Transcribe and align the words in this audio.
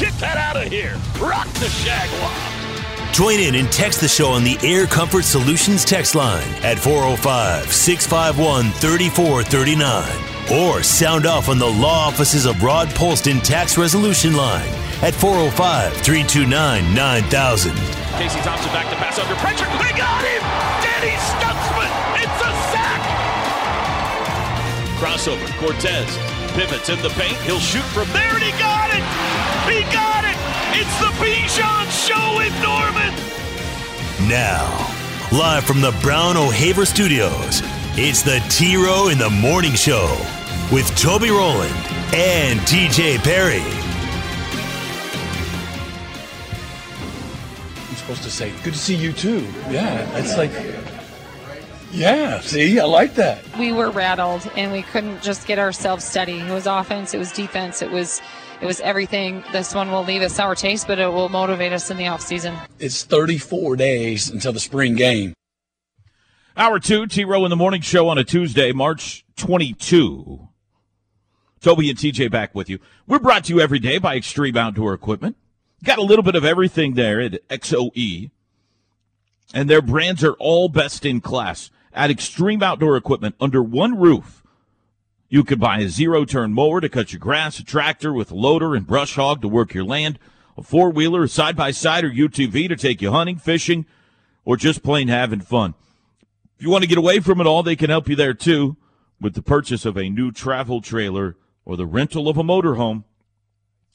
Get 0.00 0.14
that 0.14 0.38
out 0.38 0.56
of 0.56 0.72
here. 0.72 0.96
Rock 1.20 1.46
the 1.60 1.68
Shagwa. 1.68 2.32
Join 3.12 3.38
in 3.38 3.54
and 3.56 3.70
text 3.70 4.00
the 4.00 4.08
show 4.08 4.30
on 4.30 4.44
the 4.44 4.56
Air 4.62 4.86
Comfort 4.86 5.24
Solutions 5.24 5.84
text 5.84 6.14
line 6.14 6.48
at 6.64 6.78
405 6.78 7.70
651 7.70 8.72
3439. 8.80 10.56
Or 10.56 10.82
sound 10.82 11.26
off 11.26 11.50
on 11.50 11.58
the 11.58 11.66
law 11.66 12.08
offices 12.08 12.46
of 12.46 12.62
Rod 12.62 12.88
Polston 12.96 13.42
Tax 13.42 13.76
Resolution 13.76 14.32
line 14.32 14.70
at 15.04 15.12
405 15.12 15.92
329 16.00 16.48
9000. 16.94 17.76
Casey 18.16 18.40
Thompson 18.40 18.72
back 18.72 18.88
to 18.88 18.96
pass 18.96 19.18
under 19.18 19.34
pressure. 19.36 19.68
They 19.84 19.92
got 20.00 20.24
him! 20.24 20.40
Danny 20.80 21.12
Stutsman! 21.28 21.92
It's 22.24 22.40
a 22.40 22.52
sack! 22.72 23.04
Crossover. 24.96 25.44
Cortez 25.60 26.29
pivots 26.54 26.88
in 26.88 27.00
the 27.02 27.10
paint. 27.10 27.36
He'll 27.42 27.58
shoot 27.58 27.84
from 27.94 28.08
there, 28.12 28.34
and 28.34 28.42
he 28.42 28.50
got 28.52 28.90
it! 28.90 29.04
He 29.70 29.82
got 29.92 30.24
it! 30.24 30.36
It's 30.78 30.98
the 30.98 31.12
Bijan 31.18 31.86
Show 31.90 32.40
in 32.40 32.52
Norman! 32.62 33.12
Now, 34.28 34.68
live 35.32 35.64
from 35.64 35.80
the 35.80 35.96
Brown 36.02 36.36
O'Haver 36.36 36.84
Studios, 36.84 37.62
it's 37.94 38.22
the 38.22 38.38
T 38.48 38.76
Row 38.76 39.08
in 39.08 39.18
the 39.18 39.30
Morning 39.30 39.74
Show 39.74 40.16
with 40.72 40.86
Toby 40.96 41.30
Rowland 41.30 41.74
and 42.14 42.60
TJ 42.60 43.18
Perry. 43.18 43.62
I'm 47.88 47.96
supposed 47.96 48.22
to 48.22 48.30
say, 48.30 48.52
good 48.62 48.74
to 48.74 48.78
see 48.78 48.94
you 48.94 49.12
too. 49.12 49.46
Yeah, 49.70 50.18
it's 50.18 50.36
like, 50.36 50.52
yeah, 51.90 52.40
see, 52.40 52.78
I 52.78 52.84
like 52.84 53.14
that. 53.14 53.44
we 53.58 53.72
were 53.72 53.90
rattled 53.90 54.50
and 54.56 54.72
we 54.72 54.82
couldn't 54.82 55.22
just 55.22 55.46
get 55.46 55.58
ourselves 55.58 56.04
steady. 56.04 56.38
It 56.38 56.50
was 56.52 56.66
offense, 56.66 57.14
it 57.14 57.18
was 57.18 57.32
defense, 57.32 57.82
it 57.82 57.90
was 57.90 58.20
it 58.60 58.66
was 58.66 58.80
everything. 58.80 59.42
This 59.52 59.74
one 59.74 59.90
will 59.90 60.04
leave 60.04 60.20
a 60.20 60.28
sour 60.28 60.54
taste, 60.54 60.86
but 60.86 60.98
it 60.98 61.10
will 61.10 61.30
motivate 61.30 61.72
us 61.72 61.90
in 61.90 61.96
the 61.96 62.04
offseason. 62.04 62.58
It's 62.78 63.04
34 63.04 63.76
days 63.76 64.28
until 64.28 64.52
the 64.52 64.60
spring 64.60 64.94
game. 64.96 65.32
Hour 66.56 66.78
two, 66.78 67.06
T 67.06 67.24
Row 67.24 67.44
in 67.44 67.50
the 67.50 67.56
Morning 67.56 67.80
Show 67.80 68.08
on 68.08 68.18
a 68.18 68.24
Tuesday, 68.24 68.72
March 68.72 69.24
22. 69.36 70.48
Toby 71.60 71.90
and 71.90 71.98
TJ 71.98 72.30
back 72.30 72.54
with 72.54 72.68
you. 72.68 72.78
We're 73.06 73.18
brought 73.18 73.44
to 73.44 73.54
you 73.54 73.60
every 73.60 73.78
day 73.78 73.98
by 73.98 74.16
Extreme 74.16 74.56
Outdoor 74.56 74.94
Equipment. 74.94 75.36
Got 75.82 75.98
a 75.98 76.02
little 76.02 76.22
bit 76.22 76.34
of 76.34 76.44
everything 76.44 76.94
there 76.94 77.20
at 77.20 77.46
XOE. 77.48 78.30
And 79.52 79.68
their 79.68 79.82
brands 79.82 80.22
are 80.22 80.34
all 80.34 80.68
best 80.68 81.04
in 81.04 81.20
class 81.20 81.70
at 81.92 82.10
Extreme 82.10 82.62
Outdoor 82.62 82.96
Equipment 82.96 83.34
under 83.40 83.62
one 83.62 83.98
roof. 83.98 84.42
You 85.28 85.44
could 85.44 85.60
buy 85.60 85.78
a 85.78 85.88
zero 85.88 86.24
turn 86.24 86.52
mower 86.52 86.80
to 86.80 86.88
cut 86.88 87.12
your 87.12 87.20
grass, 87.20 87.58
a 87.58 87.64
tractor 87.64 88.12
with 88.12 88.30
a 88.30 88.34
loader 88.34 88.74
and 88.74 88.86
brush 88.86 89.14
hog 89.14 89.42
to 89.42 89.48
work 89.48 89.74
your 89.74 89.84
land, 89.84 90.18
a 90.56 90.62
four 90.62 90.90
wheeler, 90.90 91.24
a 91.24 91.28
side 91.28 91.56
by 91.56 91.70
side, 91.70 92.04
or 92.04 92.10
UTV 92.10 92.68
to 92.68 92.76
take 92.76 93.00
you 93.00 93.12
hunting, 93.12 93.36
fishing, 93.36 93.86
or 94.44 94.56
just 94.56 94.82
plain 94.82 95.08
having 95.08 95.40
fun. 95.40 95.74
If 96.56 96.64
you 96.64 96.70
want 96.70 96.82
to 96.82 96.88
get 96.88 96.98
away 96.98 97.20
from 97.20 97.40
it 97.40 97.46
all, 97.46 97.62
they 97.62 97.76
can 97.76 97.90
help 97.90 98.08
you 98.08 98.16
there 98.16 98.34
too 98.34 98.76
with 99.20 99.34
the 99.34 99.42
purchase 99.42 99.84
of 99.84 99.96
a 99.96 100.08
new 100.08 100.32
travel 100.32 100.80
trailer 100.80 101.36
or 101.64 101.76
the 101.76 101.86
rental 101.86 102.28
of 102.28 102.36
a 102.36 102.42
motorhome. 102.42 103.04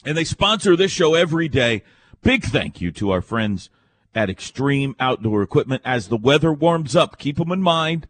And 0.06 0.16
they 0.16 0.24
sponsor 0.24 0.76
this 0.76 0.92
show 0.92 1.16
every 1.16 1.48
day. 1.48 1.84
Big 2.22 2.44
thank 2.44 2.80
you 2.80 2.92
to 2.94 3.12
our 3.12 3.22
friends 3.22 3.70
at 4.16 4.30
Extreme 4.30 4.96
Outdoor 5.00 5.44
Equipment 5.44 5.82
as 5.86 6.08
the 6.08 6.18
weather 6.18 6.52
warms 6.54 6.96
up. 6.96 7.20
Keep 7.20 7.38
them 7.38 7.52
in 7.52 7.62
mind. 7.62 8.08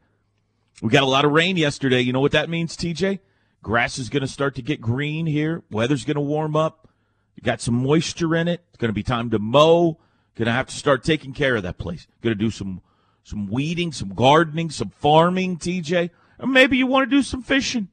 We 0.81 0.89
got 0.89 1.03
a 1.03 1.07
lot 1.07 1.25
of 1.25 1.31
rain 1.31 1.57
yesterday. 1.57 2.01
You 2.01 2.13
know 2.13 2.19
what 2.19 2.33
that 2.33 2.49
means, 2.49 2.77
TJ? 2.77 3.19
Grass 3.63 3.97
is 3.97 4.09
going 4.09 4.21
to 4.21 4.27
start 4.27 4.53
to 4.55 4.61
get 4.61 4.79
green 4.79 5.25
here. 5.25 5.63
Weather's 5.71 6.05
going 6.05 6.15
to 6.15 6.21
warm 6.21 6.55
up. 6.55 6.87
You 7.35 7.41
got 7.41 7.61
some 7.61 7.73
moisture 7.73 8.35
in 8.35 8.47
it. 8.47 8.63
It's 8.69 8.77
going 8.77 8.89
to 8.89 8.93
be 8.93 9.03
time 9.03 9.31
to 9.31 9.39
mow. 9.39 9.97
Going 10.35 10.45
to 10.45 10.51
have 10.51 10.67
to 10.67 10.75
start 10.75 11.03
taking 11.03 11.33
care 11.33 11.55
of 11.55 11.63
that 11.63 11.77
place. 11.77 12.07
Going 12.21 12.37
to 12.37 12.43
do 12.43 12.51
some 12.51 12.81
some 13.23 13.47
weeding, 13.47 13.91
some 13.91 14.09
gardening, 14.09 14.69
some 14.69 14.89
farming, 14.89 15.57
TJ. 15.57 16.11
Or 16.37 16.47
maybe 16.47 16.77
you 16.77 16.85
want 16.85 17.09
to 17.09 17.15
do 17.15 17.23
some 17.23 17.41
fishing. 17.41 17.87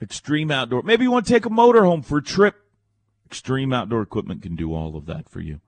Extreme 0.00 0.52
Outdoor. 0.52 0.82
Maybe 0.82 1.02
you 1.02 1.10
want 1.10 1.26
to 1.26 1.32
take 1.32 1.46
a 1.46 1.50
motorhome 1.50 2.04
for 2.04 2.18
a 2.18 2.22
trip. 2.22 2.54
Extreme 3.26 3.72
Outdoor 3.72 4.02
Equipment 4.02 4.42
can 4.42 4.54
do 4.54 4.72
all 4.72 4.96
of 4.96 5.06
that 5.06 5.28
for 5.28 5.40
you. 5.40 5.60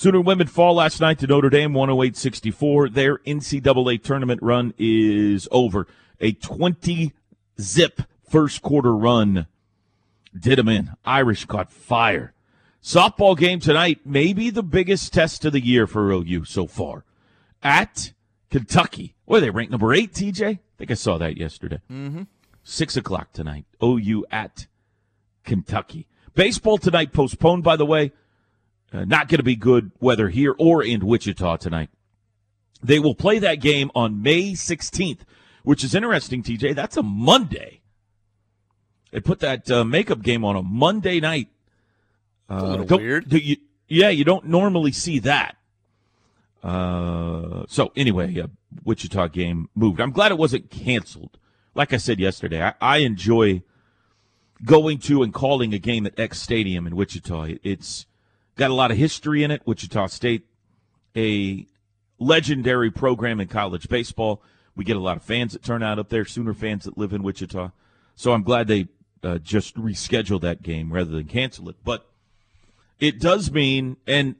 Sooner 0.00 0.22
women 0.22 0.46
fall 0.46 0.76
last 0.76 0.98
night 1.02 1.18
to 1.18 1.26
Notre 1.26 1.50
Dame 1.50 1.74
108-64. 1.74 2.94
Their 2.94 3.18
NCAA 3.18 4.02
tournament 4.02 4.40
run 4.42 4.72
is 4.78 5.46
over. 5.52 5.86
A 6.22 6.32
20 6.32 7.12
zip 7.60 8.00
first 8.26 8.62
quarter 8.62 8.96
run 8.96 9.46
did 10.34 10.56
them 10.56 10.70
in. 10.70 10.92
Irish 11.04 11.44
caught 11.44 11.70
fire. 11.70 12.32
Softball 12.82 13.36
game 13.36 13.60
tonight, 13.60 14.00
maybe 14.06 14.48
the 14.48 14.62
biggest 14.62 15.12
test 15.12 15.44
of 15.44 15.52
the 15.52 15.60
year 15.60 15.86
for 15.86 16.10
OU 16.10 16.46
so 16.46 16.66
far. 16.66 17.04
At 17.62 18.14
Kentucky. 18.48 19.16
What 19.26 19.40
they 19.40 19.50
ranked 19.50 19.70
number 19.70 19.92
eight, 19.92 20.14
TJ? 20.14 20.42
I 20.46 20.58
think 20.78 20.90
I 20.90 20.94
saw 20.94 21.18
that 21.18 21.36
yesterday. 21.36 21.80
Mm-hmm. 21.92 22.22
Six 22.64 22.96
o'clock 22.96 23.34
tonight. 23.34 23.66
OU 23.84 24.24
at 24.30 24.66
Kentucky. 25.44 26.08
Baseball 26.34 26.78
tonight 26.78 27.12
postponed, 27.12 27.64
by 27.64 27.76
the 27.76 27.84
way. 27.84 28.12
Uh, 28.92 29.04
not 29.04 29.28
going 29.28 29.38
to 29.38 29.44
be 29.44 29.54
good 29.56 29.92
weather 30.00 30.28
here 30.28 30.54
or 30.58 30.82
in 30.82 31.06
Wichita 31.06 31.56
tonight. 31.58 31.90
They 32.82 32.98
will 32.98 33.14
play 33.14 33.38
that 33.38 33.56
game 33.56 33.90
on 33.94 34.22
May 34.22 34.52
16th, 34.52 35.20
which 35.62 35.84
is 35.84 35.94
interesting, 35.94 36.42
TJ. 36.42 36.74
That's 36.74 36.96
a 36.96 37.02
Monday. 37.02 37.80
They 39.12 39.20
put 39.20 39.40
that 39.40 39.70
uh, 39.70 39.84
makeup 39.84 40.22
game 40.22 40.44
on 40.44 40.56
a 40.56 40.62
Monday 40.62 41.20
night. 41.20 41.48
Uh, 42.50 42.54
a 42.54 42.66
little 42.76 42.98
weird. 42.98 43.28
do 43.28 43.38
you- 43.38 43.56
yeah, 43.88 44.08
you 44.08 44.24
don't 44.24 44.46
normally 44.46 44.92
see 44.92 45.18
that. 45.20 45.56
Uh, 46.62 47.64
so 47.68 47.90
anyway, 47.96 48.38
uh, 48.40 48.46
Wichita 48.84 49.28
game 49.28 49.68
moved. 49.74 50.00
I'm 50.00 50.12
glad 50.12 50.30
it 50.30 50.38
wasn't 50.38 50.70
canceled. 50.70 51.38
Like 51.74 51.92
I 51.92 51.96
said 51.96 52.20
yesterday, 52.20 52.62
I, 52.62 52.74
I 52.80 52.98
enjoy 52.98 53.62
going 54.64 54.98
to 54.98 55.22
and 55.22 55.32
calling 55.32 55.72
a 55.74 55.78
game 55.78 56.06
at 56.06 56.18
Eck 56.18 56.34
Stadium 56.34 56.86
in 56.86 56.94
Wichita. 56.96 57.44
It- 57.44 57.60
It's 57.64 58.06
got 58.60 58.70
a 58.70 58.74
lot 58.74 58.90
of 58.90 58.98
history 58.98 59.42
in 59.42 59.50
it. 59.50 59.62
Wichita 59.64 60.08
State, 60.08 60.44
a 61.16 61.66
legendary 62.18 62.90
program 62.90 63.40
in 63.40 63.48
college 63.48 63.88
baseball. 63.88 64.42
We 64.76 64.84
get 64.84 64.96
a 64.98 65.00
lot 65.00 65.16
of 65.16 65.22
fans 65.22 65.54
that 65.54 65.62
turn 65.62 65.82
out 65.82 65.98
up 65.98 66.10
there, 66.10 66.26
Sooner 66.26 66.52
fans 66.52 66.84
that 66.84 66.98
live 66.98 67.14
in 67.14 67.22
Wichita. 67.22 67.70
So 68.16 68.32
I'm 68.32 68.42
glad 68.42 68.68
they 68.68 68.88
uh, 69.22 69.38
just 69.38 69.76
rescheduled 69.76 70.42
that 70.42 70.62
game 70.62 70.92
rather 70.92 71.10
than 71.10 71.24
cancel 71.24 71.70
it. 71.70 71.76
But 71.82 72.06
it 72.98 73.18
does 73.18 73.50
mean, 73.50 73.96
and 74.06 74.34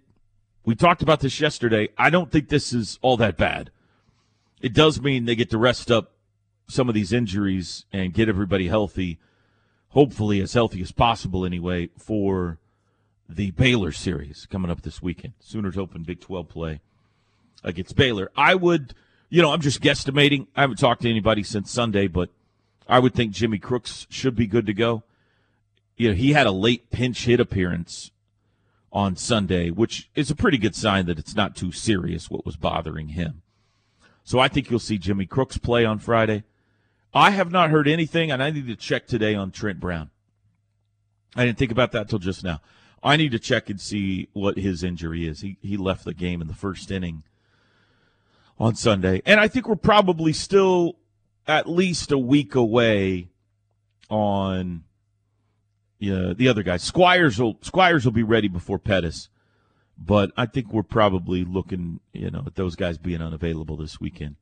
we 0.67 0.75
talked 0.75 1.01
about 1.01 1.21
this 1.21 1.41
yesterday, 1.41 1.89
I 1.97 2.11
don't 2.11 2.31
think 2.31 2.51
this 2.51 2.75
is 2.75 2.99
all 3.01 3.17
that 3.17 3.39
bad. 3.39 3.71
It 4.61 4.75
does 4.75 5.01
mean 5.01 5.25
they 5.25 5.35
get 5.35 5.49
to 5.49 5.59
rest 5.59 5.91
up 5.91 6.13
some 6.69 6.91
of 6.91 6.95
these 6.95 7.15
injuries 7.15 7.87
and 7.91 8.13
get 8.13 8.29
everybody 8.29 8.69
healthy, 8.69 9.19
hopefully 9.89 10.43
as 10.43 10.53
healthy 10.53 10.83
as 10.83 10.93
possible 10.93 11.47
anyway, 11.47 11.89
for 11.97 12.59
the 13.36 13.53
Baylor 13.53 13.92
series 13.92 14.47
coming 14.50 14.71
up 14.71 14.82
this 14.82 15.00
weekend. 15.00 15.34
Sooners 15.41 15.78
open 15.78 16.03
Big 16.03 16.21
12 16.21 16.48
play 16.48 16.80
against 17.62 17.97
Baylor. 17.97 18.30
I 18.36 18.54
would, 18.54 18.94
you 19.28 19.41
know, 19.41 19.53
I'm 19.53 19.60
just 19.60 19.80
guesstimating. 19.80 20.47
I 20.56 20.62
haven't 20.62 20.78
talked 20.78 21.03
to 21.03 21.10
anybody 21.10 21.42
since 21.42 21.71
Sunday, 21.71 22.09
but 22.09 22.30
I 22.88 22.98
would 22.98 23.15
think 23.15 23.32
Jimmy 23.32 23.59
Crooks 23.59 24.06
should 24.10 24.34
be 24.34 24.47
good 24.47 24.66
to 24.66 24.74
go. 24.74 25.04
You 25.97 26.09
know, 26.09 26.15
he 26.15 26.32
had 26.32 26.47
a 26.47 26.53
late 26.53 26.91
pinch 26.91 27.27
hit 27.27 27.41
appearance 27.41 28.10
on 28.92 29.16
Sunday, 29.16 29.71
which 29.71 30.10
is 30.15 30.30
a 30.30 30.34
pretty 30.34 30.59
good 30.59 30.74
sign 30.74 31.06
that 31.06 31.18
it's 31.18 31.36
not 31.36 31.54
too 31.54 31.71
serious 31.71 32.30
what 32.30 32.44
was 32.44 32.56
bothering 32.56 33.10
him. 33.10 33.42
So 34.24 34.38
I 34.38 34.48
think 34.48 34.71
you'll 34.71 34.80
see 34.80 34.98
Jimmy 34.98 35.27
Crooks 35.27 35.59
play 35.59 35.84
on 35.84 35.98
Friday. 35.98 36.44
I 37.12 37.30
have 37.30 37.53
not 37.53 37.71
heard 37.71 37.88
anything, 37.88 38.30
and 38.30 38.42
I 38.42 38.50
need 38.50 38.66
to 38.68 38.77
check 38.77 39.06
today 39.06 39.34
on 39.34 39.50
Trent 39.50 39.80
Brown. 39.80 40.10
I 41.36 41.44
didn't 41.44 41.59
think 41.59 41.72
about 41.72 41.92
that 41.92 42.09
till 42.09 42.18
just 42.18 42.42
now. 42.42 42.60
I 43.03 43.17
need 43.17 43.33
to 43.33 43.39
check 43.39 43.71
and 43.71 43.81
see 43.81 44.29
what 44.33 44.59
his 44.59 44.85
injury 44.85 45.27
is. 45.27 45.41
He 45.41 45.57
he 45.63 45.77
left 45.77 46.05
the 46.05 46.15
game 46.15 46.41
in 46.41 46.49
the 46.49 46.55
first 46.55 46.91
inning 46.91 47.23
on 48.59 48.75
Sunday, 48.75 49.23
and 49.25 49.41
I 49.41 49.49
think 49.49 49.69
we're 49.69 49.77
probably 49.77 50.33
still 50.33 50.97
at 51.47 51.69
least 51.69 52.13
a 52.13 52.19
week 52.19 52.55
away 52.55 53.29
on 54.09 54.85
yeah, 55.99 56.33
the 56.35 56.49
other 56.49 56.63
guy. 56.63 56.79
Squires 56.79 57.39
will 57.39 57.59
Squires 57.63 58.05
will 58.05 58.13
be 58.13 58.23
ready 58.23 58.49
before 58.49 58.79
Pettis. 58.79 59.29
But 60.03 60.33
I 60.35 60.47
think 60.47 60.73
we're 60.73 60.83
probably 60.83 61.45
looking, 61.45 62.01
you 62.15 62.31
know, 62.31 62.45
at 62.47 62.55
those 62.55 62.75
guys 62.75 62.97
being 62.97 63.21
unavailable 63.21 63.77
this 63.77 64.01
weekend. 64.01 64.37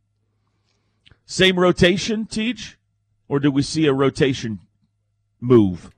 Same 1.26 1.58
rotation, 1.58 2.26
Teach? 2.26 2.78
Or 3.28 3.40
do 3.40 3.50
we 3.50 3.62
see 3.62 3.86
a 3.86 3.92
rotation 3.92 4.60
move? 5.40 5.90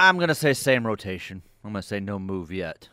I'm 0.00 0.16
going 0.16 0.28
to 0.28 0.34
say 0.34 0.54
same 0.54 0.86
rotation. 0.86 1.42
I'm 1.62 1.72
going 1.72 1.82
to 1.82 1.86
say 1.86 2.00
no 2.00 2.18
move 2.18 2.50
yet. 2.50 2.88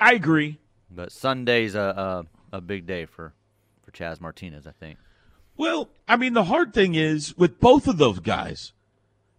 I 0.00 0.14
agree. 0.14 0.58
But 0.90 1.12
Sunday's 1.12 1.74
a, 1.74 2.24
a, 2.52 2.56
a 2.56 2.60
big 2.62 2.86
day 2.86 3.04
for, 3.04 3.34
for 3.82 3.90
Chazz 3.90 4.22
Martinez, 4.22 4.66
I 4.66 4.70
think. 4.70 4.98
Well, 5.58 5.90
I 6.08 6.16
mean, 6.16 6.32
the 6.32 6.44
hard 6.44 6.72
thing 6.72 6.94
is 6.94 7.36
with 7.36 7.60
both 7.60 7.86
of 7.86 7.98
those 7.98 8.20
guys, 8.20 8.72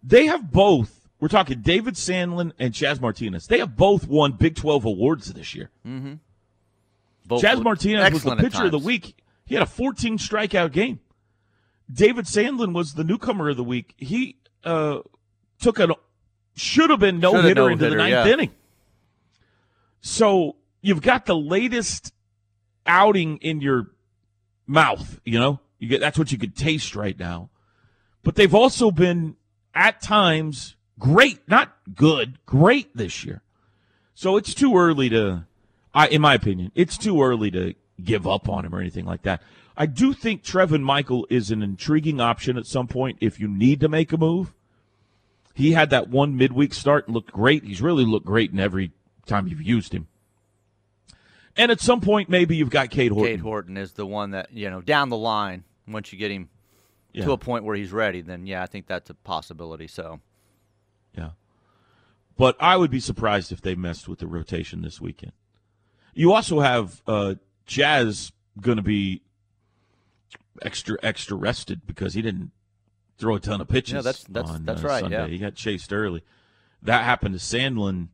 they 0.00 0.26
have 0.26 0.52
both. 0.52 1.08
We're 1.18 1.28
talking 1.28 1.60
David 1.60 1.94
Sandlin 1.94 2.52
and 2.56 2.72
Chazz 2.72 3.00
Martinez. 3.00 3.48
They 3.48 3.58
have 3.58 3.76
both 3.76 4.06
won 4.06 4.32
Big 4.32 4.54
12 4.54 4.84
awards 4.84 5.32
this 5.32 5.56
year. 5.56 5.70
Mm-hmm. 5.84 6.14
Both 7.26 7.42
Chazz 7.42 7.60
Martinez 7.62 8.12
was 8.12 8.22
the 8.22 8.36
pitcher 8.36 8.66
of 8.66 8.70
the 8.70 8.78
week. 8.78 9.16
He 9.44 9.56
had 9.56 9.62
a 9.62 9.66
14 9.66 10.18
strikeout 10.18 10.70
game. 10.70 11.00
David 11.92 12.24
Sandlin 12.24 12.72
was 12.74 12.94
the 12.94 13.04
newcomer 13.04 13.48
of 13.48 13.56
the 13.56 13.64
week. 13.64 13.94
He 13.96 14.36
uh, 14.64 15.00
took 15.60 15.78
a 15.78 15.88
should 16.54 16.90
have 16.90 17.00
been 17.00 17.20
no 17.20 17.32
Shoulda 17.32 17.48
hitter 17.48 17.70
into 17.70 17.90
the 17.90 17.96
ninth 17.96 18.10
yeah. 18.10 18.26
inning. 18.26 18.50
So 20.00 20.56
you've 20.80 21.02
got 21.02 21.26
the 21.26 21.36
latest 21.36 22.12
outing 22.86 23.38
in 23.38 23.60
your 23.60 23.88
mouth. 24.66 25.20
You 25.24 25.38
know, 25.38 25.60
you 25.78 25.88
get 25.88 26.00
that's 26.00 26.18
what 26.18 26.32
you 26.32 26.38
could 26.38 26.56
taste 26.56 26.96
right 26.96 27.18
now. 27.18 27.50
But 28.22 28.34
they've 28.34 28.54
also 28.54 28.90
been 28.90 29.36
at 29.74 30.00
times 30.00 30.76
great, 30.98 31.48
not 31.48 31.76
good, 31.94 32.44
great 32.46 32.96
this 32.96 33.24
year. 33.24 33.42
So 34.14 34.36
it's 34.36 34.54
too 34.54 34.76
early 34.76 35.10
to, 35.10 35.46
I, 35.94 36.08
in 36.08 36.22
my 36.22 36.34
opinion, 36.34 36.72
it's 36.74 36.96
too 36.96 37.22
early 37.22 37.50
to 37.50 37.74
give 38.02 38.26
up 38.26 38.48
on 38.48 38.64
him 38.64 38.74
or 38.74 38.80
anything 38.80 39.04
like 39.04 39.22
that. 39.22 39.42
I 39.76 39.86
do 39.86 40.12
think 40.14 40.42
Trevin 40.42 40.82
Michael 40.82 41.26
is 41.28 41.50
an 41.50 41.62
intriguing 41.62 42.20
option 42.20 42.56
at 42.56 42.66
some 42.66 42.86
point 42.86 43.18
if 43.20 43.38
you 43.38 43.46
need 43.48 43.80
to 43.80 43.88
make 43.88 44.12
a 44.12 44.16
move. 44.16 44.54
He 45.54 45.72
had 45.72 45.90
that 45.90 46.08
one 46.08 46.36
midweek 46.36 46.74
start 46.74 47.06
and 47.06 47.14
looked 47.14 47.32
great. 47.32 47.64
He's 47.64 47.82
really 47.82 48.04
looked 48.04 48.26
great 48.26 48.52
in 48.52 48.60
every 48.60 48.92
time 49.26 49.48
you've 49.48 49.62
used 49.62 49.92
him. 49.92 50.06
And 51.56 51.72
at 51.72 51.80
some 51.80 52.00
point, 52.00 52.28
maybe 52.28 52.56
you've 52.56 52.70
got 52.70 52.90
Cade 52.90 53.12
Horton. 53.12 53.32
Cade 53.32 53.40
Horton 53.40 53.76
is 53.76 53.92
the 53.92 54.04
one 54.06 54.32
that, 54.32 54.52
you 54.52 54.70
know, 54.70 54.82
down 54.82 55.08
the 55.08 55.16
line, 55.16 55.64
once 55.88 56.12
you 56.12 56.18
get 56.18 56.30
him 56.30 56.50
Yeah. 57.12 57.24
to 57.24 57.32
a 57.32 57.38
point 57.38 57.64
where 57.64 57.76
he's 57.76 57.92
ready, 57.92 58.20
then 58.20 58.46
yeah, 58.46 58.62
I 58.62 58.66
think 58.66 58.86
that's 58.86 59.08
a 59.10 59.14
possibility. 59.14 59.86
So 59.86 60.20
Yeah. 61.16 61.30
But 62.36 62.56
I 62.60 62.76
would 62.76 62.90
be 62.90 63.00
surprised 63.00 63.50
if 63.52 63.62
they 63.62 63.74
messed 63.74 64.08
with 64.08 64.18
the 64.18 64.26
rotation 64.26 64.82
this 64.82 65.00
weekend. 65.00 65.32
You 66.12 66.32
also 66.32 66.60
have 66.60 67.00
uh, 67.06 67.36
Jazz 67.64 68.32
going 68.60 68.76
to 68.76 68.82
be 68.82 69.22
extra 70.62 70.96
extra 71.02 71.36
rested 71.36 71.86
because 71.86 72.14
he 72.14 72.22
didn't 72.22 72.50
throw 73.18 73.36
a 73.36 73.40
ton 73.40 73.60
of 73.60 73.68
pitches. 73.68 73.94
Yeah, 73.94 74.00
that's- 74.02 74.24
that's- 74.28 74.54
on, 74.54 74.64
that's 74.64 74.84
uh, 74.84 74.88
right, 74.88 75.00
Sunday. 75.00 75.16
yeah. 75.16 75.26
he 75.26 75.38
got 75.38 75.54
chased 75.54 75.92
early. 75.92 76.22
That 76.82 77.04
happened 77.04 77.34
to 77.34 77.40
Sandlin. 77.40 78.08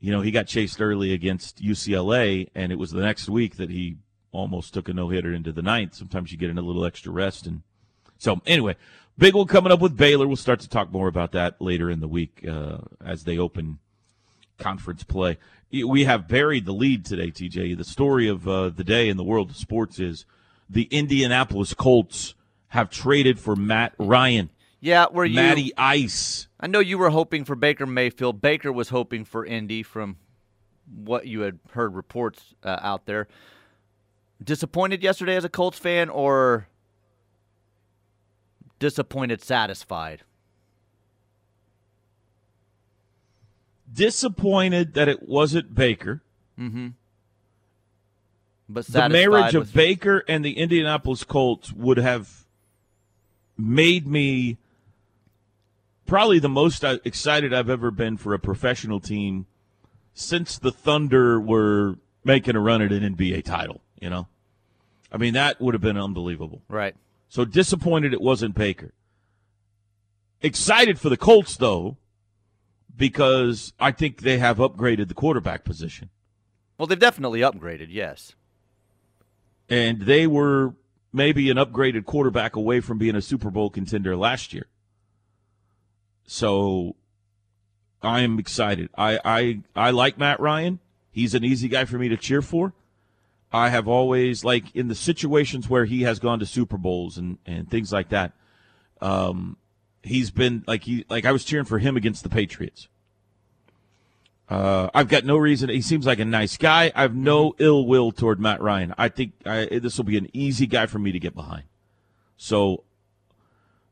You 0.00 0.10
know, 0.10 0.20
he 0.20 0.30
got 0.30 0.46
chased 0.46 0.80
early 0.80 1.12
against 1.12 1.62
UCLA, 1.62 2.48
and 2.54 2.72
it 2.72 2.78
was 2.78 2.90
the 2.90 3.02
next 3.02 3.28
week 3.28 3.56
that 3.56 3.70
he 3.70 3.96
almost 4.32 4.74
took 4.74 4.88
a 4.88 4.92
no 4.92 5.10
hitter 5.10 5.32
into 5.32 5.52
the 5.52 5.62
ninth. 5.62 5.94
Sometimes 5.94 6.32
you 6.32 6.38
get 6.38 6.50
in 6.50 6.58
a 6.58 6.62
little 6.62 6.84
extra 6.84 7.12
rest, 7.12 7.46
and 7.46 7.62
so 8.18 8.40
anyway, 8.46 8.76
big 9.18 9.34
one 9.34 9.46
coming 9.46 9.70
up 9.72 9.80
with 9.80 9.96
Baylor. 9.96 10.26
We'll 10.26 10.36
start 10.36 10.60
to 10.60 10.68
talk 10.68 10.90
more 10.90 11.06
about 11.06 11.32
that 11.32 11.60
later 11.60 11.90
in 11.90 12.00
the 12.00 12.08
week 12.08 12.44
uh, 12.48 12.78
as 13.04 13.24
they 13.24 13.38
open 13.38 13.78
conference 14.58 15.04
play. 15.04 15.38
We 15.70 16.04
have 16.04 16.28
buried 16.28 16.64
the 16.66 16.72
lead 16.72 17.04
today, 17.04 17.30
TJ. 17.30 17.76
The 17.76 17.84
story 17.84 18.28
of 18.28 18.46
uh, 18.48 18.70
the 18.70 18.84
day 18.84 19.08
in 19.08 19.16
the 19.16 19.24
world 19.24 19.50
of 19.50 19.56
sports 19.56 19.98
is 19.98 20.24
the 20.72 20.84
Indianapolis 20.84 21.74
Colts 21.74 22.34
have 22.68 22.90
traded 22.90 23.38
for 23.38 23.54
Matt 23.54 23.92
Ryan, 23.98 24.50
yeah, 24.80 25.06
were 25.12 25.24
you? 25.24 25.36
Matty 25.36 25.72
Ice. 25.76 26.48
I 26.58 26.66
know 26.66 26.80
you 26.80 26.98
were 26.98 27.10
hoping 27.10 27.44
for 27.44 27.54
Baker 27.54 27.86
Mayfield. 27.86 28.40
Baker 28.40 28.72
was 28.72 28.88
hoping 28.88 29.24
for 29.24 29.44
Indy 29.46 29.82
from 29.82 30.16
what 30.92 31.26
you 31.26 31.42
had 31.42 31.60
heard 31.70 31.94
reports 31.94 32.54
uh, 32.64 32.78
out 32.80 33.06
there. 33.06 33.28
Disappointed 34.42 35.02
yesterday 35.02 35.36
as 35.36 35.44
a 35.44 35.48
Colts 35.48 35.78
fan, 35.78 36.08
or 36.08 36.66
disappointed, 38.80 39.40
satisfied? 39.40 40.22
Disappointed 43.92 44.94
that 44.94 45.06
it 45.08 45.28
wasn't 45.28 45.74
Baker. 45.74 46.22
But 48.72 48.86
The 48.86 49.08
marriage 49.08 49.54
of 49.54 49.72
Baker 49.72 50.24
and 50.28 50.44
the 50.44 50.58
Indianapolis 50.58 51.24
Colts 51.24 51.72
would 51.72 51.98
have 51.98 52.44
made 53.58 54.06
me 54.06 54.56
probably 56.06 56.38
the 56.38 56.48
most 56.48 56.84
uh, 56.84 56.98
excited 57.04 57.52
I've 57.54 57.70
ever 57.70 57.90
been 57.90 58.16
for 58.16 58.34
a 58.34 58.38
professional 58.38 59.00
team 59.00 59.46
since 60.14 60.58
the 60.58 60.70
Thunder 60.70 61.40
were 61.40 61.96
making 62.24 62.56
a 62.56 62.60
run 62.60 62.82
at 62.82 62.92
an 62.92 63.16
NBA 63.16 63.44
title, 63.44 63.80
you 64.00 64.10
know? 64.10 64.28
I 65.10 65.16
mean, 65.16 65.34
that 65.34 65.60
would 65.60 65.74
have 65.74 65.82
been 65.82 65.98
unbelievable. 65.98 66.62
right. 66.68 66.94
So 67.28 67.46
disappointed 67.46 68.12
it 68.12 68.20
wasn't 68.20 68.54
Baker. 68.54 68.92
Excited 70.42 70.98
for 70.98 71.08
the 71.08 71.16
Colts, 71.16 71.56
though, 71.56 71.96
because 72.94 73.72
I 73.80 73.90
think 73.90 74.20
they 74.20 74.36
have 74.36 74.58
upgraded 74.58 75.08
the 75.08 75.14
quarterback 75.14 75.64
position. 75.64 76.10
Well, 76.76 76.86
they've 76.86 76.98
definitely 76.98 77.40
upgraded. 77.40 77.86
Yes. 77.88 78.34
And 79.72 80.02
they 80.02 80.26
were 80.26 80.74
maybe 81.14 81.48
an 81.48 81.56
upgraded 81.56 82.04
quarterback 82.04 82.56
away 82.56 82.80
from 82.80 82.98
being 82.98 83.16
a 83.16 83.22
Super 83.22 83.50
Bowl 83.50 83.70
contender 83.70 84.14
last 84.14 84.52
year. 84.52 84.66
So 86.26 86.94
I 88.02 88.20
am 88.20 88.38
excited. 88.38 88.90
I, 88.98 89.18
I 89.24 89.60
I 89.74 89.90
like 89.90 90.18
Matt 90.18 90.40
Ryan. 90.40 90.78
He's 91.10 91.34
an 91.34 91.42
easy 91.42 91.68
guy 91.68 91.86
for 91.86 91.96
me 91.98 92.10
to 92.10 92.18
cheer 92.18 92.42
for. 92.42 92.74
I 93.50 93.70
have 93.70 93.88
always 93.88 94.44
like 94.44 94.76
in 94.76 94.88
the 94.88 94.94
situations 94.94 95.70
where 95.70 95.86
he 95.86 96.02
has 96.02 96.18
gone 96.18 96.38
to 96.40 96.46
Super 96.46 96.76
Bowls 96.76 97.16
and, 97.16 97.38
and 97.46 97.70
things 97.70 97.92
like 97.92 98.10
that. 98.10 98.32
Um, 99.00 99.56
he's 100.02 100.30
been 100.30 100.64
like 100.66 100.84
he 100.84 101.06
like 101.08 101.24
I 101.24 101.32
was 101.32 101.44
cheering 101.44 101.64
for 101.64 101.78
him 101.78 101.96
against 101.96 102.24
the 102.24 102.28
Patriots. 102.28 102.88
Uh, 104.52 104.90
I've 104.92 105.08
got 105.08 105.24
no 105.24 105.38
reason. 105.38 105.70
He 105.70 105.80
seems 105.80 106.04
like 106.04 106.18
a 106.18 106.26
nice 106.26 106.58
guy. 106.58 106.92
I 106.94 107.00
have 107.00 107.14
no 107.14 107.54
ill 107.58 107.86
will 107.86 108.12
toward 108.12 108.38
Matt 108.38 108.60
Ryan. 108.60 108.94
I 108.98 109.08
think 109.08 109.32
I, 109.46 109.64
this 109.64 109.96
will 109.96 110.04
be 110.04 110.18
an 110.18 110.28
easy 110.34 110.66
guy 110.66 110.84
for 110.84 110.98
me 110.98 111.10
to 111.10 111.18
get 111.18 111.34
behind. 111.34 111.62
So, 112.36 112.84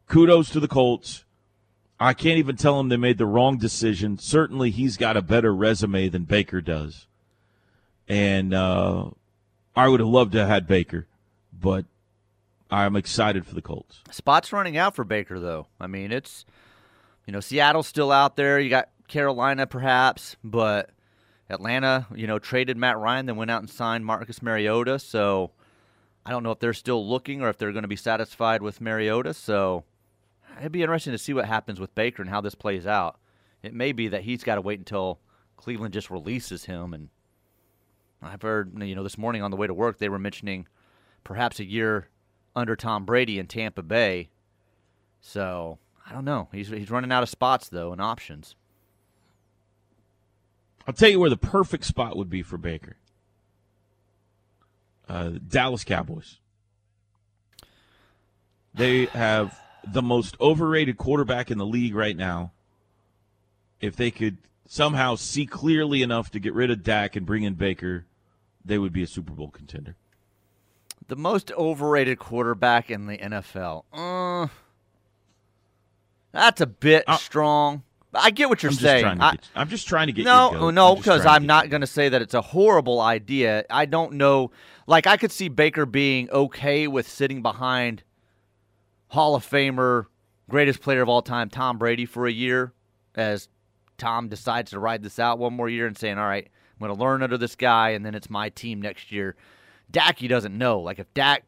kudos 0.06 0.50
to 0.50 0.60
the 0.60 0.68
Colts. 0.68 1.24
I 1.98 2.12
can't 2.12 2.36
even 2.36 2.56
tell 2.56 2.76
them 2.76 2.90
they 2.90 2.98
made 2.98 3.16
the 3.16 3.24
wrong 3.24 3.56
decision. 3.56 4.18
Certainly, 4.18 4.72
he's 4.72 4.98
got 4.98 5.16
a 5.16 5.22
better 5.22 5.54
resume 5.54 6.10
than 6.10 6.24
Baker 6.24 6.60
does, 6.60 7.06
and 8.06 8.52
uh, 8.52 9.08
I 9.74 9.88
would 9.88 10.00
have 10.00 10.10
loved 10.10 10.32
to 10.32 10.40
have 10.40 10.48
had 10.48 10.66
Baker, 10.66 11.06
but 11.58 11.86
I'm 12.70 12.96
excited 12.96 13.46
for 13.46 13.54
the 13.54 13.62
Colts. 13.62 14.00
Spots 14.10 14.52
running 14.52 14.76
out 14.76 14.94
for 14.94 15.04
Baker, 15.04 15.40
though. 15.40 15.68
I 15.80 15.86
mean, 15.86 16.12
it's 16.12 16.44
you 17.26 17.32
know 17.32 17.40
Seattle's 17.40 17.86
still 17.86 18.12
out 18.12 18.36
there. 18.36 18.60
You 18.60 18.68
got 18.68 18.90
Carolina, 19.10 19.66
perhaps, 19.66 20.36
but 20.42 20.90
Atlanta, 21.50 22.06
you 22.14 22.26
know, 22.26 22.38
traded 22.38 22.76
Matt 22.76 22.96
Ryan, 22.96 23.26
then 23.26 23.36
went 23.36 23.50
out 23.50 23.60
and 23.60 23.68
signed 23.68 24.06
Marcus 24.06 24.40
Mariota. 24.40 24.98
So 24.98 25.50
I 26.24 26.30
don't 26.30 26.42
know 26.42 26.52
if 26.52 26.60
they're 26.60 26.72
still 26.72 27.06
looking 27.06 27.42
or 27.42 27.48
if 27.48 27.58
they're 27.58 27.72
going 27.72 27.82
to 27.82 27.88
be 27.88 27.96
satisfied 27.96 28.62
with 28.62 28.80
Mariota. 28.80 29.34
So 29.34 29.84
it'd 30.58 30.72
be 30.72 30.82
interesting 30.82 31.12
to 31.12 31.18
see 31.18 31.34
what 31.34 31.46
happens 31.46 31.80
with 31.80 31.94
Baker 31.94 32.22
and 32.22 32.30
how 32.30 32.40
this 32.40 32.54
plays 32.54 32.86
out. 32.86 33.18
It 33.62 33.74
may 33.74 33.92
be 33.92 34.08
that 34.08 34.22
he's 34.22 34.44
got 34.44 34.54
to 34.54 34.60
wait 34.60 34.78
until 34.78 35.18
Cleveland 35.56 35.92
just 35.92 36.08
releases 36.08 36.64
him. 36.66 36.94
And 36.94 37.08
I've 38.22 38.42
heard, 38.42 38.80
you 38.80 38.94
know, 38.94 39.02
this 39.02 39.18
morning 39.18 39.42
on 39.42 39.50
the 39.50 39.56
way 39.56 39.66
to 39.66 39.74
work, 39.74 39.98
they 39.98 40.08
were 40.08 40.20
mentioning 40.20 40.68
perhaps 41.24 41.58
a 41.58 41.64
year 41.64 42.08
under 42.54 42.76
Tom 42.76 43.04
Brady 43.04 43.40
in 43.40 43.48
Tampa 43.48 43.82
Bay. 43.82 44.30
So 45.20 45.78
I 46.08 46.12
don't 46.12 46.24
know. 46.24 46.48
He's 46.52 46.68
he's 46.68 46.90
running 46.90 47.12
out 47.12 47.22
of 47.22 47.28
spots 47.28 47.68
though 47.68 47.92
and 47.92 48.00
options. 48.00 48.54
I'll 50.86 50.94
tell 50.94 51.08
you 51.08 51.20
where 51.20 51.30
the 51.30 51.36
perfect 51.36 51.84
spot 51.84 52.16
would 52.16 52.30
be 52.30 52.42
for 52.42 52.56
Baker. 52.58 52.96
Uh, 55.08 55.32
Dallas 55.46 55.84
Cowboys. 55.84 56.38
They 58.74 59.06
have 59.06 59.58
the 59.86 60.02
most 60.02 60.36
overrated 60.40 60.96
quarterback 60.96 61.50
in 61.50 61.58
the 61.58 61.66
league 61.66 61.94
right 61.94 62.16
now. 62.16 62.52
If 63.80 63.96
they 63.96 64.10
could 64.10 64.36
somehow 64.66 65.16
see 65.16 65.46
clearly 65.46 66.02
enough 66.02 66.30
to 66.30 66.38
get 66.38 66.54
rid 66.54 66.70
of 66.70 66.82
Dak 66.82 67.16
and 67.16 67.26
bring 67.26 67.42
in 67.42 67.54
Baker, 67.54 68.06
they 68.64 68.78
would 68.78 68.92
be 68.92 69.02
a 69.02 69.06
Super 69.06 69.32
Bowl 69.32 69.48
contender. 69.50 69.96
The 71.08 71.16
most 71.16 71.50
overrated 71.52 72.18
quarterback 72.20 72.90
in 72.90 73.06
the 73.06 73.18
NFL. 73.18 73.84
Uh, 73.92 74.46
That's 76.30 76.60
a 76.60 76.66
bit 76.66 77.02
Uh, 77.08 77.16
strong. 77.16 77.82
I 78.12 78.30
get 78.30 78.48
what 78.48 78.62
you're 78.62 78.72
I'm 78.72 78.78
saying. 78.78 79.18
to 79.18 79.24
I- 79.24 79.30
get, 79.32 79.48
I'm 79.54 79.68
just 79.68 79.86
trying 79.86 80.08
to 80.08 80.12
get 80.12 80.24
no, 80.24 80.70
no, 80.70 80.96
because 80.96 81.22
to 81.22 81.30
I'm 81.30 81.46
not 81.46 81.70
going 81.70 81.80
to 81.80 81.86
say 81.86 82.08
that 82.08 82.20
it's 82.20 82.34
a 82.34 82.40
horrible 82.40 83.00
idea. 83.00 83.64
I 83.70 83.86
don't 83.86 84.14
know. 84.14 84.50
Like, 84.86 85.06
I 85.06 85.16
could 85.16 85.30
see 85.30 85.48
Baker 85.48 85.86
being 85.86 86.28
okay 86.30 86.88
with 86.88 87.08
sitting 87.08 87.42
behind 87.42 88.02
Hall 89.08 89.34
of 89.36 89.48
Famer, 89.48 90.06
greatest 90.48 90.80
player 90.80 91.02
of 91.02 91.08
all 91.08 91.22
time, 91.22 91.48
Tom 91.48 91.78
Brady, 91.78 92.06
for 92.06 92.26
a 92.26 92.32
year 92.32 92.72
as 93.14 93.48
Tom 93.98 94.28
decides 94.28 94.72
to 94.72 94.80
ride 94.80 95.02
this 95.02 95.18
out 95.18 95.38
one 95.38 95.52
more 95.52 95.68
year 95.68 95.86
and 95.86 95.96
saying, 95.96 96.18
all 96.18 96.26
right, 96.26 96.46
I'm 96.46 96.86
going 96.86 96.96
to 96.96 97.00
learn 97.00 97.22
under 97.22 97.38
this 97.38 97.54
guy, 97.54 97.90
and 97.90 98.04
then 98.04 98.14
it's 98.14 98.30
my 98.30 98.48
team 98.48 98.82
next 98.82 99.12
year. 99.12 99.36
Dak, 99.90 100.18
he 100.18 100.26
doesn't 100.26 100.56
know. 100.56 100.80
Like, 100.80 100.98
if 100.98 101.12
Dak, 101.14 101.44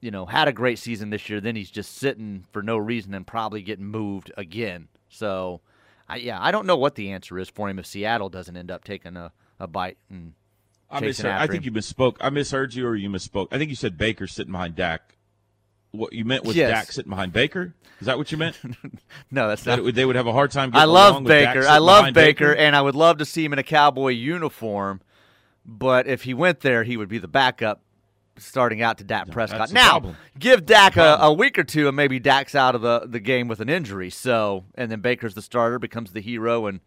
you 0.00 0.10
know, 0.10 0.24
had 0.24 0.48
a 0.48 0.52
great 0.52 0.78
season 0.78 1.10
this 1.10 1.28
year, 1.28 1.40
then 1.40 1.56
he's 1.56 1.70
just 1.70 1.96
sitting 1.96 2.44
for 2.52 2.62
no 2.62 2.76
reason 2.78 3.12
and 3.12 3.26
probably 3.26 3.60
getting 3.62 3.86
moved 3.86 4.32
again. 4.36 4.88
So, 5.16 5.60
I, 6.08 6.16
yeah, 6.16 6.38
I 6.40 6.50
don't 6.50 6.66
know 6.66 6.76
what 6.76 6.94
the 6.94 7.10
answer 7.10 7.38
is 7.38 7.48
for 7.48 7.68
him 7.68 7.78
if 7.78 7.86
Seattle 7.86 8.28
doesn't 8.28 8.56
end 8.56 8.70
up 8.70 8.84
taking 8.84 9.16
a, 9.16 9.32
a 9.58 9.66
bite. 9.66 9.98
And 10.10 10.34
I, 10.90 11.00
misheard, 11.00 11.26
I 11.32 11.46
think 11.46 11.64
him. 11.64 11.74
you 11.74 11.80
misspoke. 11.80 12.16
I 12.20 12.30
misheard 12.30 12.74
you, 12.74 12.86
or 12.86 12.94
you 12.94 13.08
misspoke. 13.10 13.48
I 13.50 13.58
think 13.58 13.70
you 13.70 13.76
said 13.76 13.98
Baker 13.98 14.26
sitting 14.26 14.52
behind 14.52 14.76
Dak. 14.76 15.16
What 15.90 16.12
you 16.12 16.24
meant 16.24 16.44
was 16.44 16.56
Yes. 16.56 16.70
Dak 16.70 16.92
sitting 16.92 17.10
behind 17.10 17.32
Baker. 17.32 17.74
Is 18.00 18.06
that 18.06 18.18
what 18.18 18.30
you 18.30 18.36
meant? 18.36 18.58
no, 19.30 19.48
that's 19.48 19.64
that 19.64 19.78
not. 19.78 19.88
it 19.88 19.94
they 19.94 20.04
would 20.04 20.16
have 20.16 20.26
a 20.26 20.32
hard 20.32 20.50
time. 20.50 20.70
I 20.74 20.84
love 20.84 21.12
along 21.12 21.24
with 21.24 21.32
Dak 21.32 21.54
Baker. 21.54 21.66
I 21.66 21.78
love 21.78 22.00
behind 22.02 22.14
Baker, 22.14 22.54
and 22.54 22.76
I 22.76 22.82
would 22.82 22.94
love 22.94 23.18
to 23.18 23.24
see 23.24 23.44
him 23.44 23.52
in 23.52 23.58
a 23.58 23.62
cowboy 23.62 24.10
uniform. 24.10 25.00
But 25.64 26.06
if 26.06 26.22
he 26.22 26.34
went 26.34 26.60
there, 26.60 26.84
he 26.84 26.96
would 26.96 27.08
be 27.08 27.18
the 27.18 27.28
backup 27.28 27.80
starting 28.38 28.82
out 28.82 28.98
to 28.98 29.04
Dak 29.04 29.30
Prescott. 29.30 29.72
now, 29.72 30.14
give 30.38 30.66
Dak 30.66 30.96
a, 30.96 31.18
a 31.20 31.32
week 31.32 31.58
or 31.58 31.64
two, 31.64 31.88
and 31.88 31.96
maybe 31.96 32.18
Dak's 32.18 32.54
out 32.54 32.74
of 32.74 32.82
the, 32.82 33.06
the 33.06 33.20
game 33.20 33.48
with 33.48 33.60
an 33.60 33.68
injury. 33.68 34.10
So, 34.10 34.64
and 34.74 34.90
then 34.90 35.00
Baker's 35.00 35.34
the 35.34 35.42
starter, 35.42 35.78
becomes 35.78 36.12
the 36.12 36.20
hero, 36.20 36.66
and 36.66 36.80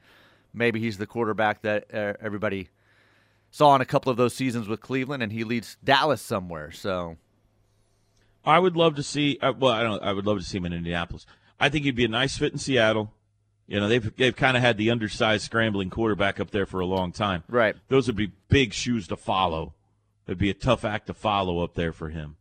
maybe 0.54 0.80
he's 0.80 0.98
the 0.98 1.08
quarterback 1.08 1.62
that 1.64 1.94
uh, 1.94 2.14
everybody 2.22 2.70
saw 3.52 3.76
in 3.76 3.82
a 3.82 3.86
couple 3.86 4.12
of 4.12 4.18
those 4.18 4.34
seasons 4.34 4.68
with 4.68 4.82
Cleveland, 4.82 5.24
and 5.24 5.32
he 5.32 5.44
leads 5.44 5.78
Dallas 5.84 6.22
somewhere. 6.22 6.72
So, 6.72 7.18
I 8.46 8.60
would 8.60 8.76
love 8.76 8.96
to 8.96 9.04
see. 9.04 9.38
Uh, 9.42 9.54
well, 9.58 9.74
I 9.74 9.84
don't. 9.84 10.02
I 10.02 10.14
would 10.14 10.26
love 10.26 10.38
to 10.40 10.44
see 10.44 10.58
him 10.58 10.66
in 10.66 10.74
Indianapolis. 10.74 11.26
I 11.60 11.70
think 11.70 11.86
he'd 11.86 11.96
be 11.96 12.06
a 12.06 12.10
nice 12.10 12.38
fit 12.38 12.54
in 12.54 12.60
Seattle. 12.60 13.14
You 13.68 13.80
know, 13.80 13.88
they've 13.88 14.16
they've 14.16 14.36
kind 14.36 14.58
of 14.58 14.64
had 14.64 14.78
the 14.78 14.90
undersized, 14.90 15.46
scrambling 15.46 15.90
quarterback 15.90 16.40
up 16.40 16.52
there 16.52 16.66
for 16.66 16.80
a 16.80 16.86
long 16.86 17.12
time. 17.12 17.44
right. 17.48 17.76
Those 17.88 18.08
would 18.08 18.16
be 18.16 18.32
big 18.48 18.74
shoes 18.74 19.08
to 19.10 19.18
follow. 19.18 19.74
It'd 20.30 20.38
be 20.38 20.52
a 20.52 20.54
tough 20.54 20.86
act 20.86 21.08
to 21.08 21.16
follow 21.16 21.64
up 21.64 21.74
there 21.74 21.92
for 21.92 22.10
him. 22.10 22.36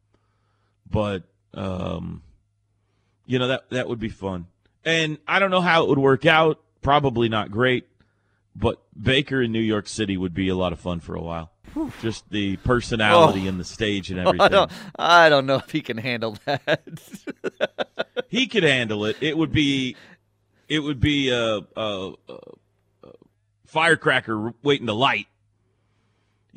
But 0.91 1.23
um, 1.55 2.23
you 3.25 3.39
know 3.39 3.49
that 3.49 3.71
that 3.71 3.89
would 3.89 3.99
be 3.99 4.11
fun. 4.11 4.47
And 4.85 5.17
I 5.27 5.39
don't 5.39 5.51
know 5.51 5.63
how 5.63 5.85
it 5.85 5.89
would 5.89 5.99
work 5.99 6.27
out. 6.27 6.61
Probably 6.83 7.31
not 7.31 7.51
great. 7.51 7.89
But 8.55 8.83
Baker 9.01 9.41
in 9.41 9.53
New 9.53 9.63
York 9.63 9.89
City 9.89 10.19
would 10.19 10.35
be 10.35 10.51
a 10.51 10.55
lot 10.55 10.75
of 10.75 10.81
fun 10.81 11.01
for 11.01 11.15
a 11.15 11.23
while. 11.23 11.51
Just 12.03 12.29
the 12.29 12.59
personality 12.59 13.49
and 13.49 13.59
the 13.59 13.65
stage 13.65 14.11
and 14.11 14.21
everything. 14.21 14.43
I 14.43 14.49
don't, 14.49 14.71
I 14.99 15.29
don't 15.31 15.47
know 15.47 15.57
if 15.57 15.71
he 15.71 15.81
can 15.81 15.97
handle 15.97 16.37
that. 16.45 17.01
he 18.29 18.49
could 18.49 18.65
handle 18.65 19.07
it. 19.07 19.17
It 19.23 19.39
would 19.39 19.53
be, 19.53 19.97
it 20.69 20.81
would 20.81 21.01
be 21.01 21.31
a, 21.31 21.61
a, 21.75 22.13
a, 22.29 22.35
a 23.05 23.11
firecracker 23.65 24.53
waiting 24.63 24.89
to 24.89 24.95
light. 24.95 25.29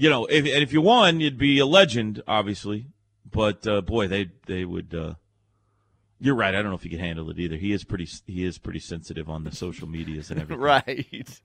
You 0.01 0.09
know, 0.09 0.25
if 0.25 0.45
and 0.45 0.63
if 0.63 0.73
you 0.73 0.81
won, 0.81 1.19
you'd 1.19 1.37
be 1.37 1.59
a 1.59 1.65
legend, 1.67 2.23
obviously. 2.27 2.87
But 3.29 3.67
uh, 3.67 3.81
boy, 3.81 4.07
they 4.07 4.31
they 4.47 4.65
would. 4.65 4.95
Uh, 4.95 5.13
you're 6.19 6.33
right. 6.33 6.55
I 6.55 6.63
don't 6.63 6.71
know 6.71 6.75
if 6.75 6.81
he 6.81 6.89
could 6.89 6.99
handle 6.99 7.29
it 7.29 7.37
either. 7.37 7.55
He 7.55 7.71
is 7.71 7.83
pretty. 7.83 8.07
He 8.25 8.43
is 8.43 8.57
pretty 8.57 8.79
sensitive 8.79 9.29
on 9.29 9.43
the 9.43 9.51
social 9.51 9.87
medias 9.87 10.31
and 10.31 10.41
everything. 10.41 10.59
right. 10.63 11.39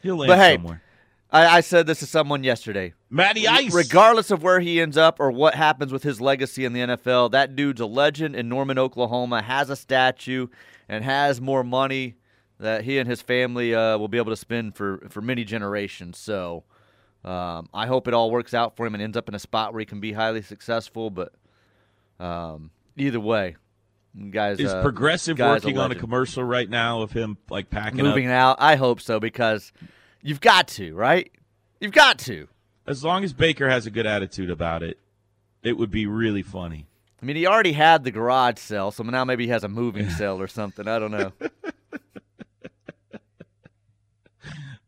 He'll 0.00 0.16
land 0.18 0.28
But 0.28 0.38
hey, 0.38 0.54
somewhere. 0.54 0.82
I, 1.28 1.56
I 1.56 1.60
said 1.60 1.88
this 1.88 1.98
to 1.98 2.06
someone 2.06 2.44
yesterday. 2.44 2.94
Matty 3.10 3.48
Ice. 3.48 3.74
Regardless 3.74 4.30
of 4.30 4.44
where 4.44 4.60
he 4.60 4.80
ends 4.80 4.96
up 4.96 5.18
or 5.18 5.32
what 5.32 5.56
happens 5.56 5.92
with 5.92 6.04
his 6.04 6.20
legacy 6.20 6.64
in 6.64 6.72
the 6.72 6.82
NFL, 6.82 7.32
that 7.32 7.56
dude's 7.56 7.80
a 7.80 7.86
legend 7.86 8.36
in 8.36 8.48
Norman, 8.48 8.78
Oklahoma, 8.78 9.42
has 9.42 9.70
a 9.70 9.76
statue, 9.76 10.46
and 10.88 11.02
has 11.02 11.40
more 11.40 11.64
money 11.64 12.14
that 12.58 12.84
he 12.84 12.98
and 12.98 13.08
his 13.08 13.20
family 13.22 13.74
uh, 13.74 13.98
will 13.98 14.08
be 14.08 14.18
able 14.18 14.32
to 14.32 14.36
spend 14.36 14.74
for, 14.76 15.06
for 15.10 15.20
many 15.20 15.44
generations. 15.44 16.18
So 16.18 16.64
um, 17.24 17.68
I 17.74 17.86
hope 17.86 18.08
it 18.08 18.14
all 18.14 18.30
works 18.30 18.54
out 18.54 18.76
for 18.76 18.86
him 18.86 18.94
and 18.94 19.02
ends 19.02 19.16
up 19.16 19.28
in 19.28 19.34
a 19.34 19.38
spot 19.38 19.72
where 19.72 19.80
he 19.80 19.86
can 19.86 20.00
be 20.00 20.12
highly 20.12 20.42
successful. 20.42 21.10
But 21.10 21.32
um, 22.18 22.70
either 22.96 23.20
way, 23.20 23.56
guys, 24.30 24.58
is 24.58 24.72
uh, 24.72 24.82
progressive 24.82 25.36
guy's 25.36 25.64
working 25.64 25.78
on 25.78 25.90
a 25.92 25.96
commercial 25.96 26.44
right 26.44 26.68
now 26.68 27.02
of 27.02 27.12
him 27.12 27.36
like 27.50 27.68
packing 27.68 28.00
up? 28.00 28.06
moving 28.06 28.28
out. 28.28 28.56
I 28.60 28.76
hope 28.76 29.00
so 29.00 29.20
because 29.20 29.72
you've 30.22 30.40
got 30.40 30.68
to, 30.68 30.94
right? 30.94 31.30
You've 31.80 31.92
got 31.92 32.18
to. 32.20 32.48
As 32.86 33.04
long 33.04 33.24
as 33.24 33.32
Baker 33.32 33.68
has 33.68 33.86
a 33.86 33.90
good 33.90 34.06
attitude 34.06 34.48
about 34.48 34.82
it, 34.82 34.98
it 35.62 35.76
would 35.76 35.90
be 35.90 36.06
really 36.06 36.42
funny. 36.42 36.86
I 37.20 37.26
mean, 37.26 37.36
he 37.36 37.46
already 37.46 37.72
had 37.72 38.04
the 38.04 38.12
garage 38.12 38.58
sale, 38.58 38.92
so 38.92 39.02
now 39.02 39.24
maybe 39.24 39.46
he 39.46 39.50
has 39.50 39.64
a 39.64 39.68
moving 39.68 40.08
sale 40.18 40.40
or 40.40 40.46
something. 40.46 40.86
I 40.86 40.98
don't 40.98 41.10
know. 41.10 41.32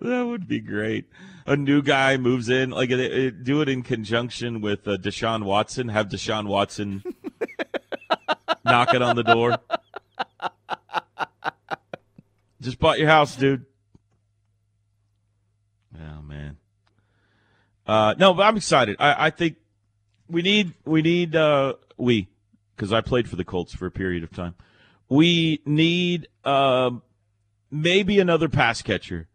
That 0.01 0.27
would 0.27 0.47
be 0.47 0.61
great. 0.61 1.07
A 1.47 1.57
new 1.57 1.83
guy 1.83 2.17
moves 2.17 2.49
in, 2.49 2.71
like 2.71 2.91
uh, 2.93 2.97
uh, 2.97 3.31
do 3.31 3.61
it 3.63 3.69
in 3.69 3.83
conjunction 3.83 4.61
with 4.61 4.87
uh, 4.87 4.97
Deshaun 4.97 5.45
Watson. 5.45 5.89
Have 5.89 6.09
Deshaun 6.09 6.47
Watson 6.47 7.03
knock 8.65 8.95
it 8.95 9.03
on 9.03 9.17
the 9.17 9.25
door. 9.25 9.59
Just 12.61 12.79
bought 12.79 12.99
your 12.99 13.09
house, 13.09 13.35
dude. 13.35 13.65
Oh 15.97 16.23
man. 16.23 16.59
Uh, 17.87 18.15
no, 18.19 18.35
but 18.35 18.43
I'm 18.43 18.57
excited. 18.57 18.97
I, 19.01 19.27
I 19.27 19.31
think 19.31 19.57
we 20.29 20.43
need 20.43 20.75
we 20.85 21.03
need 21.03 21.35
uh, 21.35 21.75
we 21.97 22.29
because 22.77 22.93
I 22.93 23.01
played 23.01 23.29
for 23.29 23.37
the 23.37 23.45
Colts 23.45 23.75
for 23.75 23.87
a 23.87 23.91
period 23.91 24.23
of 24.23 24.31
time. 24.31 24.55
We 25.09 25.61
need 25.65 26.29
um, 26.45 27.03
maybe 27.71 28.21
another 28.21 28.49
pass 28.49 28.83
catcher, 28.83 29.27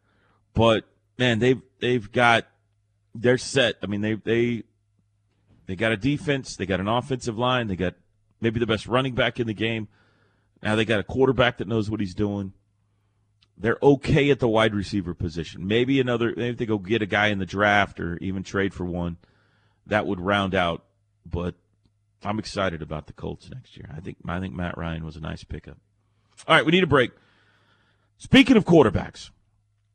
but 0.53 0.86
man, 1.17 1.39
they've 1.39 1.62
they've 1.79 2.12
got 2.12 2.48
they're 3.15 3.38
set. 3.38 3.75
I 3.81 3.88
mean, 3.88 4.01
they 4.01 4.15
they 4.15 4.63
they 5.65 5.75
got 5.75 5.91
a 5.91 5.98
defense, 5.98 6.55
they 6.55 6.65
got 6.65 6.79
an 6.79 6.88
offensive 6.88 7.38
line, 7.38 7.67
they 7.67 7.75
got 7.75 7.95
maybe 8.41 8.60
the 8.60 8.67
best 8.67 8.88
running 8.88 9.15
back 9.15 9.39
in 9.39 9.48
the 9.48 9.53
game. 9.53 9.88
Now 10.62 10.75
they 10.75 10.86
got 10.86 11.00
a 11.00 11.03
quarterback 11.03 11.57
that 11.57 11.67
knows 11.67 11.89
what 11.89 12.00
he's 12.00 12.15
doing. 12.15 12.53
They're 13.57 13.77
okay 13.83 14.31
at 14.31 14.39
the 14.39 14.48
wide 14.48 14.74
receiver 14.74 15.13
position. 15.13 15.67
Maybe 15.67 16.00
another. 16.00 16.33
Maybe 16.36 16.55
they 16.55 16.65
go 16.65 16.77
get 16.77 17.01
a 17.01 17.05
guy 17.05 17.27
in 17.27 17.39
the 17.39 17.45
draft 17.45 18.00
or 18.00 18.17
even 18.17 18.43
trade 18.43 18.74
for 18.74 18.86
one. 18.86 19.17
That 19.86 20.07
would 20.07 20.19
round 20.19 20.55
out. 20.55 20.83
But 21.25 21.55
I'm 22.24 22.39
excited 22.39 22.81
about 22.81 23.07
the 23.07 23.13
Colts 23.13 23.50
next 23.50 23.77
year. 23.77 23.89
I 23.95 24.00
think 24.00 24.17
I 24.27 24.39
think 24.39 24.55
Matt 24.55 24.77
Ryan 24.77 25.05
was 25.05 25.15
a 25.15 25.22
nice 25.22 25.43
pickup. 25.43 25.77
All 26.48 26.55
right, 26.55 26.65
we 26.65 26.72
need 26.72 26.83
a 26.83 26.88
break. 26.88 27.12
Speaking 28.17 28.57
of 28.57 28.65
quarterbacks, 28.65 29.29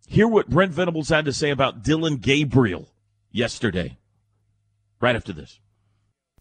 hear 0.08 0.26
what 0.26 0.48
Brent 0.48 0.72
Venables 0.72 1.10
had 1.10 1.26
to 1.26 1.32
say 1.32 1.50
about 1.50 1.84
Dillon 1.84 2.16
Gabriel 2.16 2.88
yesterday. 3.30 3.98
Right 5.00 5.14
after 5.14 5.32
this. 5.32 5.60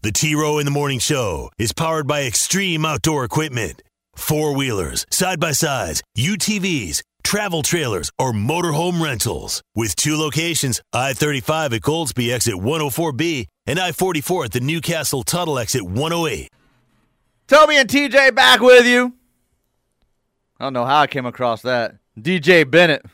The 0.02 0.10
T 0.10 0.34
Row 0.34 0.58
in 0.58 0.64
the 0.64 0.70
Morning 0.72 0.98
Show 0.98 1.50
is 1.58 1.72
powered 1.72 2.06
by 2.06 2.22
Extreme 2.24 2.84
Outdoor 2.84 3.24
Equipment. 3.24 3.82
Four 4.16 4.54
wheelers, 4.54 5.06
side 5.10 5.38
by 5.38 5.52
sides, 5.52 6.02
UTVs, 6.16 7.02
travel 7.22 7.62
trailers, 7.62 8.10
or 8.18 8.32
motorhome 8.32 9.00
rentals. 9.02 9.62
With 9.76 9.94
two 9.94 10.16
locations 10.16 10.80
I 10.92 11.12
35 11.12 11.74
at 11.74 11.82
Goldsby 11.82 12.32
exit 12.32 12.54
104B 12.54 13.46
and 13.66 13.78
I 13.78 13.92
44 13.92 14.46
at 14.46 14.52
the 14.52 14.60
Newcastle 14.60 15.22
Tunnel 15.22 15.58
exit 15.58 15.82
108. 15.82 16.48
Toby 17.46 17.76
and 17.76 17.88
TJ 17.88 18.34
back 18.34 18.60
with 18.60 18.86
you. 18.86 19.14
I 20.58 20.64
don't 20.64 20.72
know 20.72 20.84
how 20.84 21.00
I 21.00 21.06
came 21.06 21.26
across 21.26 21.62
that. 21.62 21.96
DJ 22.18 22.68
Bennett. 22.68 23.04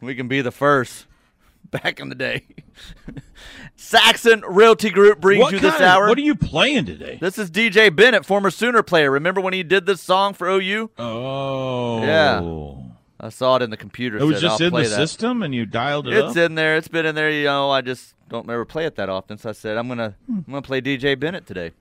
We 0.00 0.14
can 0.14 0.28
be 0.28 0.40
the 0.40 0.50
first. 0.52 1.06
Back 1.70 2.00
in 2.00 2.08
the 2.08 2.14
day. 2.14 2.46
Saxon 3.76 4.42
Realty 4.48 4.90
Group 4.90 5.20
brings 5.20 5.42
What 5.42 5.52
you 5.52 5.60
this 5.60 5.74
of- 5.76 5.80
hour. 5.82 6.08
what 6.08 6.18
are 6.18 6.22
you 6.22 6.34
playing 6.34 6.86
today? 6.86 7.18
This 7.20 7.38
is 7.38 7.50
DJ 7.50 7.94
Bennett, 7.94 8.26
former 8.26 8.50
Sooner 8.50 8.82
player. 8.82 9.10
Remember 9.10 9.40
when 9.40 9.52
he 9.52 9.62
did 9.62 9.86
this 9.86 10.00
song 10.00 10.34
for 10.34 10.48
OU? 10.48 10.90
Oh. 10.98 12.02
Yeah. 12.02 12.74
I 13.22 13.28
saw 13.28 13.56
it 13.56 13.62
in 13.62 13.70
the 13.70 13.76
computer. 13.76 14.18
It 14.18 14.24
was 14.24 14.36
said, 14.36 14.42
just 14.42 14.60
"I'll 14.62 14.68
in 14.68 14.72
the 14.74 14.88
that." 14.88 14.96
system 14.96 15.42
and 15.42 15.54
you 15.54 15.66
dialed 15.66 16.08
it 16.08 16.14
It's 16.14 16.30
up? 16.30 16.36
in 16.38 16.54
there. 16.54 16.76
It's 16.76 16.88
been 16.88 17.04
in 17.04 17.14
there. 17.14 17.30
You 17.30 17.44
know, 17.44 17.70
I 17.70 17.82
just 17.82 18.14
don't 18.30 18.48
ever 18.48 18.64
play 18.64 18.86
it 18.86 18.96
that 18.96 19.10
often. 19.10 19.36
So 19.36 19.50
I 19.50 19.52
said, 19.52 19.76
I'm 19.76 19.88
gonna, 19.88 20.16
I'm 20.28 20.42
gonna 20.48 20.62
play 20.62 20.80
DJ 20.80 21.18
Bennett 21.20 21.46
today. 21.46 21.72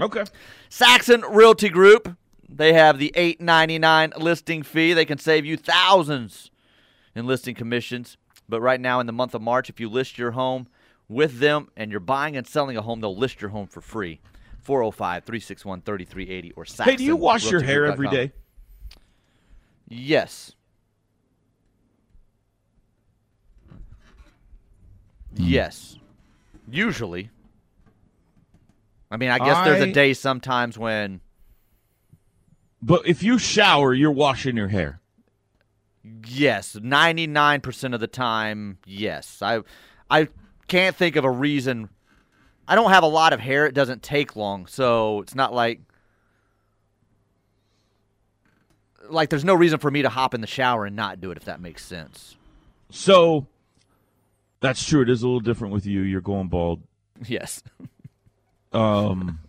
Okay. 0.00 0.24
Saxon 0.68 1.22
Realty 1.22 1.70
Group. 1.70 2.16
They 2.46 2.74
have 2.74 2.98
the 2.98 3.10
eight 3.14 3.40
ninety 3.40 3.78
nine 3.78 4.12
listing 4.18 4.62
fee. 4.62 4.92
They 4.92 5.06
can 5.06 5.16
save 5.18 5.46
you 5.46 5.56
thousands 5.56 6.50
in 7.14 7.26
listing 7.26 7.54
commissions. 7.54 8.16
But 8.48 8.60
right 8.60 8.80
now, 8.80 9.00
in 9.00 9.06
the 9.06 9.12
month 9.12 9.34
of 9.34 9.42
March, 9.42 9.70
if 9.70 9.80
you 9.80 9.88
list 9.88 10.18
your 10.18 10.32
home 10.32 10.68
with 11.08 11.38
them 11.38 11.68
and 11.76 11.90
you're 11.90 12.00
buying 12.00 12.36
and 12.36 12.46
selling 12.46 12.76
a 12.76 12.82
home, 12.82 13.00
they'll 13.00 13.16
list 13.16 13.40
your 13.40 13.50
home 13.50 13.66
for 13.66 13.80
free. 13.80 14.20
405 14.62 15.24
361 15.24 15.82
3380 15.82 16.52
or 16.52 16.64
Saxon. 16.64 16.84
Hey, 16.86 16.96
do 16.96 17.04
you 17.04 17.16
wash 17.16 17.50
your 17.50 17.62
hair 17.62 17.86
every 17.86 18.08
day? 18.08 18.32
Yes. 19.88 20.52
Yes. 25.34 25.98
Usually. 26.70 27.30
I 29.10 29.16
mean, 29.16 29.30
I 29.30 29.38
guess 29.38 29.64
there's 29.64 29.82
a 29.82 29.92
day 29.92 30.14
sometimes 30.14 30.78
when 30.78 31.20
But 32.82 33.06
if 33.06 33.22
you 33.22 33.38
shower, 33.38 33.92
you're 33.94 34.10
washing 34.10 34.56
your 34.56 34.68
hair. 34.68 35.00
Yes, 36.26 36.74
99% 36.76 37.94
of 37.94 38.00
the 38.00 38.06
time, 38.06 38.78
yes. 38.86 39.40
I 39.42 39.62
I 40.10 40.28
can't 40.68 40.96
think 40.96 41.16
of 41.16 41.24
a 41.24 41.30
reason 41.30 41.88
I 42.66 42.74
don't 42.74 42.90
have 42.90 43.02
a 43.02 43.08
lot 43.08 43.32
of 43.32 43.40
hair. 43.40 43.66
It 43.66 43.74
doesn't 43.74 44.02
take 44.02 44.36
long, 44.36 44.66
so 44.66 45.20
it's 45.20 45.34
not 45.34 45.52
like 45.52 45.80
like 49.08 49.28
there's 49.28 49.44
no 49.44 49.54
reason 49.54 49.78
for 49.78 49.90
me 49.90 50.02
to 50.02 50.08
hop 50.08 50.32
in 50.34 50.40
the 50.40 50.46
shower 50.46 50.86
and 50.86 50.96
not 50.96 51.20
do 51.20 51.30
it 51.30 51.36
if 51.36 51.44
that 51.44 51.60
makes 51.60 51.84
sense. 51.84 52.36
So 52.90 53.46
that's 54.60 54.84
true. 54.86 55.02
It 55.02 55.10
is 55.10 55.22
a 55.22 55.26
little 55.26 55.40
different 55.40 55.74
with 55.74 55.84
you. 55.84 56.00
You're 56.00 56.20
going 56.22 56.48
bald. 56.48 56.82
Yes. 57.26 57.62
Um, 58.72 59.40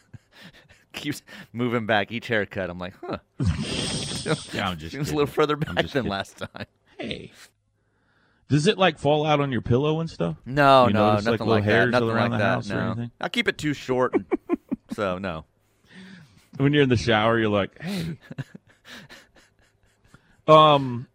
keeps 1.01 1.21
moving 1.53 1.85
back 1.85 2.11
each 2.11 2.27
haircut. 2.27 2.69
I'm 2.69 2.79
like, 2.79 2.93
huh. 3.01 3.17
yeah, 4.53 4.69
I'm 4.69 4.77
just 4.77 4.91
Seems 4.93 5.11
a 5.11 5.15
little 5.15 5.27
further 5.27 5.55
back 5.55 5.75
than 5.75 5.87
kidding. 5.87 6.09
last 6.09 6.37
time. 6.37 6.65
Hey, 6.99 7.31
does 8.47 8.67
it 8.67 8.77
like 8.77 8.99
fall 8.99 9.25
out 9.25 9.39
on 9.39 9.51
your 9.51 9.61
pillow 9.61 9.99
and 9.99 10.09
stuff? 10.09 10.37
No, 10.45 10.87
You 10.87 10.93
no, 10.93 11.11
notice, 11.11 11.25
like, 11.25 11.31
nothing 11.39 11.47
little 11.47 11.63
like, 11.63 11.65
that. 11.65 11.89
Nothing 11.89 12.07
like 12.09 12.31
the 12.31 12.37
that. 12.37 12.97
no. 12.97 13.07
I 13.19 13.29
keep 13.29 13.47
it 13.47 13.57
too 13.57 13.73
short, 13.73 14.13
so 14.91 15.17
no. 15.17 15.45
When 16.57 16.73
you're 16.73 16.83
in 16.83 16.89
the 16.89 16.97
shower, 16.97 17.39
you're 17.39 17.49
like, 17.49 17.81
hey. 17.81 18.17
um, 20.47 21.07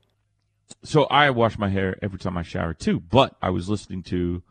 so 0.82 1.04
I 1.04 1.30
wash 1.30 1.58
my 1.58 1.68
hair 1.68 1.96
every 2.02 2.18
time 2.18 2.36
I 2.38 2.42
shower 2.42 2.72
too. 2.74 3.00
But 3.00 3.36
I 3.42 3.50
was 3.50 3.68
listening 3.68 4.02
to 4.04 4.42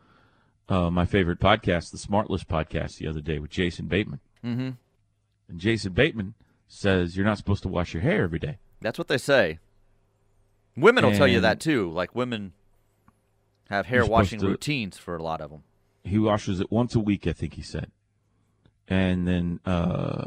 uh, 0.68 0.90
my 0.90 1.04
favorite 1.06 1.40
podcast, 1.40 1.90
the 1.90 1.98
Smartless 1.98 2.44
podcast, 2.44 2.98
the 2.98 3.08
other 3.08 3.20
day 3.20 3.38
with 3.38 3.50
Jason 3.50 3.86
Bateman. 3.86 4.20
Mm-hmm. 4.44 4.70
And 5.48 5.58
Jason 5.60 5.92
Bateman 5.92 6.34
says 6.68 7.16
you're 7.16 7.26
not 7.26 7.38
supposed 7.38 7.62
to 7.62 7.68
wash 7.68 7.94
your 7.94 8.02
hair 8.02 8.22
every 8.24 8.38
day. 8.38 8.58
That's 8.80 8.98
what 8.98 9.08
they 9.08 9.18
say. 9.18 9.58
Women 10.76 11.04
will 11.04 11.12
tell 11.14 11.28
you 11.28 11.40
that 11.40 11.60
too. 11.60 11.90
Like 11.90 12.14
women 12.14 12.52
have 13.70 13.86
hair 13.86 14.04
washing 14.04 14.40
to- 14.40 14.48
routines 14.48 14.98
for 14.98 15.16
a 15.16 15.22
lot 15.22 15.40
of 15.40 15.50
them. 15.50 15.62
He 16.04 16.18
washes 16.18 16.60
it 16.60 16.70
once 16.70 16.94
a 16.94 17.00
week, 17.00 17.26
I 17.26 17.32
think 17.32 17.54
he 17.54 17.62
said, 17.62 17.90
and 18.86 19.26
then 19.26 19.58
uh, 19.66 20.26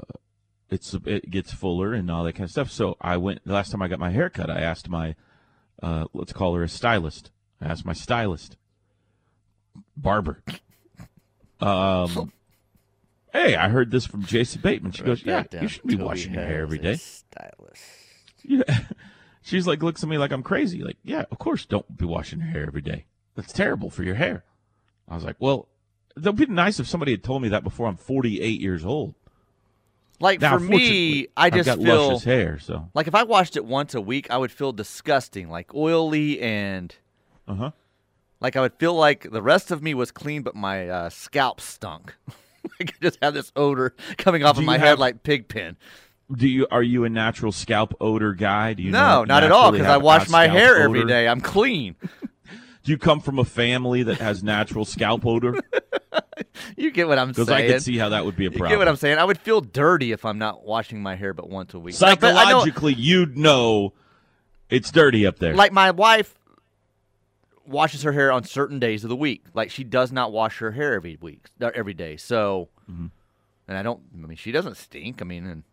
it's 0.69 0.93
it 1.05 1.29
gets 1.29 1.53
fuller 1.53 1.93
and 1.93 2.11
all 2.11 2.25
that 2.25 2.33
kind 2.33 2.43
of 2.43 2.51
stuff. 2.51 2.69
So 2.69 2.97
I 2.99 3.15
went 3.15 3.45
the 3.45 3.53
last 3.53 3.71
time 3.71 3.81
I 3.81 3.88
got 3.88 3.97
my 3.99 4.09
hair 4.09 4.29
cut. 4.29 4.49
I 4.49 4.59
asked 4.59 4.89
my 4.89 5.15
uh, 5.81 6.05
let's 6.13 6.33
call 6.33 6.53
her 6.55 6.63
a 6.63 6.67
stylist. 6.67 7.31
I 7.61 7.67
asked 7.67 7.85
my 7.85 7.93
stylist, 7.93 8.57
barber. 9.95 10.41
Um, 11.61 12.31
hey, 13.33 13.55
I 13.55 13.69
heard 13.69 13.91
this 13.91 14.05
from 14.05 14.24
Jason 14.24 14.62
Bateman. 14.62 14.91
She 14.91 15.03
goes, 15.03 15.24
"Yeah, 15.24 15.43
you 15.62 15.67
should 15.67 15.83
be 15.86 15.95
washing 15.95 16.33
your 16.33 16.43
hair 16.43 16.62
every 16.62 16.79
day." 16.79 16.95
Stylist. 16.95 17.83
Yeah. 18.43 18.63
She's 19.41 19.65
like, 19.65 19.81
looks 19.81 20.03
at 20.03 20.09
me 20.09 20.17
like 20.17 20.31
I'm 20.31 20.43
crazy. 20.43 20.83
Like, 20.83 20.98
yeah, 21.03 21.25
of 21.31 21.39
course, 21.39 21.65
don't 21.65 21.98
be 21.98 22.05
washing 22.05 22.39
your 22.39 22.50
hair 22.50 22.67
every 22.67 22.81
day. 22.81 23.05
That's 23.36 23.53
terrible 23.53 23.89
for 23.89 24.03
your 24.03 24.15
hair. 24.15 24.43
I 25.07 25.15
was 25.15 25.24
like, 25.24 25.38
well, 25.39 25.67
it 26.15 26.24
would 26.24 26.36
be 26.36 26.45
nice 26.45 26.79
if 26.79 26.88
somebody 26.88 27.12
had 27.12 27.24
told 27.24 27.41
me 27.41 27.50
that 27.50 27.63
before 27.63 27.88
I'm 27.88 27.97
48 27.97 28.62
years 28.62 28.86
old. 28.86 29.15
Like 30.19 30.41
Now, 30.41 30.58
for 30.58 30.63
me, 30.63 31.27
I 31.38 31.49
just 31.49 31.65
got 31.65 31.80
feel 31.80 32.10
luscious 32.10 32.25
hair, 32.25 32.60
so 32.60 32.89
like 32.93 33.08
if 33.08 33.15
I 33.15 33.23
washed 33.23 33.56
it 33.56 33.63
once 33.63 33.95
a 33.95 34.01
week, 34.01 34.30
I 34.30 34.38
would 34.38 34.51
feel 34.51 34.73
disgusting, 34.73 35.49
like 35.49 35.73
oily 35.73 36.41
and 36.41 36.93
uh 37.47 37.56
huh. 37.56 37.71
like 38.41 38.58
I 38.58 38.62
would 38.62 38.73
feel 38.73 38.93
like 38.93 39.32
the 39.32 39.41
rest 39.41 39.71
of 39.71 39.82
me 39.82 39.93
was 39.93 40.12
clean, 40.12 40.41
but 40.41 40.56
my 40.56 40.89
uh, 40.89 41.10
scalp 41.10 41.62
stunk. 41.62 42.15
I 42.82 42.86
just 43.02 43.17
have 43.22 43.34
this 43.34 43.52
odor 43.56 43.95
coming 44.17 44.43
off 44.43 44.56
Do 44.56 44.62
of 44.62 44.65
my 44.65 44.76
you 44.76 44.80
head 44.80 45.00
like 45.00 45.24
pig 45.24 45.48
pen. 45.48 45.78
Do 46.32 46.48
you 46.48 46.67
are 46.69 46.84
you 46.84 47.06
a 47.06 47.10
natural 47.10 47.52
scalp 47.52 47.95
odor 48.00 48.34
guy? 48.34 48.74
Do 48.74 48.84
you 48.84 48.91
No, 48.91 49.24
not 49.24 49.43
at 49.43 49.52
all, 49.52 49.72
because 49.72 49.88
I 49.88 49.98
wash 49.98 50.30
my 50.30 50.48
hair 50.48 50.78
every 50.78 51.00
odor? 51.00 51.08
day. 51.08 51.28
I'm 51.28 51.41
clean. 51.41 51.95
Do 52.84 52.91
you 52.93 52.98
come 52.98 53.19
from 53.19 53.39
a 53.39 53.45
family 53.45 54.04
that 54.04 54.19
has 54.19 54.41
natural 54.41 54.86
scalp 54.86 55.26
odor? 55.26 55.60
you 56.78 56.91
get 56.91 57.08
what 57.08 57.19
I'm 57.19 57.34
saying. 57.34 57.45
Because. 57.45 57.50
I 57.50 57.67
could 57.67 57.82
see 57.82 57.98
how 57.98 58.10
that 58.10 58.26
would 58.26 58.36
be 58.36 58.45
a 58.45 58.52
problem. 58.52 58.69
you 58.69 58.76
get 58.76 58.80
what 58.80 58.88
I'm 58.88 58.95
saying. 58.95 59.17
I 59.17 59.26
would 59.26 59.38
feel 59.38 59.62
dirty 59.62 60.12
if 60.12 60.24
I'm 60.26 60.38
not 60.38 60.65
washing 60.65 61.02
my 61.02 61.15
hair 61.15 61.34
but 61.34 61.50
once 61.50 61.74
a 61.74 61.80
week. 61.80 62.00
Like, 62.00 62.19
but 62.19 62.32
know- 62.32 62.36
Psychologically, 62.38 62.93
you'd 62.93 63.38
know 63.38 63.93
it's 64.69 64.91
dirty 64.91 65.26
up 65.26 65.39
there. 65.39 65.56
like 65.56 65.74
my 65.74 65.91
wife 65.91 66.36
washes 67.69 68.03
her 68.03 68.12
hair 68.12 68.32
on 68.32 68.43
certain 68.43 68.79
days 68.79 69.03
of 69.03 69.10
the 69.10 69.15
week. 69.15 69.45
Like 69.53 69.69
she 69.71 69.84
does 69.84 70.12
not 70.12 70.32
wash 70.32 70.58
her 70.60 70.71
hair 70.71 70.93
every 70.95 71.17
week, 71.21 71.47
uh, 71.62 71.71
every 71.73 71.93
day. 71.93 72.17
So, 72.17 72.69
Mm-hmm. 72.91 73.08
and 73.67 73.77
I 73.77 73.84
don't. 73.84 74.01
I 74.13 74.25
mean, 74.27 74.36
she 74.38 74.51
doesn't 74.51 74.77
stink. 74.77 75.21
I 75.21 75.25
mean, 75.25 75.45
and 75.45 75.63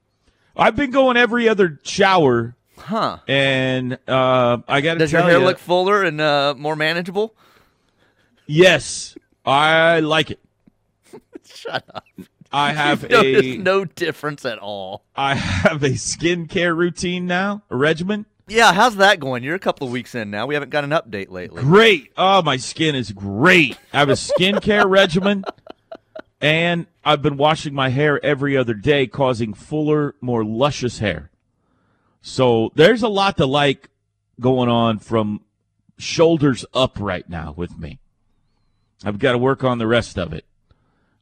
I've 0.57 0.77
been 0.77 0.91
going 0.91 1.17
every 1.17 1.49
other 1.49 1.79
shower, 1.83 2.55
huh? 2.79 3.19
and 3.27 3.99
uh, 4.07 4.59
I 4.69 4.81
got 4.83 4.95
to 4.95 4.99
Does 5.01 5.13
your 5.13 5.23
hair 5.23 5.39
you, 5.39 5.45
look 5.45 5.59
fuller 5.59 6.03
and 6.05 6.21
uh, 6.21 6.55
more 6.57 6.77
manageable? 6.77 7.35
yes, 8.47 9.17
I 9.45 10.01
like 10.01 10.31
it. 10.31 10.41
Shut 11.45 11.85
up. 11.95 12.05
I 12.53 12.73
have 12.75 13.05
a 13.11 13.57
no 13.59 13.85
difference 13.85 14.45
at 14.45 14.59
all. 14.59 15.05
I 15.17 15.35
have 15.35 15.83
a 15.83 15.91
skincare 15.91 16.77
routine 16.77 17.27
now, 17.27 17.63
a 17.71 17.77
regimen. 17.77 18.27
Yeah, 18.49 18.73
how's 18.73 18.97
that 18.97 19.19
going? 19.19 19.43
You're 19.43 19.57
a 19.57 19.61
couple 19.61 19.89
of 19.89 19.93
weeks 19.93 20.15
in 20.15 20.31
now. 20.31 20.47
We 20.47 20.55
haven't 20.55 20.71
got 20.71 20.85
an 20.85 20.91
update 20.91 21.31
lately. 21.31 21.63
Great. 21.63 22.13
Oh, 22.17 22.43
my 22.43 22.57
skin 22.57 22.95
is 22.95 23.11
great. 23.11 23.77
I 23.93 23.99
have 23.99 24.09
a 24.09 24.13
skincare 24.13 24.85
regimen, 24.89 25.45
and 26.41 26.87
I've 27.05 27.23
been 27.23 27.37
washing 27.37 27.75
my 27.75 27.89
hair 27.89 28.25
every 28.25 28.57
other 28.57 28.75
day, 28.75 29.09
causing 29.09 29.53
fuller, 29.53 30.15
more 30.21 30.45
luscious 30.45 31.01
hair. 31.01 31.31
So 32.23 32.71
there's 32.77 33.03
a 33.03 33.09
lot 33.09 33.37
to 33.39 33.47
like 33.47 33.91
going 34.39 34.69
on 34.69 35.01
from 35.01 35.41
shoulders 35.99 36.65
up 36.73 36.99
right 37.01 37.29
now 37.29 37.53
with 37.57 37.77
me. 37.77 37.99
I've 39.05 39.19
got 39.19 39.33
to 39.33 39.39
work 39.39 39.65
on 39.65 39.79
the 39.79 39.87
rest 39.89 40.19
of 40.19 40.33
it. 40.33 40.45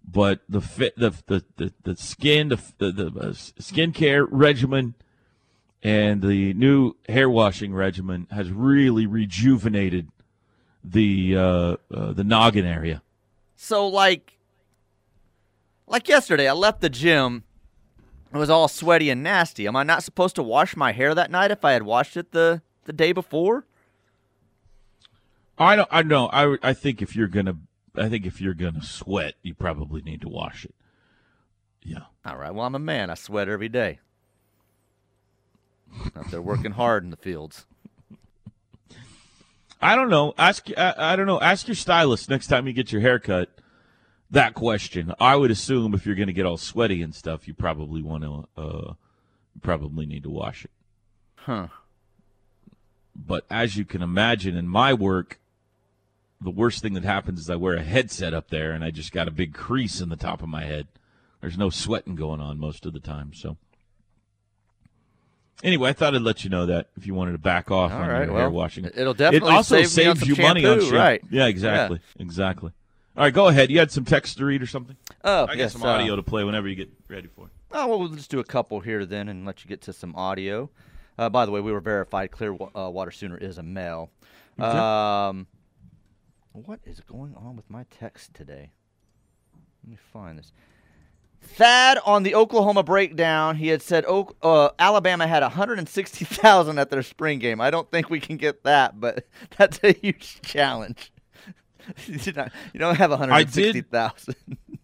But 0.06 0.40
the 0.48 0.60
fit, 0.60 0.94
the 0.98 1.14
the 1.26 1.44
the, 1.56 1.72
the 1.82 1.96
skin, 1.96 2.48
the 2.50 2.60
the, 2.76 2.92
the 2.92 3.06
uh, 3.06 3.32
skincare 3.32 4.26
regimen, 4.30 4.94
and 5.84 6.22
the 6.22 6.54
new 6.54 6.94
hair 7.08 7.28
washing 7.28 7.74
regimen 7.74 8.26
has 8.30 8.50
really 8.50 9.06
rejuvenated 9.06 10.08
the 10.82 11.36
uh, 11.36 11.76
uh, 11.94 12.12
the 12.12 12.24
noggin 12.24 12.64
area. 12.64 13.02
So 13.54 13.86
like 13.86 14.38
like 15.86 16.08
yesterday, 16.08 16.48
I 16.48 16.52
left 16.52 16.80
the 16.80 16.88
gym. 16.88 17.44
It 18.32 18.38
was 18.38 18.50
all 18.50 18.66
sweaty 18.66 19.10
and 19.10 19.22
nasty. 19.22 19.68
Am 19.68 19.76
I 19.76 19.84
not 19.84 20.02
supposed 20.02 20.34
to 20.36 20.42
wash 20.42 20.74
my 20.74 20.90
hair 20.90 21.14
that 21.14 21.30
night 21.30 21.50
if 21.50 21.64
I 21.64 21.72
had 21.72 21.84
washed 21.84 22.16
it 22.16 22.32
the 22.32 22.62
the 22.84 22.92
day 22.92 23.12
before? 23.12 23.66
I 25.58 25.76
don't. 25.76 25.88
I 25.90 26.02
know. 26.02 26.28
I 26.32 26.56
I 26.62 26.72
think 26.72 27.02
if 27.02 27.14
you're 27.14 27.28
gonna, 27.28 27.58
I 27.94 28.08
think 28.08 28.26
if 28.26 28.40
you're 28.40 28.54
gonna 28.54 28.82
sweat, 28.82 29.34
you 29.42 29.54
probably 29.54 30.00
need 30.02 30.22
to 30.22 30.28
wash 30.28 30.64
it. 30.64 30.74
Yeah. 31.82 32.06
All 32.24 32.36
right. 32.36 32.52
Well, 32.52 32.64
I'm 32.66 32.74
a 32.74 32.78
man. 32.78 33.10
I 33.10 33.14
sweat 33.14 33.48
every 33.48 33.68
day. 33.68 34.00
Out 36.16 36.30
there 36.30 36.42
working 36.42 36.72
hard 36.72 37.04
in 37.04 37.10
the 37.10 37.16
fields. 37.16 37.66
I 39.80 39.96
don't 39.96 40.10
know. 40.10 40.34
Ask. 40.38 40.68
I, 40.76 40.94
I 40.96 41.16
don't 41.16 41.26
know. 41.26 41.40
Ask 41.40 41.68
your 41.68 41.74
stylist 41.74 42.30
next 42.30 42.46
time 42.46 42.66
you 42.66 42.72
get 42.72 42.92
your 42.92 43.00
hair 43.00 43.18
cut. 43.18 43.50
That 44.30 44.54
question. 44.54 45.12
I 45.20 45.36
would 45.36 45.50
assume 45.50 45.94
if 45.94 46.06
you're 46.06 46.14
going 46.14 46.28
to 46.28 46.32
get 46.32 46.46
all 46.46 46.56
sweaty 46.56 47.02
and 47.02 47.14
stuff, 47.14 47.46
you 47.46 47.54
probably 47.54 48.02
want 48.02 48.24
to. 48.24 48.48
Uh, 48.56 48.94
probably 49.62 50.06
need 50.06 50.22
to 50.22 50.30
wash 50.30 50.64
it. 50.64 50.70
Huh. 51.36 51.68
But 53.14 53.44
as 53.50 53.76
you 53.76 53.84
can 53.84 54.02
imagine, 54.02 54.56
in 54.56 54.68
my 54.68 54.92
work, 54.92 55.38
the 56.40 56.50
worst 56.50 56.82
thing 56.82 56.94
that 56.94 57.04
happens 57.04 57.40
is 57.40 57.50
I 57.50 57.56
wear 57.56 57.74
a 57.74 57.82
headset 57.82 58.34
up 58.34 58.50
there 58.50 58.72
and 58.72 58.84
I 58.84 58.90
just 58.90 59.12
got 59.12 59.28
a 59.28 59.32
big 59.32 59.54
crease 59.54 60.00
in 60.00 60.08
the 60.08 60.16
top 60.16 60.42
of 60.42 60.48
my 60.48 60.64
head. 60.64 60.88
There's 61.40 61.58
no 61.58 61.70
sweating 61.70 62.14
going 62.14 62.40
on 62.40 62.58
most 62.58 62.86
of 62.86 62.92
the 62.92 63.00
time. 63.00 63.32
So, 63.34 63.56
anyway, 65.62 65.90
I 65.90 65.92
thought 65.92 66.14
I'd 66.14 66.22
let 66.22 66.44
you 66.44 66.50
know 66.50 66.66
that 66.66 66.88
if 66.96 67.06
you 67.06 67.14
wanted 67.14 67.32
to 67.32 67.38
back 67.38 67.70
off 67.70 67.92
All 67.92 68.02
on 68.02 68.08
right, 68.08 68.24
your 68.24 68.32
well, 68.32 68.40
hair 68.42 68.50
washing. 68.50 68.84
it'll 68.84 69.14
definitely 69.14 69.50
it 69.50 69.54
also 69.54 69.76
save 69.76 69.88
saves 69.88 70.20
some 70.20 70.28
you 70.28 70.36
money 70.36 70.64
on 70.64 70.72
shampoo, 70.72 70.84
shampoo. 70.86 70.96
right. 70.96 71.22
Yeah, 71.30 71.46
exactly. 71.46 72.00
Exactly. 72.18 72.72
All 73.16 73.22
right, 73.22 73.32
go 73.32 73.46
ahead. 73.48 73.70
You 73.70 73.78
had 73.78 73.92
some 73.92 74.04
text 74.04 74.38
to 74.38 74.44
read 74.44 74.60
or 74.62 74.66
something? 74.66 74.96
Oh, 75.22 75.44
I 75.44 75.46
got 75.46 75.56
yes, 75.56 75.72
some 75.72 75.84
uh, 75.84 75.86
audio 75.86 76.16
to 76.16 76.22
play 76.22 76.42
whenever 76.42 76.66
you 76.66 76.74
get 76.74 76.90
ready 77.08 77.28
for 77.28 77.46
it. 77.46 77.52
Oh, 77.70 77.86
well, 77.86 77.98
we'll 78.00 78.08
just 78.08 78.30
do 78.30 78.40
a 78.40 78.44
couple 78.44 78.80
here 78.80 79.06
then 79.06 79.28
and 79.28 79.46
let 79.46 79.64
you 79.64 79.68
get 79.68 79.82
to 79.82 79.92
some 79.92 80.14
audio. 80.16 80.68
Uh, 81.16 81.28
by 81.28 81.46
the 81.46 81.52
way, 81.52 81.60
we 81.60 81.70
were 81.70 81.80
verified. 81.80 82.32
Clear 82.32 82.56
uh, 82.74 82.90
Water 82.90 83.12
Sooner 83.12 83.36
is 83.38 83.56
a 83.58 83.62
male. 83.62 84.10
Um, 84.58 85.46
what 86.52 86.80
is 86.84 87.00
going 87.00 87.34
on 87.36 87.56
with 87.56 87.68
my 87.70 87.84
text 87.90 88.34
today? 88.34 88.70
Let 89.82 89.90
me 89.90 89.96
find 90.12 90.38
this. 90.38 90.52
Thad 91.44 91.98
on 92.04 92.22
the 92.22 92.34
Oklahoma 92.34 92.82
breakdown, 92.82 93.56
he 93.56 93.68
had 93.68 93.82
said 93.82 94.04
uh, 94.06 94.70
Alabama 94.78 95.26
had 95.26 95.42
160,000 95.42 96.78
at 96.78 96.90
their 96.90 97.02
spring 97.02 97.38
game. 97.38 97.60
I 97.60 97.70
don't 97.70 97.90
think 97.90 98.10
we 98.10 98.20
can 98.20 98.36
get 98.36 98.64
that, 98.64 98.98
but 98.98 99.26
that's 99.56 99.80
a 99.82 99.92
huge 99.92 100.40
challenge. 100.42 101.12
you 102.06 102.18
don't 102.78 102.96
have 102.96 103.10
160,000. 103.10 104.34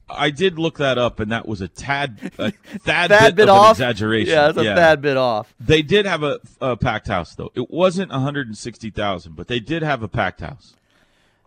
I 0.09 0.31
did 0.31 0.59
look 0.59 0.79
that 0.79 0.99
up, 0.99 1.21
and 1.21 1.31
that 1.33 1.47
was 1.47 1.61
a 1.61 1.69
tad, 1.69 2.33
a 2.39 2.51
thad, 2.51 2.55
Thad 2.85 3.09
bit, 3.09 3.37
bit 3.37 3.49
off? 3.49 3.77
exaggeration. 3.77 4.33
Yeah, 4.33 4.51
it's 4.51 4.59
a 4.59 4.65
thad 4.65 5.01
bit 5.01 5.17
off. 5.17 5.55
They 5.61 5.83
did 5.83 6.05
have 6.05 6.23
a, 6.23 6.41
a 6.61 6.77
packed 6.77 7.07
house, 7.07 7.35
though. 7.35 7.51
It 7.55 7.71
wasn't 7.71 8.11
160,000, 8.11 9.37
but 9.37 9.49
they 9.49 9.61
did 9.61 9.83
have 9.83 10.03
a 10.03 10.09
packed 10.09 10.41
house. 10.41 10.75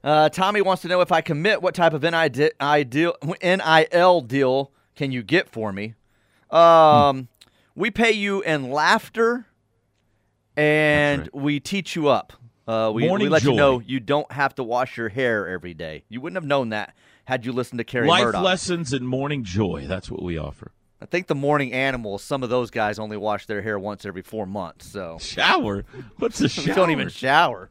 Uh, 0.04 0.30
Tommy 0.30 0.62
wants 0.62 0.82
to 0.82 0.88
know 0.88 1.02
if 1.02 1.12
I 1.12 1.22
commit, 1.22 1.62
what 1.62 1.76
type 1.76 1.94
of 1.94 2.04
NIL 2.04 4.22
deal 4.22 4.72
can 4.96 5.12
you 5.12 5.24
get 5.24 5.50
for 5.50 5.72
me? 5.72 5.96
Um, 6.50 7.28
we 7.76 7.90
pay 7.92 8.12
you 8.12 8.42
in 8.42 8.70
laughter, 8.72 9.48
and 10.56 11.24
That's 11.24 11.34
we 11.34 11.60
teach 11.60 11.96
you 11.96 12.10
up. 12.10 12.34
Uh, 12.68 12.92
we, 12.94 13.10
we 13.10 13.28
let 13.28 13.44
you 13.44 13.54
know 13.54 13.80
you 13.80 14.00
don't 14.00 14.32
have 14.32 14.56
to 14.56 14.64
wash 14.64 14.96
your 14.98 15.10
hair 15.10 15.48
every 15.50 15.74
day. 15.74 16.06
You 16.08 16.22
wouldn't 16.22 16.38
have 16.38 16.46
known 16.48 16.70
that 16.70 16.96
had 17.26 17.46
you 17.46 17.52
listened 17.52 17.80
to 17.80 17.84
Kerry 17.84 18.08
Life 18.08 18.24
Murdoch. 18.26 18.44
lessons 18.44 18.94
and 18.94 19.08
morning 19.08 19.44
joy. 19.44 19.86
That's 19.88 20.10
what 20.10 20.22
we 20.24 20.38
offer. 20.38 20.72
I 21.02 21.06
think 21.06 21.28
the 21.28 21.36
morning 21.36 21.74
animals. 21.74 22.24
Some 22.24 22.44
of 22.44 22.50
those 22.50 22.72
guys 22.72 23.00
only 23.00 23.18
wash 23.18 23.46
their 23.46 23.62
hair 23.62 23.78
once 23.78 24.06
every 24.06 24.22
four 24.22 24.46
months. 24.46 24.88
So 24.88 25.18
Shower? 25.20 25.84
What's 26.18 26.40
a 26.40 26.44
we 26.44 26.50
shower? 26.50 26.76
don't 26.76 26.92
even 26.92 27.10
shower. 27.10 27.70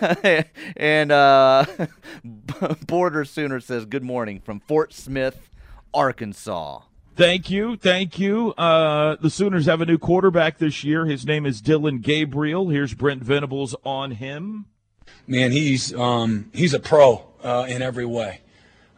and 0.76 1.10
uh, 1.10 1.64
Border 2.86 3.24
Sooner 3.24 3.60
says, 3.60 3.84
"Good 3.84 4.02
morning 4.02 4.40
from 4.40 4.60
Fort 4.60 4.92
Smith, 4.92 5.50
Arkansas." 5.92 6.80
Thank 7.16 7.48
you, 7.48 7.76
thank 7.76 8.18
you. 8.18 8.52
Uh, 8.54 9.16
the 9.20 9.30
Sooners 9.30 9.66
have 9.66 9.80
a 9.80 9.86
new 9.86 9.98
quarterback 9.98 10.58
this 10.58 10.82
year. 10.82 11.06
His 11.06 11.24
name 11.24 11.46
is 11.46 11.60
Dillon 11.60 12.00
Gabriel. 12.00 12.70
Here's 12.70 12.92
Brent 12.92 13.22
Venables 13.22 13.76
on 13.84 14.12
him. 14.12 14.66
man, 15.26 15.52
he's 15.52 15.94
um, 15.94 16.50
he's 16.52 16.74
a 16.74 16.80
pro 16.80 17.24
uh, 17.42 17.66
in 17.68 17.82
every 17.82 18.06
way. 18.06 18.40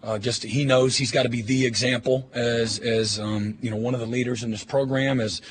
Uh, 0.02 0.18
just 0.18 0.44
he 0.44 0.64
knows 0.64 0.96
he's 0.96 1.10
got 1.10 1.24
to 1.24 1.28
be 1.28 1.42
the 1.42 1.66
example 1.66 2.30
as 2.32 2.78
as 2.78 3.20
um, 3.20 3.58
you 3.60 3.70
know 3.70 3.76
one 3.76 3.92
of 3.92 4.00
the 4.00 4.06
leaders 4.06 4.42
in 4.42 4.50
this 4.50 4.64
program 4.64 5.20
as 5.20 5.42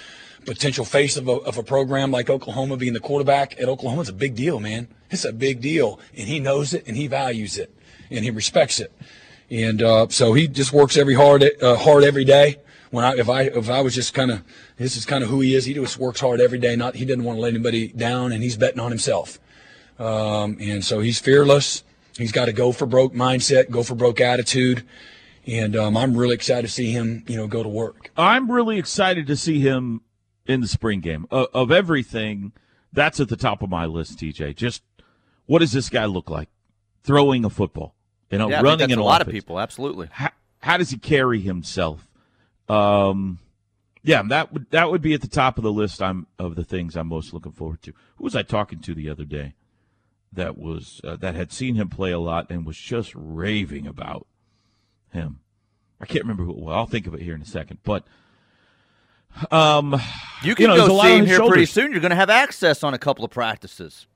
potential 0.46 0.86
face 0.86 1.18
of 1.18 1.28
a, 1.28 1.32
of 1.32 1.58
a 1.58 1.64
program 1.64 2.12
like 2.12 2.30
Oklahoma 2.30 2.78
being 2.78 2.94
the 2.94 3.00
quarterback 3.00 3.60
at 3.60 3.68
Oklahoma 3.68 4.02
is 4.04 4.10
a 4.10 4.14
big 4.14 4.36
deal, 4.36 4.60
man. 4.60 4.88
It's 5.10 5.26
a 5.26 5.34
big 5.34 5.60
deal, 5.60 6.00
and 6.16 6.28
he 6.28 6.40
knows 6.40 6.74
it 6.74 6.88
and 6.88 6.96
he 6.96 7.08
values 7.08 7.58
it 7.58 7.75
and 8.10 8.24
he 8.24 8.32
respects 8.32 8.80
it, 8.80 8.92
and 9.50 9.82
uh, 9.82 10.08
so 10.10 10.34
he 10.34 10.48
just 10.48 10.74
works 10.74 10.98
every 10.98 11.16
hard 11.16 11.44
uh, 11.62 11.76
hard 11.76 12.04
every 12.04 12.26
day. 12.26 12.58
When 12.92 13.04
I 13.04 13.16
if 13.18 13.30
I 13.30 13.44
if 13.44 13.70
I 13.70 13.82
was 13.82 13.96
just 13.96 14.14
kind 14.14 14.32
of 14.32 14.44
this 14.78 14.98
is 14.98 15.06
kind 15.06 15.24
of 15.24 15.30
who 15.30 15.42
he 15.42 15.56
is. 15.56 15.66
He 15.66 15.74
just 15.74 15.98
works 15.98 16.20
hard 16.20 16.42
every 16.42 16.60
day. 16.60 16.76
Not 16.76 16.96
he 16.96 17.06
doesn't 17.06 17.24
want 17.24 17.38
to 17.38 17.42
let 17.42 17.54
anybody 17.54 17.90
down, 17.90 18.32
and 18.32 18.44
he's 18.44 18.58
betting 18.58 18.80
on 18.80 18.92
himself. 18.92 19.40
Um, 20.00 20.58
and 20.60 20.84
so 20.84 21.00
he's 21.00 21.20
fearless. 21.20 21.84
He's 22.18 22.32
got 22.32 22.48
a 22.48 22.54
go 22.54 22.72
for 22.72 22.86
broke 22.86 23.14
mindset, 23.14 23.70
go 23.70 23.84
for 23.84 23.96
broke 23.96 24.22
attitude. 24.22 24.84
And 25.48 25.76
um, 25.76 25.96
I'm 25.96 26.18
really 26.18 26.36
excited 26.36 26.68
to 26.68 26.74
see 26.74 26.92
him, 26.92 27.24
you 27.28 27.36
know, 27.36 27.48
go 27.48 27.62
to 27.62 27.70
work. 27.70 28.10
I'm 28.18 28.50
really 28.50 28.80
excited 28.80 29.28
to 29.28 29.36
see 29.36 29.60
him 29.60 30.02
in 30.46 30.62
the 30.62 30.68
spring 30.68 31.02
game. 31.02 31.28
Uh, 31.32 31.46
of 31.54 31.72
everything, 31.72 32.52
that's 32.92 33.20
at 33.20 33.30
the 33.30 33.36
top 33.36 33.62
of 33.62 33.70
my 33.70 33.86
list, 33.86 34.18
TJ. 34.20 34.56
Just 34.56 34.82
what 35.46 35.60
does 35.60 35.72
this 35.72 35.90
guy 35.90 36.06
look 36.06 36.30
like 36.30 36.50
throwing 37.04 37.46
a 37.46 37.50
football? 37.50 37.95
You 38.30 38.38
know, 38.38 38.50
Yeah, 38.50 38.62
running 38.62 38.92
an 38.92 39.00
a 39.00 39.04
lot 39.04 39.22
of 39.22 39.28
people. 39.28 39.60
Absolutely. 39.60 40.10
How, 40.12 40.30
how 40.60 40.78
does 40.78 40.90
he 40.90 40.98
carry 40.98 41.42
himself? 41.42 42.08
Um, 42.68 43.40
yeah, 44.04 44.24
that 44.30 44.52
would 44.54 44.70
that 44.72 44.92
would 44.92 45.02
be 45.02 45.14
at 45.14 45.22
the 45.22 45.28
top 45.28 45.58
of 45.58 45.64
the 45.64 45.72
list. 45.72 46.02
I'm 46.02 46.28
of 46.38 46.56
the 46.56 46.64
things 46.64 46.96
I'm 46.96 47.08
most 47.08 47.34
looking 47.34 47.52
forward 47.52 47.82
to. 47.84 47.94
Who 48.18 48.24
was 48.24 48.36
I 48.36 48.44
talking 48.44 48.80
to 48.80 48.94
the 48.94 49.10
other 49.10 49.26
day? 49.26 49.54
That 50.34 50.58
was 50.58 51.02
uh, 51.04 51.16
that 51.18 51.36
had 51.36 51.52
seen 51.52 51.76
him 51.76 51.90
play 51.90 52.12
a 52.12 52.20
lot 52.20 52.48
and 52.50 52.66
was 52.66 52.78
just 52.78 53.14
raving 53.16 53.88
about 53.88 54.28
him. 55.12 55.40
I 56.00 56.06
can't 56.06 56.24
remember 56.24 56.44
who. 56.44 56.52
it 56.52 56.58
was. 56.58 56.74
I'll 56.74 56.86
think 56.86 57.08
of 57.08 57.14
it 57.14 57.22
here 57.22 57.36
in 57.36 57.42
a 57.42 57.46
second. 57.46 57.80
But 57.84 58.06
um, 59.50 60.00
You 60.44 60.56
can 60.56 60.68
know, 60.68 60.88
go 60.88 61.02
see 61.02 61.18
him 61.18 61.26
here 61.26 61.46
pretty 61.46 61.66
soon. 61.66 61.92
You're 61.92 62.02
going 62.02 62.10
to 62.12 62.16
have 62.16 62.30
access 62.30 62.84
on 62.84 62.94
a 62.94 63.00
couple 63.00 63.24
of 63.26 63.32
practices. 63.32 64.08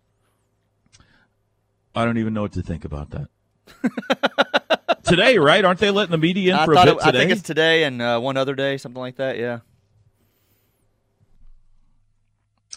I 1.96 2.06
don't 2.06 2.18
even 2.18 2.34
know 2.34 2.44
what 2.44 2.54
to 2.54 2.62
think 2.62 2.86
about 2.86 3.12
that. 3.12 3.30
today, 5.04 5.38
right? 5.38 5.64
Aren't 5.64 5.80
they 5.80 5.92
letting 5.92 6.12
the 6.12 6.18
media 6.18 6.54
in 6.54 6.60
I 6.60 6.66
for 6.66 6.74
a 6.74 6.84
bit 6.86 6.88
it, 6.88 6.98
I 7.02 7.06
today? 7.08 7.18
think 7.20 7.32
it's 7.32 7.42
today 7.42 7.84
and 7.84 8.02
uh, 8.02 8.20
one 8.20 8.38
other 8.38 8.56
day, 8.56 8.78
something 8.78 9.00
like 9.00 9.18
that. 9.18 9.38
Yeah. 9.38 9.60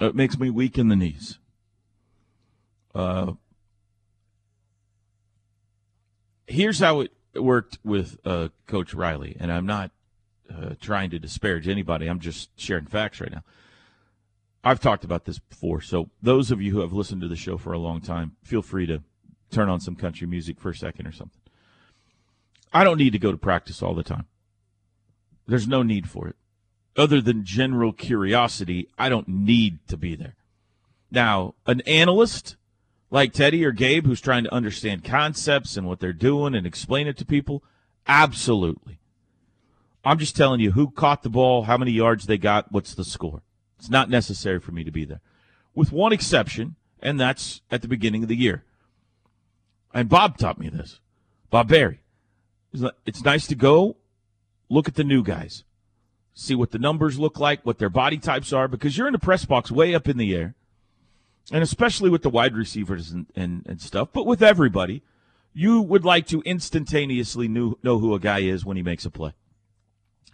It 0.00 0.14
makes 0.14 0.38
me 0.38 0.50
weak 0.50 0.78
in 0.78 0.88
the 0.88 0.96
knees. 0.96 1.38
Uh, 2.94 3.32
here's 6.46 6.78
how 6.78 7.00
it 7.00 7.12
worked 7.34 7.78
with 7.84 8.18
uh, 8.24 8.48
Coach 8.66 8.94
Riley, 8.94 9.36
and 9.38 9.52
I'm 9.52 9.66
not 9.66 9.90
uh, 10.50 10.74
trying 10.80 11.10
to 11.10 11.18
disparage 11.18 11.68
anybody. 11.68 12.06
I'm 12.06 12.20
just 12.20 12.50
sharing 12.58 12.86
facts 12.86 13.20
right 13.20 13.32
now. 13.32 13.42
I've 14.64 14.80
talked 14.80 15.04
about 15.04 15.24
this 15.24 15.38
before, 15.38 15.80
so 15.80 16.10
those 16.22 16.50
of 16.50 16.62
you 16.62 16.72
who 16.72 16.80
have 16.80 16.92
listened 16.92 17.20
to 17.22 17.28
the 17.28 17.36
show 17.36 17.56
for 17.56 17.72
a 17.72 17.78
long 17.78 18.00
time, 18.00 18.36
feel 18.44 18.62
free 18.62 18.86
to 18.86 19.02
turn 19.52 19.68
on 19.68 19.80
some 19.80 19.94
country 19.94 20.26
music 20.26 20.60
for 20.60 20.70
a 20.70 20.74
second 20.74 21.06
or 21.06 21.12
something. 21.12 21.40
I 22.72 22.84
don't 22.84 22.98
need 22.98 23.12
to 23.12 23.18
go 23.18 23.30
to 23.30 23.38
practice 23.38 23.82
all 23.82 23.94
the 23.94 24.02
time. 24.02 24.26
There's 25.46 25.68
no 25.68 25.82
need 25.82 26.08
for 26.08 26.28
it. 26.28 26.36
Other 26.96 27.20
than 27.20 27.44
general 27.44 27.92
curiosity, 27.92 28.88
I 28.98 29.08
don't 29.08 29.28
need 29.28 29.86
to 29.88 29.96
be 29.96 30.14
there. 30.14 30.34
Now, 31.10 31.54
an 31.66 31.82
analyst 31.82 32.56
like 33.10 33.32
Teddy 33.32 33.64
or 33.64 33.72
Gabe 33.72 34.06
who's 34.06 34.20
trying 34.20 34.44
to 34.44 34.54
understand 34.54 35.04
concepts 35.04 35.76
and 35.76 35.86
what 35.86 36.00
they're 36.00 36.12
doing 36.14 36.54
and 36.54 36.66
explain 36.66 37.06
it 37.06 37.18
to 37.18 37.26
people, 37.26 37.62
absolutely. 38.06 38.98
I'm 40.04 40.18
just 40.18 40.34
telling 40.34 40.60
you 40.60 40.72
who 40.72 40.90
caught 40.90 41.22
the 41.22 41.28
ball, 41.28 41.64
how 41.64 41.76
many 41.76 41.92
yards 41.92 42.26
they 42.26 42.38
got, 42.38 42.72
what's 42.72 42.94
the 42.94 43.04
score. 43.04 43.42
It's 43.78 43.90
not 43.90 44.08
necessary 44.08 44.60
for 44.60 44.72
me 44.72 44.84
to 44.84 44.90
be 44.90 45.04
there. 45.04 45.20
With 45.74 45.92
one 45.92 46.12
exception, 46.12 46.76
and 47.02 47.20
that's 47.20 47.60
at 47.70 47.82
the 47.82 47.88
beginning 47.88 48.22
of 48.22 48.28
the 48.28 48.36
year. 48.36 48.64
And 49.94 50.08
Bob 50.08 50.38
taught 50.38 50.58
me 50.58 50.68
this. 50.68 51.00
Bob 51.50 51.68
Barry. 51.68 52.00
It's 53.04 53.24
nice 53.24 53.46
to 53.48 53.54
go 53.54 53.96
look 54.70 54.88
at 54.88 54.94
the 54.94 55.04
new 55.04 55.22
guys, 55.22 55.64
see 56.32 56.54
what 56.54 56.70
the 56.70 56.78
numbers 56.78 57.18
look 57.18 57.38
like, 57.38 57.60
what 57.66 57.78
their 57.78 57.90
body 57.90 58.16
types 58.16 58.52
are, 58.52 58.66
because 58.66 58.96
you're 58.96 59.06
in 59.06 59.12
the 59.12 59.18
press 59.18 59.44
box 59.44 59.70
way 59.70 59.94
up 59.94 60.08
in 60.08 60.16
the 60.16 60.34
air. 60.34 60.54
And 61.52 61.62
especially 61.62 62.08
with 62.08 62.22
the 62.22 62.30
wide 62.30 62.56
receivers 62.56 63.10
and, 63.10 63.26
and, 63.36 63.66
and 63.66 63.80
stuff, 63.80 64.08
but 64.12 64.26
with 64.26 64.42
everybody, 64.42 65.02
you 65.52 65.82
would 65.82 66.04
like 66.04 66.26
to 66.28 66.40
instantaneously 66.42 67.48
knew, 67.48 67.76
know 67.82 67.98
who 67.98 68.14
a 68.14 68.20
guy 68.20 68.38
is 68.38 68.64
when 68.64 68.78
he 68.78 68.82
makes 68.82 69.04
a 69.04 69.10
play. 69.10 69.34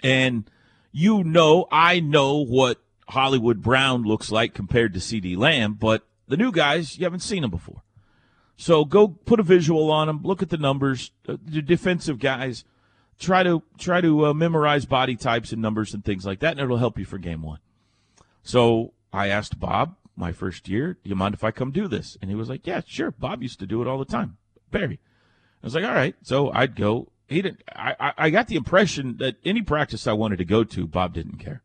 And 0.03 0.49
you 0.93 1.25
know, 1.25 1.67
I 1.73 1.99
know 1.99 2.37
what 2.37 2.81
Hollywood 3.09 3.63
Brown 3.63 4.05
looks 4.05 4.31
like 4.31 4.55
compared 4.55 4.93
to 4.95 5.01
CeeDee 5.01 5.37
Lamb, 5.37 5.75
but 5.75 6.07
the 6.29 6.37
new 6.37 6.53
guys, 6.53 6.99
you 6.99 7.05
haven't 7.05 7.21
seen 7.21 7.43
them 7.43 7.51
before. 7.51 7.83
So 8.61 8.85
go 8.85 9.07
put 9.07 9.39
a 9.39 9.45
visual 9.45 9.89
on 9.93 10.09
them, 10.09 10.21
look 10.25 10.43
at 10.43 10.51
the 10.51 10.57
numbers, 10.57 11.13
uh, 11.29 11.37
the 11.47 11.63
defensive 11.63 12.19
guys, 12.19 12.65
try 13.17 13.45
to 13.45 13.63
try 13.79 14.01
to 14.01 14.27
uh, 14.27 14.35
memorize 14.35 14.85
body 14.85 15.15
types 15.15 15.53
and 15.53 15.63
numbers 15.63 15.95
and 15.95 16.05
things 16.05 16.27
like 16.27 16.41
that, 16.41 16.51
and 16.53 16.61
it'll 16.61 16.77
help 16.77 16.99
you 16.99 17.05
for 17.05 17.19
game 17.19 17.41
one. 17.41 17.61
So 18.43 18.95
I 19.13 19.29
asked 19.29 19.61
Bob 19.61 19.95
my 20.17 20.33
first 20.33 20.69
year, 20.69 20.99
"Do 21.05 21.09
you 21.09 21.15
mind 21.15 21.35
if 21.35 21.45
I 21.45 21.53
come 21.53 21.71
do 21.71 21.87
this?" 21.87 22.19
And 22.21 22.31
he 22.31 22.35
was 22.35 22.49
like, 22.49 22.67
"Yeah, 22.67 22.81
sure." 22.85 23.13
Bob 23.13 23.45
used 23.45 23.61
to 23.61 23.67
do 23.67 23.81
it 23.81 23.87
all 23.87 23.99
the 23.99 24.05
time. 24.05 24.39
Barry. 24.73 24.99
I 25.63 25.67
was 25.67 25.77
like, 25.77 25.85
"All 25.85 25.95
right." 25.95 26.17
So 26.23 26.51
I'd 26.53 26.75
go. 26.75 27.13
He 27.29 27.41
didn't. 27.41 27.63
I, 27.77 27.95
I 28.01 28.13
I 28.19 28.31
got 28.31 28.49
the 28.49 28.57
impression 28.57 29.19
that 29.19 29.37
any 29.45 29.63
practice 29.63 30.09
I 30.09 30.15
wanted 30.15 30.39
to 30.39 30.45
go 30.45 30.65
to, 30.65 30.89
Bob 30.89 31.15
didn't 31.15 31.39
care. 31.39 31.63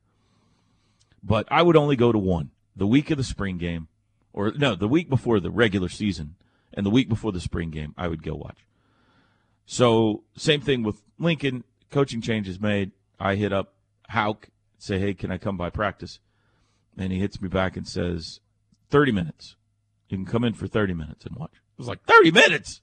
But 1.24 1.48
I 1.50 1.64
would 1.64 1.76
only 1.76 1.96
go 1.96 2.12
to 2.12 2.20
one 2.20 2.52
the 2.76 2.86
week 2.86 3.10
of 3.10 3.18
the 3.18 3.24
spring 3.24 3.58
game, 3.58 3.88
or 4.32 4.52
no, 4.52 4.76
the 4.76 4.88
week 4.88 5.10
before 5.10 5.40
the 5.40 5.50
regular 5.50 5.90
season, 5.90 6.36
and 6.74 6.86
the 6.86 6.90
week 6.90 7.10
before 7.10 7.32
the 7.32 7.40
spring 7.40 7.70
game, 7.70 7.94
I 7.98 8.08
would 8.08 8.24
go 8.24 8.36
watch. 8.36 8.66
So 9.66 10.24
same 10.36 10.62
thing 10.62 10.84
with 10.84 11.02
Lincoln. 11.18 11.64
Coaching 11.90 12.22
changes 12.22 12.60
made. 12.60 12.92
I 13.20 13.36
hit 13.36 13.54
up 13.54 13.74
Hauk, 14.10 14.50
say, 14.78 15.00
"Hey, 15.00 15.14
can 15.14 15.32
I 15.32 15.38
come 15.38 15.58
by 15.58 15.70
practice?" 15.70 16.20
And 16.98 17.12
he 17.12 17.20
hits 17.20 17.42
me 17.42 17.48
back 17.48 17.78
and 17.78 17.88
says, 17.88 18.40
30 18.94 19.12
minutes. 19.12 19.56
You 20.08 20.18
can 20.18 20.26
come 20.26 20.44
in 20.44 20.54
for 20.54 20.68
30 20.68 20.94
minutes 20.94 21.26
and 21.26 21.36
watch. 21.36 21.54
I 21.56 21.60
was 21.80 21.88
like, 21.88 22.04
30 22.04 22.30
minutes? 22.30 22.82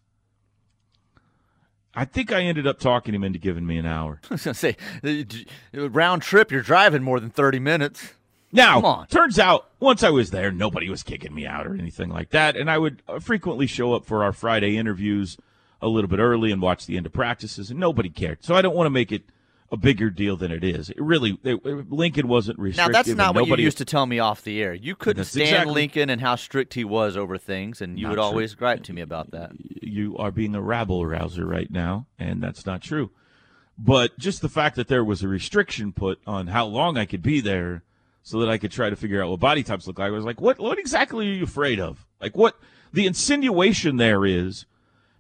I 1.95 2.05
think 2.05 2.33
I 2.33 2.43
ended 2.43 2.67
up 2.67 2.81
talking 2.81 3.15
him 3.15 3.23
into 3.23 3.39
giving 3.39 3.65
me 3.65 3.79
an 3.79 3.87
hour. 3.87 4.21
I 4.31 4.35
was 4.35 4.43
to 4.43 4.55
say, 4.55 4.77
uh, 5.05 5.89
round 5.89 6.23
trip, 6.23 6.51
you're 6.51 6.63
driving 6.63 7.05
more 7.05 7.21
than 7.21 7.31
30 7.31 7.61
minutes. 7.61 8.15
Now, 8.53 9.07
turns 9.09 9.39
out 9.39 9.71
once 9.79 10.03
I 10.03 10.11
was 10.11 10.31
there, 10.31 10.51
nobody 10.51 10.89
was 10.89 11.03
kicking 11.03 11.35
me 11.35 11.47
out 11.47 11.67
or 11.67 11.75
anything 11.75 12.11
like 12.11 12.31
that. 12.31 12.57
And 12.57 12.71
I 12.71 12.79
would 12.79 13.03
uh, 13.09 13.21
frequently 13.21 13.67
show 13.67 13.95
up 13.95 14.05
for 14.05 14.25
our 14.25 14.33
Friday 14.33 14.77
interviews 14.77 15.37
a 15.81 15.89
little 15.89 16.09
bit 16.09 16.19
early 16.19 16.51
and 16.51 16.61
watch 16.61 16.87
the 16.87 16.97
end 16.97 17.07
of 17.07 17.13
practices, 17.13 17.71
and 17.71 17.81
nobody 17.81 18.11
cared. 18.11 18.45
So 18.45 18.55
I 18.55 18.63
don't 18.63 18.75
want 18.75 18.87
to 18.87 18.91
make 18.91 19.13
it 19.13 19.23
a 19.73 19.77
bigger 19.77 20.11
deal 20.11 20.37
than 20.37 20.51
it 20.51 20.65
is. 20.65 20.91
It 20.91 21.01
really, 21.01 21.39
it, 21.45 21.65
Lincoln 21.91 22.27
wasn't 22.27 22.59
Now 22.59 22.65
restrictive. 22.65 22.93
that's 22.93 23.09
not 23.11 23.35
what 23.35 23.43
nobody, 23.43 23.63
you 23.63 23.67
used 23.67 23.79
to 23.79 23.85
tell 23.85 24.05
me 24.05 24.19
off 24.19 24.43
the 24.43 24.61
air. 24.61 24.75
You 24.75 24.97
couldn't 24.97 25.25
stand 25.25 25.49
exactly- 25.49 25.75
Lincoln 25.75 26.11
and 26.11 26.21
how 26.21 26.35
strict 26.35 26.75
he 26.75 26.85
was 26.85 27.17
over 27.17 27.39
things, 27.39 27.81
and 27.81 27.99
you 27.99 28.09
would 28.09 28.15
true. 28.15 28.23
always 28.23 28.55
gripe 28.55 28.83
to 28.85 28.93
me 28.93 29.01
about 29.01 29.31
that. 29.31 29.53
You 29.59 30.17
are 30.19 30.33
being 30.33 30.55
a 30.55 30.61
rabble 30.61 31.07
rouser 31.07 31.47
right 31.47 31.71
now, 31.71 32.07
and 32.19 32.43
that's 32.43 32.67
not 32.67 32.83
true. 32.83 33.11
But 33.79 34.19
just 34.19 34.43
the 34.43 34.49
fact 34.49 34.77
that 34.77 34.89
there 34.89 35.05
was 35.05 35.23
a 35.23 35.29
restriction 35.29 35.93
put 35.93 36.21
on 36.27 36.49
how 36.49 36.67
long 36.67 36.99
I 36.99 37.07
could 37.07 37.23
be 37.23 37.41
there 37.41 37.85
so 38.23 38.41
that 38.41 38.49
I 38.49 38.59
could 38.59 38.71
try 38.71 38.91
to 38.91 38.97
figure 38.97 39.23
out 39.23 39.31
what 39.31 39.41
body 39.41 39.63
types 39.63 39.87
look 39.87 39.99
like, 39.99 40.09
I 40.09 40.11
was 40.11 40.25
like, 40.25 40.41
what, 40.41 40.59
what 40.59 40.79
exactly 40.79 41.29
are 41.29 41.33
you 41.33 41.45
afraid 41.45 41.81
of? 41.81 42.07
Like, 42.21 42.37
what 42.37 42.57
the 42.93 43.07
insinuation 43.07 43.97
there 43.97 44.25
is 44.25 44.67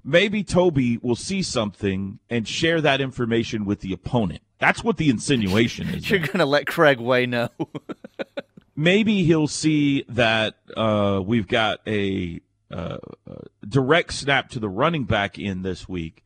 maybe 0.05 0.43
Toby 0.43 0.99
will 1.03 1.17
see 1.17 1.43
something 1.43 2.19
and 2.29 2.47
share 2.47 2.81
that 2.81 3.01
information 3.01 3.65
with 3.65 3.81
the 3.81 3.93
opponent. 3.93 4.43
That's 4.59 4.85
what 4.85 4.97
the 4.97 5.09
insinuation 5.09 5.89
is. 5.89 6.11
You're 6.11 6.21
gonna 6.21 6.47
let 6.47 6.67
Craig 6.67 7.01
Way 7.01 7.27
know. 7.27 7.49
maybe 8.77 9.25
he'll 9.25 9.49
see 9.49 10.05
that 10.09 10.57
uh, 10.77 11.21
we've 11.25 11.49
got 11.49 11.81
a 11.87 12.41
uh, 12.71 12.99
uh, 13.29 13.35
direct 13.67 14.13
snap 14.13 14.49
to 14.51 14.59
the 14.59 14.69
running 14.69 15.05
back 15.05 15.39
in 15.39 15.63
this 15.63 15.89
week, 15.89 16.25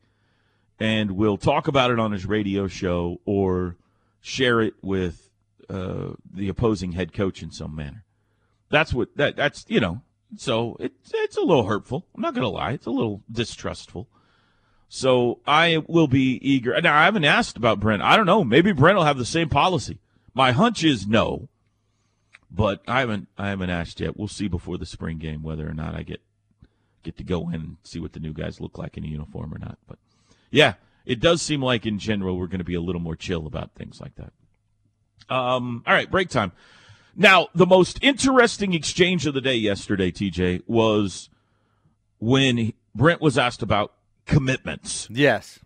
and 0.79 1.11
we'll 1.11 1.37
talk 1.37 1.67
about 1.67 1.91
it 1.91 1.99
on 1.99 2.11
his 2.11 2.25
radio 2.25 2.67
show 2.67 3.19
or 3.25 3.75
share 4.21 4.61
it 4.61 4.73
with 4.81 5.24
uh, 5.69 6.13
the 6.31 6.49
opposing 6.49 6.93
head 6.93 7.13
coach 7.13 7.41
in 7.41 7.51
some 7.51 7.75
manner. 7.75 8.03
That's 8.69 8.93
what 8.93 9.15
that 9.17 9.35
that's 9.35 9.65
you 9.67 9.79
know. 9.79 10.01
So 10.37 10.75
it's 10.79 11.11
it's 11.13 11.37
a 11.37 11.41
little 11.41 11.65
hurtful. 11.65 12.05
I'm 12.15 12.21
not 12.21 12.33
gonna 12.33 12.49
lie. 12.49 12.71
It's 12.71 12.87
a 12.87 12.91
little 12.91 13.23
distrustful. 13.31 14.07
So 14.87 15.39
I 15.47 15.83
will 15.87 16.07
be 16.07 16.39
eager. 16.41 16.79
Now 16.81 16.97
I 16.97 17.05
haven't 17.05 17.25
asked 17.25 17.57
about 17.57 17.79
Brent. 17.79 18.01
I 18.01 18.15
don't 18.15 18.25
know. 18.25 18.43
Maybe 18.43 18.71
Brent 18.71 18.97
will 18.97 19.05
have 19.05 19.17
the 19.17 19.25
same 19.25 19.49
policy. 19.49 19.99
My 20.33 20.51
hunch 20.51 20.83
is 20.83 21.07
no 21.07 21.49
but 22.55 22.81
I 22.87 23.01
haven't 23.01 23.27
I 23.37 23.49
haven't 23.49 23.69
asked 23.69 23.99
yet. 23.99 24.17
We'll 24.17 24.27
see 24.27 24.47
before 24.47 24.77
the 24.77 24.85
spring 24.85 25.17
game 25.17 25.43
whether 25.43 25.69
or 25.69 25.73
not 25.73 25.93
I 25.93 26.03
get 26.03 26.21
get 27.03 27.17
to 27.17 27.23
go 27.23 27.49
in 27.49 27.55
and 27.55 27.77
see 27.83 27.99
what 27.99 28.13
the 28.13 28.19
new 28.19 28.33
guys 28.33 28.61
look 28.61 28.77
like 28.77 28.97
in 28.97 29.03
a 29.03 29.07
uniform 29.07 29.53
or 29.53 29.59
not. 29.59 29.77
But 29.87 29.99
yeah, 30.49 30.75
it 31.05 31.19
does 31.19 31.41
seem 31.41 31.61
like 31.61 31.85
in 31.85 31.99
general 31.99 32.37
we're 32.37 32.47
going 32.47 32.59
to 32.59 32.65
be 32.65 32.75
a 32.75 32.81
little 32.81 33.01
more 33.01 33.15
chill 33.15 33.45
about 33.45 33.75
things 33.75 33.99
like 33.99 34.15
that. 34.15 34.33
Um, 35.29 35.83
all 35.87 35.93
right, 35.93 36.09
break 36.09 36.29
time. 36.29 36.51
Now, 37.15 37.47
the 37.55 37.65
most 37.65 37.97
interesting 38.01 38.73
exchange 38.73 39.25
of 39.25 39.33
the 39.33 39.41
day 39.41 39.55
yesterday, 39.55 40.11
TJ, 40.11 40.63
was 40.67 41.29
when 42.19 42.73
Brent 42.93 43.21
was 43.21 43.37
asked 43.37 43.61
about 43.61 43.93
commitments. 44.25 45.07
yes. 45.09 45.59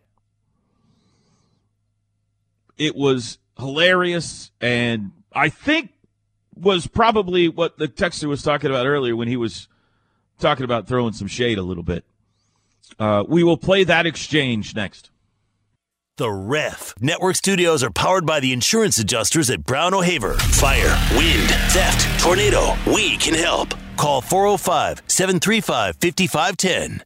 It 2.77 2.95
was 2.95 3.39
hilarious 3.57 4.51
and 4.61 5.11
I 5.33 5.49
think 5.49 5.91
was 6.55 6.87
probably 6.87 7.49
what 7.49 7.77
the 7.77 7.87
texter 7.87 8.27
was 8.29 8.41
talking 8.41 8.69
about 8.69 8.85
earlier 8.85 9.15
when 9.15 9.27
he 9.27 9.35
was 9.35 9.67
talking 10.39 10.63
about 10.63 10.87
throwing 10.87 11.13
some 11.13 11.27
shade 11.27 11.57
a 11.57 11.61
little 11.61 11.83
bit. 11.83 12.05
Uh, 12.97 13.23
we 13.27 13.43
will 13.43 13.57
play 13.57 13.83
that 13.83 14.05
exchange 14.05 14.75
next. 14.75 15.11
The 16.19 16.29
Ref. 16.29 16.95
Network 16.99 17.37
studios 17.37 17.81
are 17.81 17.91
powered 17.91 18.25
by 18.25 18.41
the 18.41 18.51
insurance 18.51 18.97
adjusters 18.97 19.49
at 19.49 19.63
Brown 19.63 19.93
O'Haver. 19.93 20.33
Fire, 20.33 20.99
wind, 21.17 21.49
theft, 21.71 22.21
tornado. 22.21 22.75
We 22.85 23.15
can 23.15 23.33
help. 23.33 23.73
Call 23.95 24.19
405 24.19 25.01
735 25.07 25.95
5510. 25.95 27.05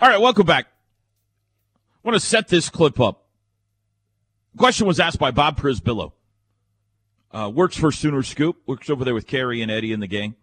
All 0.00 0.08
right, 0.08 0.20
welcome 0.20 0.46
back. 0.46 0.66
I 0.66 2.08
want 2.08 2.14
to 2.14 2.24
set 2.24 2.46
this 2.46 2.68
clip 2.68 3.00
up. 3.00 3.26
Question 4.56 4.86
was 4.86 5.00
asked 5.00 5.18
by 5.18 5.32
Bob 5.32 5.58
Przybylo. 5.58 6.12
Uh, 7.32 7.50
works 7.52 7.76
for 7.76 7.90
Sooner 7.90 8.22
Scoop. 8.22 8.58
Works 8.68 8.88
over 8.90 9.04
there 9.04 9.14
with 9.14 9.26
Carey 9.26 9.60
and 9.60 9.72
Eddie 9.72 9.92
and 9.92 10.00
the 10.00 10.06
gang. 10.06 10.36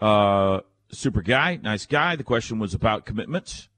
Uh, 0.00 0.60
super 0.88 1.20
guy, 1.20 1.60
nice 1.62 1.84
guy. 1.84 2.16
The 2.16 2.24
question 2.24 2.58
was 2.58 2.72
about 2.72 3.04
commitments. 3.04 3.68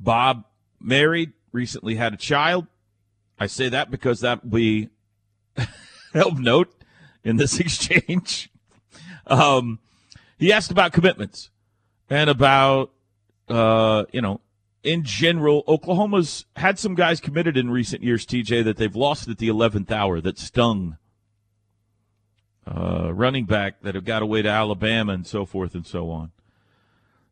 Bob 0.00 0.44
married, 0.80 1.34
recently 1.52 1.96
had 1.96 2.14
a 2.14 2.16
child. 2.16 2.66
I 3.38 3.46
say 3.46 3.68
that 3.68 3.90
because 3.90 4.20
that 4.20 4.50
be 4.50 4.88
help 6.12 6.38
note 6.38 6.74
in 7.24 7.36
this 7.36 7.58
exchange. 7.60 8.50
Um, 9.26 9.78
he 10.38 10.52
asked 10.52 10.70
about 10.70 10.92
commitments 10.92 11.50
and 12.08 12.30
about 12.30 12.90
uh, 13.50 14.04
you 14.12 14.22
know, 14.22 14.40
in 14.82 15.02
general, 15.04 15.64
Oklahoma's 15.68 16.46
had 16.56 16.78
some 16.78 16.94
guys 16.94 17.20
committed 17.20 17.56
in 17.56 17.70
recent 17.70 18.02
years, 18.02 18.24
TJ, 18.24 18.64
that 18.64 18.76
they've 18.76 18.96
lost 18.96 19.28
at 19.28 19.38
the 19.38 19.48
11th 19.48 19.90
hour 19.90 20.20
that 20.20 20.38
stung. 20.38 20.96
Uh, 22.66 23.12
running 23.12 23.46
back 23.46 23.82
that 23.82 23.94
have 23.94 24.04
got 24.04 24.22
away 24.22 24.42
to 24.42 24.48
Alabama 24.48 25.12
and 25.12 25.26
so 25.26 25.44
forth 25.44 25.74
and 25.74 25.86
so 25.86 26.10
on. 26.10 26.30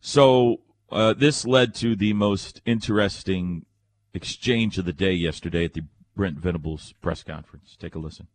So 0.01 0.61
uh, 0.91 1.15
this 1.15 1.47
led 1.47 1.75
to 1.77 1.95
the 1.95 2.13
most 2.13 2.61
interesting 2.65 3.65
exchange 4.15 4.79
of 4.79 4.85
the 4.85 4.93
day 4.93 5.13
yesterday 5.13 5.65
at 5.65 5.75
the 5.75 5.83
Brent 6.17 6.39
Venables 6.39 6.95
press 7.01 7.23
conference. 7.23 7.77
Take 7.79 7.95
a 7.95 7.99
listen. 7.99 8.27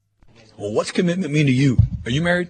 Well, 0.58 0.72
what's 0.72 0.92
commitment 0.92 1.34
mean 1.34 1.46
to 1.48 1.52
you? 1.52 1.78
Are 2.06 2.12
you 2.12 2.22
married? 2.22 2.50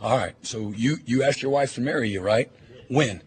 All 0.00 0.18
right. 0.18 0.34
So 0.42 0.72
you 0.76 0.98
you 1.06 1.22
asked 1.22 1.42
your 1.42 1.50
wife 1.50 1.74
to 1.74 1.80
marry 1.80 2.10
you, 2.10 2.20
right? 2.20 2.50
When? 2.88 3.22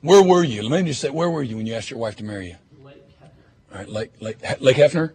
Where 0.00 0.22
were 0.22 0.42
you? 0.42 0.62
Let 0.62 0.82
me 0.82 0.90
just 0.90 1.00
say, 1.00 1.10
where 1.10 1.30
were 1.30 1.42
you 1.42 1.56
when 1.56 1.66
you 1.66 1.74
asked 1.74 1.90
your 1.90 2.00
wife 2.00 2.16
to 2.16 2.24
marry 2.24 2.48
you? 2.48 2.56
Lake 2.84 3.02
Hefner. 3.20 3.72
All 3.72 3.78
right, 3.78 3.88
Lake 3.88 4.12
Lake 4.20 4.60
Lake 4.60 4.76
Hefner. 4.76 5.12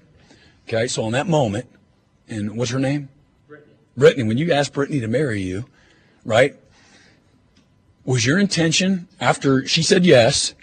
Okay. 0.67 0.87
So 0.87 1.05
in 1.05 1.11
that 1.11 1.27
moment, 1.27 1.67
and 2.29 2.57
what's 2.57 2.71
her 2.71 2.79
name? 2.79 3.09
Brittany. 3.47 3.73
Brittany. 3.97 4.23
When 4.23 4.37
you 4.37 4.53
asked 4.53 4.73
Brittany 4.73 4.99
to 5.01 5.07
marry 5.07 5.41
you, 5.41 5.65
right? 6.23 6.55
Was 8.05 8.25
your 8.25 8.39
intention 8.39 9.07
after 9.19 9.67
she 9.67 9.83
said 9.83 10.05
yes? 10.05 10.55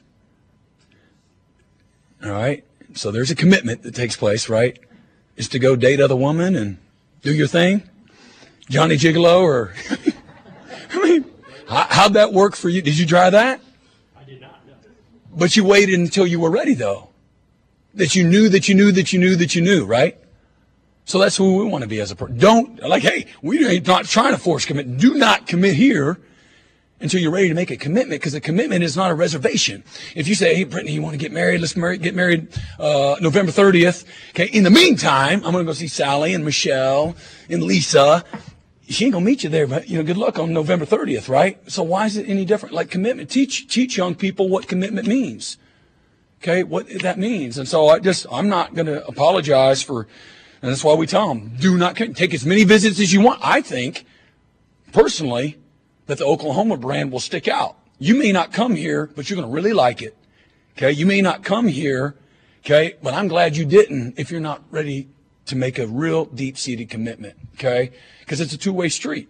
All 2.25 2.31
right. 2.31 2.65
So 2.95 3.11
there's 3.11 3.31
a 3.31 3.35
commitment 3.35 3.83
that 3.83 3.95
takes 3.95 4.17
place, 4.17 4.49
right? 4.49 4.79
Is 5.37 5.49
to 5.51 5.59
go 5.59 5.77
date 5.77 6.01
other 6.01 6.17
women 6.17 6.57
and 6.57 6.79
do 7.23 7.33
your 7.33 7.47
thing, 7.47 7.89
Johnny 8.69 8.97
Gigolo, 8.97 9.41
or 9.41 9.75
I 10.91 11.03
mean, 11.03 11.25
how, 11.69 11.87
how'd 11.89 12.15
that 12.15 12.33
work 12.33 12.57
for 12.57 12.69
you? 12.69 12.83
Did 12.83 12.99
you 12.99 13.07
try 13.07 13.31
that? 13.31 13.61
I 14.19 14.25
did 14.25 14.41
not 14.41 14.67
know. 14.67 14.75
But 15.35 15.57
you 15.57 15.65
waited 15.65 15.99
until 15.99 16.27
you 16.27 16.41
were 16.41 16.51
ready, 16.51 16.75
though. 16.75 17.11
That 17.95 18.15
you 18.15 18.27
knew 18.27 18.49
that 18.49 18.69
you 18.69 18.75
knew 18.75 18.93
that 18.93 19.13
you 19.13 19.19
knew 19.19 19.37
that 19.37 19.55
you 19.55 19.63
knew, 19.63 19.85
right? 19.85 20.17
So 21.05 21.19
that's 21.19 21.37
who 21.37 21.57
we 21.57 21.65
want 21.65 21.83
to 21.83 21.89
be 21.89 22.01
as 22.01 22.11
a 22.11 22.17
person. 22.17 22.37
Don't 22.39 22.81
like, 22.83 23.03
hey, 23.03 23.27
we 23.43 23.67
ain't 23.67 23.87
not 23.87 24.05
trying 24.05 24.33
to 24.33 24.39
force 24.39 24.65
commit. 24.65 24.99
Do 24.99 25.15
not 25.15 25.47
commit 25.47 25.75
here 25.75 26.19
until 27.01 27.21
you're 27.21 27.31
ready 27.31 27.49
to 27.49 27.55
make 27.55 27.71
a 27.71 27.77
commitment, 27.77 28.21
because 28.21 28.35
a 28.35 28.41
commitment 28.41 28.83
is 28.83 28.97
not 28.97 29.11
a 29.11 29.15
reservation. 29.15 29.85
If 30.15 30.27
you 30.27 30.35
say, 30.35 30.55
hey, 30.55 30.65
Brittany, 30.65 30.93
you 30.93 31.03
want 31.03 31.15
to 31.15 31.19
get 31.19 31.33
married? 31.33 31.61
Let's 31.61 31.75
get 31.75 32.15
married 32.15 32.49
uh, 32.79 33.17
November 33.21 33.53
30th. 33.53 34.05
Okay. 34.31 34.47
In 34.47 34.65
the 34.65 34.71
meantime, 34.71 35.45
I'm 35.45 35.53
going 35.53 35.65
to 35.65 35.71
go 35.71 35.73
see 35.73 35.89
Sally 35.89 36.35
and 36.35 36.45
Michelle 36.45 37.17
and 37.49 37.63
Lisa. 37.63 38.25
She 38.89 39.05
ain't 39.05 39.13
gonna 39.13 39.25
meet 39.25 39.45
you 39.45 39.51
there, 39.51 39.67
but 39.67 39.91
you 39.91 39.99
know, 39.99 40.03
good 40.03 40.17
luck 40.17 40.39
on 40.39 40.55
November 40.55 40.87
30th, 40.87 41.29
right? 41.29 41.61
So 41.71 41.83
why 41.83 42.07
is 42.07 42.17
it 42.17 42.27
any 42.27 42.47
different? 42.47 42.75
Like 42.75 42.91
commitment, 42.91 43.29
teach 43.29 43.69
teach 43.69 43.99
young 43.99 44.15
people 44.15 44.49
what 44.49 44.67
commitment 44.67 45.07
means. 45.07 45.59
Okay, 46.41 46.63
what 46.63 46.89
that 47.03 47.19
means. 47.19 47.59
And 47.59 47.69
so 47.69 47.89
I 47.89 47.99
just 47.99 48.27
I'm 48.33 48.49
not 48.49 48.75
gonna 48.75 49.03
apologize 49.07 49.83
for, 49.83 50.09
and 50.63 50.71
that's 50.71 50.83
why 50.83 50.95
we 50.95 51.07
tell 51.07 51.29
them 51.29 51.53
do 51.61 51.77
not 51.77 51.97
take 51.97 52.33
as 52.33 52.47
many 52.47 52.65
visits 52.65 52.99
as 52.99 53.13
you 53.13 53.21
want. 53.21 53.41
I 53.43 53.61
think 53.61 54.07
personally 54.91 55.59
that 56.09 56.19
the 56.19 56.25
Oklahoma 56.25 56.77
brand 56.77 57.13
will 57.13 57.21
stick 57.21 57.47
out. 57.47 57.77
You 58.01 58.17
may 58.17 58.33
not 58.33 58.53
come 58.53 58.75
here, 58.75 59.09
but 59.15 59.31
you're 59.31 59.37
gonna 59.37 59.53
really 59.53 59.73
like 59.73 60.03
it. 60.03 60.17
Okay, 60.77 60.91
you 60.91 61.07
may 61.07 61.21
not 61.21 61.45
come 61.45 61.69
here. 61.69 62.17
Okay, 62.65 62.95
but 63.03 63.15
I'm 63.15 63.29
glad 63.29 63.57
you 63.57 63.65
didn't 63.65 64.19
if 64.19 64.31
you're 64.31 64.41
not 64.41 64.63
ready 64.71 65.09
to 65.47 65.57
make 65.57 65.79
a 65.79 65.87
real 65.87 66.25
deep 66.25 66.59
seated 66.59 66.91
commitment. 66.91 67.37
Okay, 67.55 67.93
because 68.21 68.41
it's 68.41 68.53
a 68.53 68.59
two 68.59 68.73
way 68.73 68.89
street. 68.89 69.29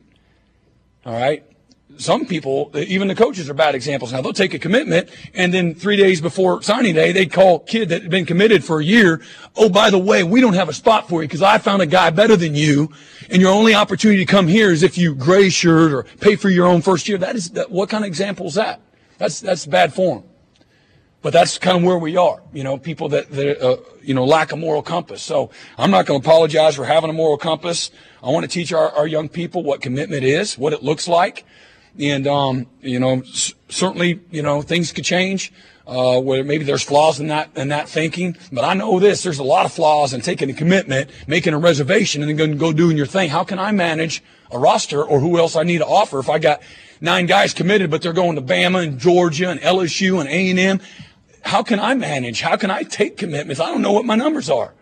All 1.05 1.13
right. 1.13 1.45
Some 1.99 2.27
people, 2.27 2.71
even 2.75 3.09
the 3.09 3.15
coaches 3.17 3.51
are 3.51 3.55
bad 3.55 3.75
examples. 3.75 4.13
Now 4.13 4.23
they'll 4.23 4.33
take 4.33 4.55
a 4.55 4.59
commitment 4.59 5.11
and 5.35 5.53
then 5.53 5.75
three 5.75 5.97
days 5.97 6.21
before 6.21 6.63
signing 6.63 6.95
day, 6.95 7.11
they 7.11 7.27
call 7.27 7.59
kid 7.59 7.89
that 7.89 8.03
had 8.03 8.11
been 8.11 8.25
committed 8.25 8.65
for 8.65 8.79
a 8.79 8.85
year. 8.85 9.21
Oh, 9.57 9.69
by 9.69 9.91
the 9.91 9.99
way, 9.99 10.23
we 10.23 10.41
don't 10.41 10.55
have 10.55 10.69
a 10.69 10.73
spot 10.73 11.09
for 11.09 11.23
you 11.23 11.29
because 11.29 11.43
I 11.43 11.59
found 11.59 11.83
a 11.83 11.87
guy 11.87 12.11
better 12.11 12.37
than 12.37 12.55
you. 12.55 12.93
And 13.31 13.43
your 13.43 13.51
only 13.51 13.75
opportunity 13.75 14.25
to 14.25 14.31
come 14.31 14.47
here 14.47 14.71
is 14.71 14.85
if 14.85 14.97
you 14.97 15.15
gray 15.15 15.51
shirt 15.51 15.93
or 15.93 16.05
pay 16.21 16.37
for 16.37 16.49
your 16.49 16.69
own 16.69 16.83
first 16.83 17.09
year. 17.09 17.19
That 17.19 17.35
is, 17.35 17.51
that, 17.51 17.71
what 17.71 17.89
kind 17.89 18.05
of 18.05 18.09
example 18.09 18.47
is 18.47 18.55
that? 18.55 18.81
That's, 19.19 19.41
that's 19.41 19.67
bad 19.67 19.93
form. 19.93 20.23
But 21.21 21.33
that's 21.33 21.59
kind 21.59 21.77
of 21.77 21.83
where 21.83 21.99
we 21.99 22.17
are, 22.17 22.41
you 22.53 22.63
know, 22.63 22.79
people 22.79 23.09
that, 23.09 23.29
that 23.33 23.61
uh, 23.61 23.79
you 24.03 24.15
know, 24.15 24.25
lack 24.25 24.53
a 24.53 24.57
moral 24.57 24.83
compass. 24.83 25.21
So 25.21 25.51
I'm 25.77 25.91
not 25.91 26.07
going 26.07 26.23
to 26.23 26.27
apologize 26.27 26.77
for 26.77 26.85
having 26.85 27.11
a 27.11 27.13
moral 27.13 27.37
compass. 27.37 27.91
I 28.23 28.31
want 28.31 28.45
to 28.45 28.49
teach 28.49 28.73
our, 28.73 28.91
our 28.93 29.07
young 29.09 29.29
people 29.29 29.65
what 29.65 29.81
commitment 29.81 30.23
is, 30.23 30.57
what 30.57 30.73
it 30.73 30.85
looks 30.85 31.09
like. 31.09 31.45
And 31.99 32.27
um, 32.27 32.67
you 32.81 33.01
know, 33.01 33.21
s- 33.21 33.55
certainly, 33.69 34.21
you 34.31 34.43
know, 34.43 34.63
things 34.63 34.93
could 34.93 35.05
change. 35.05 35.53
Uh, 35.87 36.21
where 36.21 36.45
maybe 36.45 36.65
there's 36.65 36.83
flaws 36.83 37.19
in 37.19 37.29
that 37.29 37.49
in 37.57 37.69
that 37.69 37.89
thinking, 37.89 38.37
but 38.53 38.63
I 38.63 38.75
know 38.75 39.01
this: 39.01 39.23
there's 39.23 39.39
a 39.39 39.43
lot 39.45 39.65
of 39.65 39.73
flaws 39.73 40.13
in 40.13 40.21
taking 40.21 40.51
a 40.51 40.53
commitment, 40.53 41.09
making 41.27 41.55
a 41.55 41.59
reservation, 41.59 42.23
and 42.23 42.39
then 42.39 42.59
go 42.59 42.75
doing 42.75 42.99
your 42.99 43.07
thing. 43.07 43.31
How 43.31 43.43
can 43.43 43.59
I 43.59 43.73
manage 43.73 44.23
a 44.51 44.59
roster, 44.59 45.03
or 45.03 45.19
who 45.19 45.39
else 45.39 45.57
I 45.57 45.63
need 45.63 45.79
to 45.79 45.87
offer 45.87 46.19
if 46.19 46.29
I 46.29 46.39
got 46.39 46.61
nine 47.01 47.25
guys 47.25 47.55
committed, 47.55 47.91
but 47.91 48.03
they're 48.03 48.13
going 48.13 48.37
to 48.37 48.43
Bama 48.43 48.83
and 48.83 48.99
Georgia 48.99 49.49
and 49.49 49.59
LSU 49.61 50.21
and 50.21 50.29
A 50.29 50.51
and 50.51 50.59
M? 50.59 50.81
How 51.41 51.63
can 51.63 51.81
I 51.81 51.95
manage? 51.95 52.43
How 52.43 52.57
can 52.57 52.71
I 52.71 52.83
take 52.83 53.17
commitments? 53.17 53.59
I 53.59 53.67
don't 53.67 53.81
know 53.81 53.93
what 53.93 54.05
my 54.05 54.15
numbers 54.15 54.51
are. 54.51 54.75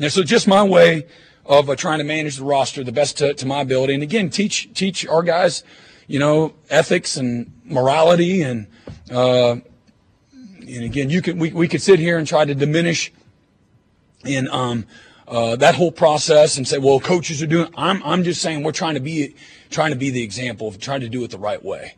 And 0.00 0.12
so 0.12 0.24
just 0.24 0.48
my 0.48 0.64
way 0.64 1.06
of 1.46 1.70
uh, 1.70 1.76
trying 1.76 1.98
to 1.98 2.04
manage 2.04 2.36
the 2.38 2.44
roster 2.44 2.82
the 2.82 2.90
best 2.90 3.18
to, 3.18 3.34
to 3.34 3.46
my 3.46 3.60
ability. 3.60 3.94
And 3.94 4.02
again, 4.02 4.30
teach, 4.30 4.72
teach 4.74 5.06
our 5.06 5.22
guys, 5.22 5.62
you 6.12 6.18
know, 6.18 6.52
ethics 6.68 7.16
and 7.16 7.50
morality. 7.64 8.42
And, 8.42 8.66
uh, 9.10 9.56
and 10.30 10.84
again, 10.84 11.08
you 11.08 11.22
can, 11.22 11.38
we, 11.38 11.52
we 11.54 11.66
could 11.68 11.80
sit 11.80 11.98
here 11.98 12.18
and 12.18 12.28
try 12.28 12.44
to 12.44 12.54
diminish 12.54 13.10
in, 14.26 14.46
um, 14.48 14.84
uh, 15.26 15.56
that 15.56 15.74
whole 15.74 15.90
process 15.90 16.58
and 16.58 16.68
say, 16.68 16.76
well, 16.76 17.00
coaches 17.00 17.42
are 17.42 17.46
doing, 17.46 17.72
I'm, 17.78 18.02
I'm 18.04 18.24
just 18.24 18.42
saying 18.42 18.62
we're 18.62 18.72
trying 18.72 18.92
to 18.92 19.00
be, 19.00 19.34
trying 19.70 19.92
to 19.92 19.96
be 19.96 20.10
the 20.10 20.22
example 20.22 20.68
of 20.68 20.78
trying 20.78 21.00
to 21.00 21.08
do 21.08 21.24
it 21.24 21.30
the 21.30 21.38
right 21.38 21.64
way 21.64 21.94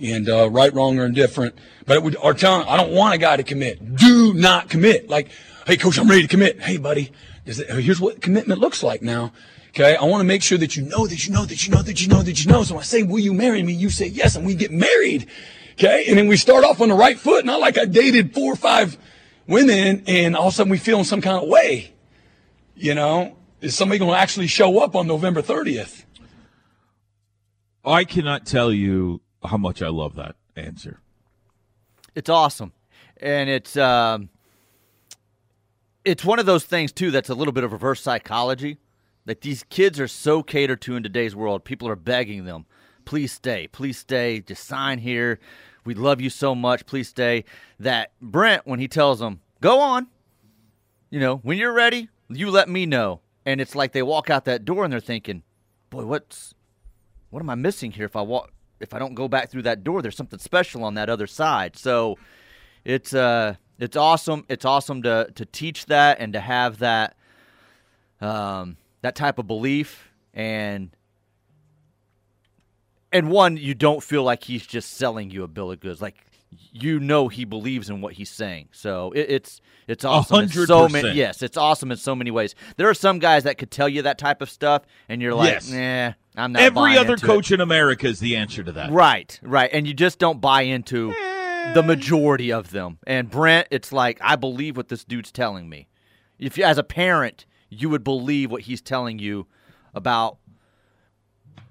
and 0.00 0.30
uh, 0.30 0.48
right, 0.48 0.72
wrong, 0.72 0.98
or 0.98 1.04
indifferent. 1.04 1.54
But 1.84 1.98
it 1.98 2.02
would, 2.02 2.38
telling, 2.38 2.66
I 2.66 2.78
don't 2.78 2.92
want 2.92 3.14
a 3.14 3.18
guy 3.18 3.36
to 3.36 3.42
commit. 3.42 3.96
Do 3.96 4.32
not 4.32 4.70
commit. 4.70 5.10
Like, 5.10 5.28
hey, 5.66 5.76
coach, 5.76 5.98
I'm 5.98 6.08
ready 6.08 6.22
to 6.22 6.28
commit. 6.28 6.62
Hey, 6.62 6.78
buddy, 6.78 7.12
it, 7.44 7.68
here's 7.82 8.00
what 8.00 8.22
commitment 8.22 8.58
looks 8.58 8.82
like 8.82 9.02
now. 9.02 9.34
Okay, 9.70 9.94
I 9.94 10.04
want 10.04 10.20
to 10.20 10.24
make 10.24 10.42
sure 10.42 10.58
that 10.58 10.76
you 10.76 10.82
know 10.82 11.06
that 11.06 11.26
you 11.26 11.32
know 11.32 11.44
that 11.44 11.64
you 11.66 11.72
know 11.72 11.82
that 11.82 12.02
you 12.02 12.08
know 12.08 12.22
that 12.22 12.44
you 12.44 12.50
know. 12.50 12.64
So 12.64 12.78
I 12.78 12.82
say, 12.82 13.04
will 13.04 13.20
you 13.20 13.32
marry 13.32 13.62
me? 13.62 13.72
You 13.72 13.88
say 13.88 14.06
yes, 14.08 14.34
and 14.34 14.44
we 14.44 14.54
get 14.54 14.72
married. 14.72 15.28
Okay, 15.74 16.06
and 16.08 16.18
then 16.18 16.26
we 16.26 16.36
start 16.36 16.64
off 16.64 16.80
on 16.80 16.88
the 16.88 16.94
right 16.94 17.18
foot. 17.18 17.44
Not 17.44 17.60
like 17.60 17.78
I 17.78 17.84
dated 17.84 18.34
four 18.34 18.52
or 18.52 18.56
five 18.56 18.98
women, 19.46 20.02
and 20.08 20.36
all 20.36 20.48
of 20.48 20.54
a 20.54 20.56
sudden 20.56 20.70
we 20.70 20.78
feel 20.78 20.98
in 20.98 21.04
some 21.04 21.20
kind 21.20 21.40
of 21.40 21.48
way. 21.48 21.92
You 22.74 22.94
know, 22.94 23.36
is 23.60 23.76
somebody 23.76 23.98
going 24.00 24.10
to 24.10 24.18
actually 24.18 24.48
show 24.48 24.80
up 24.80 24.96
on 24.96 25.06
November 25.06 25.40
30th? 25.40 26.04
I 27.84 28.04
cannot 28.04 28.46
tell 28.46 28.72
you 28.72 29.20
how 29.44 29.56
much 29.56 29.82
I 29.82 29.88
love 29.88 30.16
that 30.16 30.34
answer. 30.56 31.00
It's 32.16 32.28
awesome, 32.28 32.72
and 33.18 33.48
it's 33.48 33.76
um, 33.76 34.30
it's 36.04 36.24
one 36.24 36.40
of 36.40 36.46
those 36.46 36.64
things 36.64 36.90
too 36.90 37.12
that's 37.12 37.28
a 37.28 37.34
little 37.34 37.52
bit 37.52 37.62
of 37.62 37.72
reverse 37.72 38.00
psychology. 38.02 38.78
That 39.26 39.42
these 39.42 39.62
kids 39.64 40.00
are 40.00 40.08
so 40.08 40.42
catered 40.42 40.80
to 40.82 40.96
in 40.96 41.02
today's 41.02 41.36
world. 41.36 41.64
People 41.64 41.88
are 41.88 41.96
begging 41.96 42.44
them, 42.44 42.66
"Please 43.04 43.32
stay, 43.32 43.66
please 43.68 43.98
stay, 43.98 44.40
just 44.40 44.64
sign 44.66 44.98
here. 44.98 45.38
We 45.84 45.94
love 45.94 46.20
you 46.20 46.30
so 46.30 46.54
much. 46.54 46.86
Please 46.86 47.08
stay." 47.08 47.44
That 47.78 48.12
Brent, 48.20 48.66
when 48.66 48.80
he 48.80 48.88
tells 48.88 49.18
them, 49.18 49.40
"Go 49.60 49.80
on," 49.80 50.08
you 51.10 51.20
know, 51.20 51.36
when 51.38 51.58
you're 51.58 51.72
ready, 51.72 52.08
you 52.28 52.50
let 52.50 52.68
me 52.68 52.86
know. 52.86 53.20
And 53.44 53.60
it's 53.60 53.74
like 53.74 53.92
they 53.92 54.02
walk 54.02 54.30
out 54.30 54.44
that 54.44 54.64
door 54.64 54.84
and 54.84 54.92
they're 54.92 55.00
thinking, 55.00 55.42
"Boy, 55.90 56.04
what's 56.04 56.54
what 57.30 57.40
am 57.40 57.50
I 57.50 57.54
missing 57.54 57.92
here? 57.92 58.06
If 58.06 58.16
I 58.16 58.22
walk, 58.22 58.52
if 58.80 58.92
I 58.94 58.98
don't 58.98 59.14
go 59.14 59.28
back 59.28 59.50
through 59.50 59.62
that 59.62 59.84
door, 59.84 60.02
there's 60.02 60.16
something 60.16 60.38
special 60.38 60.82
on 60.84 60.94
that 60.94 61.08
other 61.08 61.26
side." 61.26 61.76
So 61.76 62.18
it's 62.84 63.14
uh 63.14 63.56
it's 63.78 63.96
awesome. 63.96 64.44
It's 64.48 64.64
awesome 64.64 65.02
to 65.02 65.30
to 65.34 65.44
teach 65.44 65.86
that 65.86 66.20
and 66.20 66.32
to 66.32 66.40
have 66.40 66.78
that 66.78 67.16
um 68.20 68.76
that 69.02 69.14
type 69.14 69.38
of 69.38 69.46
belief 69.46 70.12
and 70.34 70.90
and 73.12 73.30
one 73.30 73.56
you 73.56 73.74
don't 73.74 74.02
feel 74.02 74.22
like 74.22 74.44
he's 74.44 74.66
just 74.66 74.92
selling 74.94 75.30
you 75.30 75.42
a 75.42 75.48
bill 75.48 75.70
of 75.70 75.80
goods 75.80 76.00
like 76.00 76.16
you 76.72 76.98
know 76.98 77.28
he 77.28 77.44
believes 77.44 77.88
in 77.90 78.00
what 78.00 78.14
he's 78.14 78.30
saying 78.30 78.68
so 78.72 79.12
it, 79.12 79.26
it's 79.28 79.60
it's 79.86 80.04
awesome 80.04 80.40
in 80.40 80.48
so 80.48 80.88
many 80.88 81.10
yes 81.12 81.42
it's 81.42 81.56
awesome 81.56 81.90
in 81.92 81.96
so 81.96 82.14
many 82.14 82.30
ways 82.30 82.54
there 82.76 82.88
are 82.88 82.94
some 82.94 83.18
guys 83.20 83.44
that 83.44 83.56
could 83.58 83.70
tell 83.70 83.88
you 83.88 84.02
that 84.02 84.18
type 84.18 84.42
of 84.42 84.50
stuff 84.50 84.82
and 85.08 85.22
you're 85.22 85.34
like 85.34 85.52
Yes. 85.52 85.70
nah 85.70 86.12
i'm 86.42 86.52
not 86.52 86.62
Every 86.62 86.74
buying 86.74 86.98
other 86.98 87.14
into 87.14 87.24
it." 87.24 87.28
coach 87.28 87.52
in 87.52 87.60
America 87.60 88.06
is 88.06 88.18
the 88.20 88.36
answer 88.36 88.62
to 88.62 88.72
that. 88.72 88.90
Right, 88.92 89.38
right. 89.42 89.68
And 89.72 89.86
you 89.86 89.94
just 89.94 90.18
don't 90.20 90.40
buy 90.40 90.62
into 90.62 91.12
eh. 91.12 91.72
the 91.72 91.82
majority 91.82 92.52
of 92.52 92.70
them. 92.70 92.98
And 93.04 93.28
Brent, 93.28 93.66
it's 93.72 93.92
like, 93.92 94.18
I 94.22 94.36
believe 94.36 94.76
what 94.76 94.88
this 94.88 95.04
dude's 95.04 95.32
telling 95.32 95.68
me. 95.68 95.88
If 96.38 96.56
you, 96.56 96.62
as 96.64 96.78
a 96.78 96.84
parent, 96.84 97.46
you 97.70 97.88
would 97.88 98.04
believe 98.04 98.50
what 98.50 98.62
he's 98.62 98.80
telling 98.80 99.18
you 99.18 99.46
about 99.94 100.38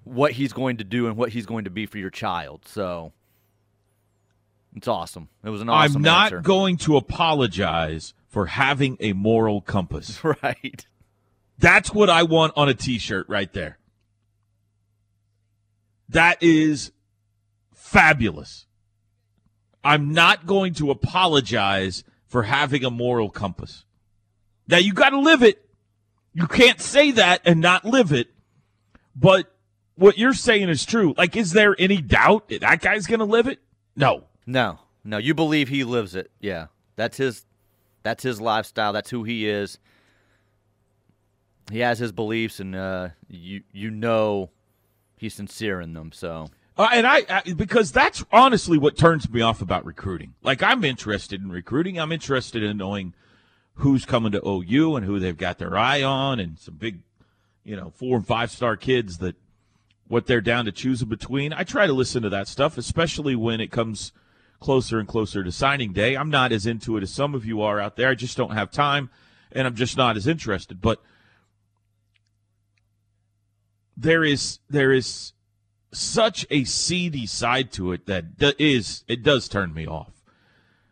what 0.03 0.31
he's 0.31 0.53
going 0.53 0.77
to 0.77 0.83
do 0.83 1.07
and 1.07 1.15
what 1.15 1.29
he's 1.29 1.45
going 1.45 1.65
to 1.65 1.69
be 1.69 1.85
for 1.85 1.97
your 1.97 2.09
child. 2.09 2.62
So 2.65 3.13
it's 4.75 4.88
awesome. 4.88 5.29
It 5.43 5.49
was 5.49 5.62
an 5.62 5.69
awesome 5.69 5.97
I'm 5.97 6.01
not 6.01 6.25
answer. 6.25 6.41
going 6.41 6.77
to 6.77 6.97
apologize 6.97 8.13
for 8.27 8.47
having 8.47 8.97
a 8.99 9.13
moral 9.13 9.62
compass. 9.62 10.23
right. 10.43 10.85
That's 11.57 11.93
what 11.93 12.09
I 12.09 12.23
want 12.23 12.53
on 12.55 12.69
a 12.69 12.73
t-shirt 12.73 13.27
right 13.27 13.51
there. 13.51 13.77
That 16.07 16.41
is 16.41 16.91
fabulous. 17.73 18.65
I'm 19.83 20.12
not 20.12 20.45
going 20.45 20.73
to 20.75 20.91
apologize 20.91 22.03
for 22.25 22.43
having 22.43 22.85
a 22.85 22.89
moral 22.89 23.29
compass. 23.29 23.85
Now 24.67 24.77
you 24.77 24.93
got 24.93 25.09
to 25.09 25.19
live 25.19 25.43
it. 25.43 25.68
You 26.33 26.47
can't 26.47 26.79
say 26.79 27.11
that 27.11 27.41
and 27.45 27.59
not 27.59 27.85
live 27.85 28.11
it. 28.11 28.27
But 29.15 29.51
what 29.95 30.17
you're 30.17 30.33
saying 30.33 30.69
is 30.69 30.85
true. 30.85 31.13
Like, 31.17 31.35
is 31.35 31.51
there 31.51 31.75
any 31.79 32.01
doubt 32.01 32.49
that 32.49 32.61
that 32.61 32.81
guy's 32.81 33.07
going 33.07 33.19
to 33.19 33.25
live 33.25 33.47
it? 33.47 33.59
No. 33.95 34.25
No, 34.45 34.79
no. 35.03 35.17
You 35.17 35.33
believe 35.33 35.69
he 35.69 35.83
lives 35.83 36.15
it. 36.15 36.31
Yeah. 36.39 36.67
That's 36.95 37.17
his 37.17 37.45
that's 38.03 38.23
his 38.23 38.39
lifestyle. 38.39 38.93
That's 38.93 39.09
who 39.09 39.23
he 39.23 39.47
is. 39.47 39.77
He 41.71 41.79
has 41.79 41.99
his 41.99 42.11
beliefs 42.11 42.59
and 42.59 42.75
uh 42.75 43.09
you 43.27 43.61
you 43.71 43.91
know 43.91 44.49
he's 45.17 45.33
sincere 45.35 45.79
in 45.81 45.93
them, 45.93 46.11
so 46.11 46.47
Uh, 46.77 46.87
and 46.93 47.05
I, 47.05 47.25
I, 47.29 47.53
because 47.53 47.91
that's 47.91 48.23
honestly 48.31 48.77
what 48.77 48.97
turns 48.97 49.29
me 49.29 49.41
off 49.41 49.61
about 49.61 49.85
recruiting. 49.85 50.33
Like 50.41 50.63
I'm 50.63 50.83
interested 50.83 51.41
in 51.41 51.51
recruiting. 51.51 51.99
I'm 51.99 52.11
interested 52.11 52.63
in 52.63 52.77
knowing 52.77 53.13
who's 53.79 54.05
coming 54.05 54.31
to 54.33 54.45
OU 54.45 54.97
and 54.97 55.05
who 55.05 55.19
they've 55.19 55.37
got 55.37 55.57
their 55.57 55.77
eye 55.77 56.03
on, 56.03 56.39
and 56.39 56.59
some 56.59 56.75
big, 56.75 56.99
you 57.63 57.75
know, 57.75 57.91
four 57.95 58.17
and 58.17 58.27
five 58.27 58.51
star 58.51 58.75
kids 58.77 59.17
that 59.19 59.35
what 60.07 60.25
they're 60.25 60.41
down 60.41 60.65
to 60.65 60.71
choosing 60.71 61.07
between. 61.07 61.53
I 61.53 61.63
try 61.63 61.87
to 61.87 61.93
listen 61.93 62.23
to 62.23 62.29
that 62.29 62.47
stuff, 62.47 62.77
especially 62.77 63.35
when 63.35 63.61
it 63.61 63.71
comes 63.71 64.11
closer 64.59 64.99
and 64.99 65.07
closer 65.07 65.43
to 65.43 65.51
signing 65.51 65.93
day. 65.93 66.15
I'm 66.15 66.29
not 66.29 66.51
as 66.51 66.65
into 66.65 66.97
it 66.97 67.03
as 67.03 67.13
some 67.13 67.33
of 67.33 67.45
you 67.45 67.61
are 67.61 67.79
out 67.79 67.95
there. 67.95 68.09
I 68.09 68.15
just 68.15 68.35
don't 68.35 68.53
have 68.53 68.71
time, 68.71 69.09
and 69.51 69.65
I'm 69.65 69.75
just 69.75 69.95
not 69.95 70.17
as 70.17 70.27
interested. 70.27 70.81
But 70.81 71.01
there 73.95 74.23
is 74.23 74.59
there 74.69 74.91
is 74.91 75.33
such 75.91 76.45
a 76.49 76.65
seedy 76.65 77.25
side 77.25 77.71
to 77.73 77.93
it 77.93 78.07
that 78.07 78.55
is 78.59 79.03
it 79.07 79.23
does 79.23 79.47
turn 79.47 79.73
me 79.73 79.87
off. 79.87 80.11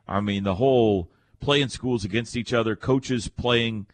I 0.08 0.22
mean, 0.22 0.44
the 0.44 0.56
whole 0.56 1.10
playing 1.40 1.70
schools 1.70 2.04
against 2.04 2.36
each 2.36 2.54
other, 2.54 2.76
coaches 2.76 3.28
playing, 3.28 3.88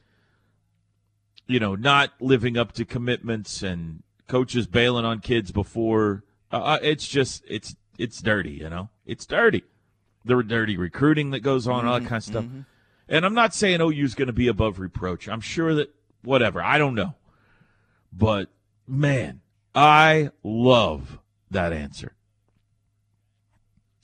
you 1.47 1.60
know, 1.60 1.75
not 1.75 2.12
living 2.19 2.58
up 2.58 2.71
to 2.73 2.86
commitments, 2.86 3.62
and 3.62 4.03
coaches 4.27 4.67
bailing 4.67 5.06
on 5.06 5.19
kids 5.19 5.51
before. 5.51 6.23
Uh, 6.51 6.58
uh, 6.58 6.79
it's 6.82 7.08
just 7.08 7.43
it's 7.47 7.75
it's 7.97 8.21
dirty, 8.21 8.51
you 8.51 8.69
know. 8.69 8.89
It's 9.06 9.25
dirty. 9.25 9.63
The 10.25 10.41
dirty 10.41 10.77
recruiting 10.77 11.32
that 11.32 11.41
goes 11.41 11.67
on, 11.67 11.86
all 11.86 11.99
that 11.99 12.08
kind 12.08 12.17
of 12.17 12.23
stuff. 12.23 12.45
And 13.10 13.25
I'm 13.25 13.34
not 13.34 13.53
saying 13.53 13.82
OU's 13.82 14.15
going 14.15 14.27
to 14.27 14.34
be 14.34 14.47
above 14.47 14.79
reproach. 14.79 15.27
I'm 15.27 15.41
sure 15.41 15.75
that 15.75 15.93
whatever. 16.23 16.63
I 16.63 16.77
don't 16.77 16.96
know, 16.96 17.15
but 18.13 18.50
man, 18.87 19.41
I 19.75 20.31
love 20.44 21.19
that 21.52 21.73
answer. 21.73 22.13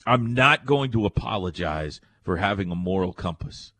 I'm 0.06 0.34
not 0.34 0.66
going 0.66 0.92
to 0.92 1.06
apologize 1.06 2.00
for 2.22 2.36
having 2.36 2.70
a 2.70 2.74
moral 2.74 3.12
compass. 3.12 3.72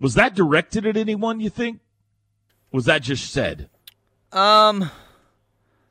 Was 0.00 0.14
that 0.14 0.34
directed 0.34 0.86
at 0.86 0.96
anyone, 0.96 1.40
you 1.40 1.50
think? 1.50 1.80
Was 2.72 2.86
that 2.86 3.02
just 3.02 3.30
said? 3.30 3.68
um 4.32 4.90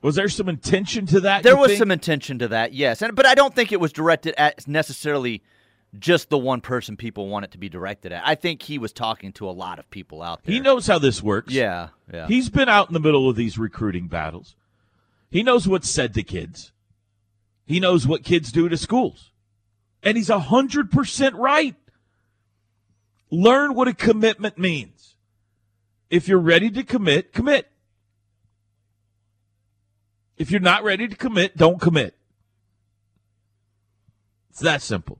Was 0.01 0.15
there 0.15 0.30
some 0.30 0.49
intention 0.49 1.05
to 1.07 1.22
that? 1.22 1.43
there 1.43 1.55
was 1.55 1.67
think? 1.67 1.80
some 1.80 1.91
intention 1.91 2.39
to 2.39 2.47
that, 2.49 2.74
yes. 2.74 3.01
And 3.01 3.15
but 3.15 3.26
I 3.26 3.36
don't 3.36 3.53
think 3.55 3.72
it 3.72 3.80
was 3.80 3.93
directed 3.93 4.34
at 4.38 4.67
necessarily 4.67 5.41
just 5.99 6.30
the 6.30 6.38
one 6.38 6.61
person 6.61 6.95
people 6.95 7.28
want 7.28 7.45
it 7.45 7.51
to 7.51 7.57
be 7.57 7.69
directed 7.69 8.11
at. 8.13 8.24
I 8.26 8.36
think 8.36 8.61
he 8.61 8.78
was 8.78 8.93
talking 8.93 9.34
to 9.34 9.47
a 9.47 9.51
lot 9.51 9.78
of 9.78 9.89
people 9.89 10.22
out 10.22 10.43
there. 10.43 10.53
He 10.53 10.59
knows 10.61 10.88
how 10.88 10.99
this 10.99 11.22
works. 11.22 11.53
Yeah, 11.53 11.89
yeah. 12.11 12.28
He's 12.28 12.49
been 12.49 12.69
out 12.69 12.88
in 12.89 12.93
the 12.93 12.99
middle 12.99 13.30
of 13.30 13.36
these 13.36 13.57
recruiting 13.57 14.07
battles. 14.07 14.55
He 15.30 15.43
knows 15.43 15.67
what's 15.67 15.89
said 15.89 16.13
to 16.15 16.24
kids. 16.24 16.72
He 17.65 17.80
knows 17.80 18.07
what 18.07 18.24
kids 18.24 18.51
do 18.51 18.67
to 18.67 18.78
schools. 18.78 19.30
And 20.03 20.17
he's 20.17 20.29
100% 20.29 21.31
right. 21.35 21.75
Learn 23.29 23.75
what 23.75 23.87
a 23.87 23.93
commitment 23.93 24.57
means. 24.57 25.15
If 26.09 26.27
you're 26.27 26.39
ready 26.39 26.69
to 26.71 26.83
commit, 26.83 27.31
commit. 27.33 27.69
If 30.37 30.51
you're 30.51 30.59
not 30.59 30.83
ready 30.83 31.07
to 31.07 31.15
commit, 31.15 31.55
don't 31.55 31.79
commit. 31.79 32.15
It's 34.49 34.59
that 34.59 34.81
simple. 34.81 35.19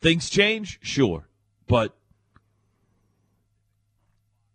Things 0.00 0.30
change, 0.30 0.78
sure, 0.80 1.28
but 1.66 1.94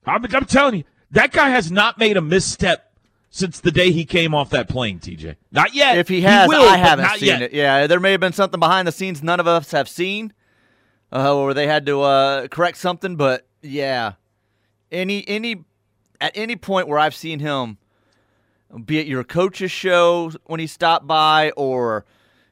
I'm, 0.05 0.23
I'm 0.23 0.45
telling 0.45 0.78
you, 0.78 0.84
that 1.11 1.32
guy 1.32 1.49
has 1.49 1.71
not 1.71 1.99
made 1.99 2.17
a 2.17 2.21
misstep 2.21 2.95
since 3.36 3.60
the 3.60 3.70
day 3.70 3.92
he 3.92 4.06
came 4.06 4.34
off 4.34 4.50
that 4.52 4.70
plane, 4.70 4.98
TJ. 4.98 5.36
Not 5.52 5.74
yet. 5.74 5.98
If 5.98 6.08
he 6.08 6.22
has, 6.22 6.48
will, 6.48 6.62
I 6.62 6.78
haven't 6.78 7.20
seen 7.20 7.28
yet. 7.28 7.42
it. 7.42 7.54
Yeah, 7.54 7.86
there 7.86 8.00
may 8.00 8.12
have 8.12 8.22
been 8.22 8.32
something 8.32 8.62
behind 8.62 8.88
the 8.88 8.94
scenes 8.94 9.22
none 9.22 9.42
of 9.42 9.48
us 9.48 9.72
have 9.72 9.90
seen, 9.90 10.32
uh, 11.12 11.36
where 11.36 11.54
they 11.54 11.68
had 11.68 11.86
to 11.88 12.02
uh, 12.02 12.48
correct 12.48 12.78
something. 12.78 13.18
But 13.18 13.46
yeah, 13.62 14.14
any 14.90 15.28
any 15.28 15.66
at 16.22 16.32
any 16.34 16.56
point 16.56 16.88
where 16.88 16.98
I've 16.98 17.14
seen 17.14 17.40
him, 17.40 17.78
be 18.86 19.00
it 19.00 19.06
your 19.06 19.26
coach's 19.26 19.70
show 19.70 20.32
when 20.46 20.62
he 20.62 20.68
stopped 20.68 21.06
by, 21.06 21.52
or 21.58 22.06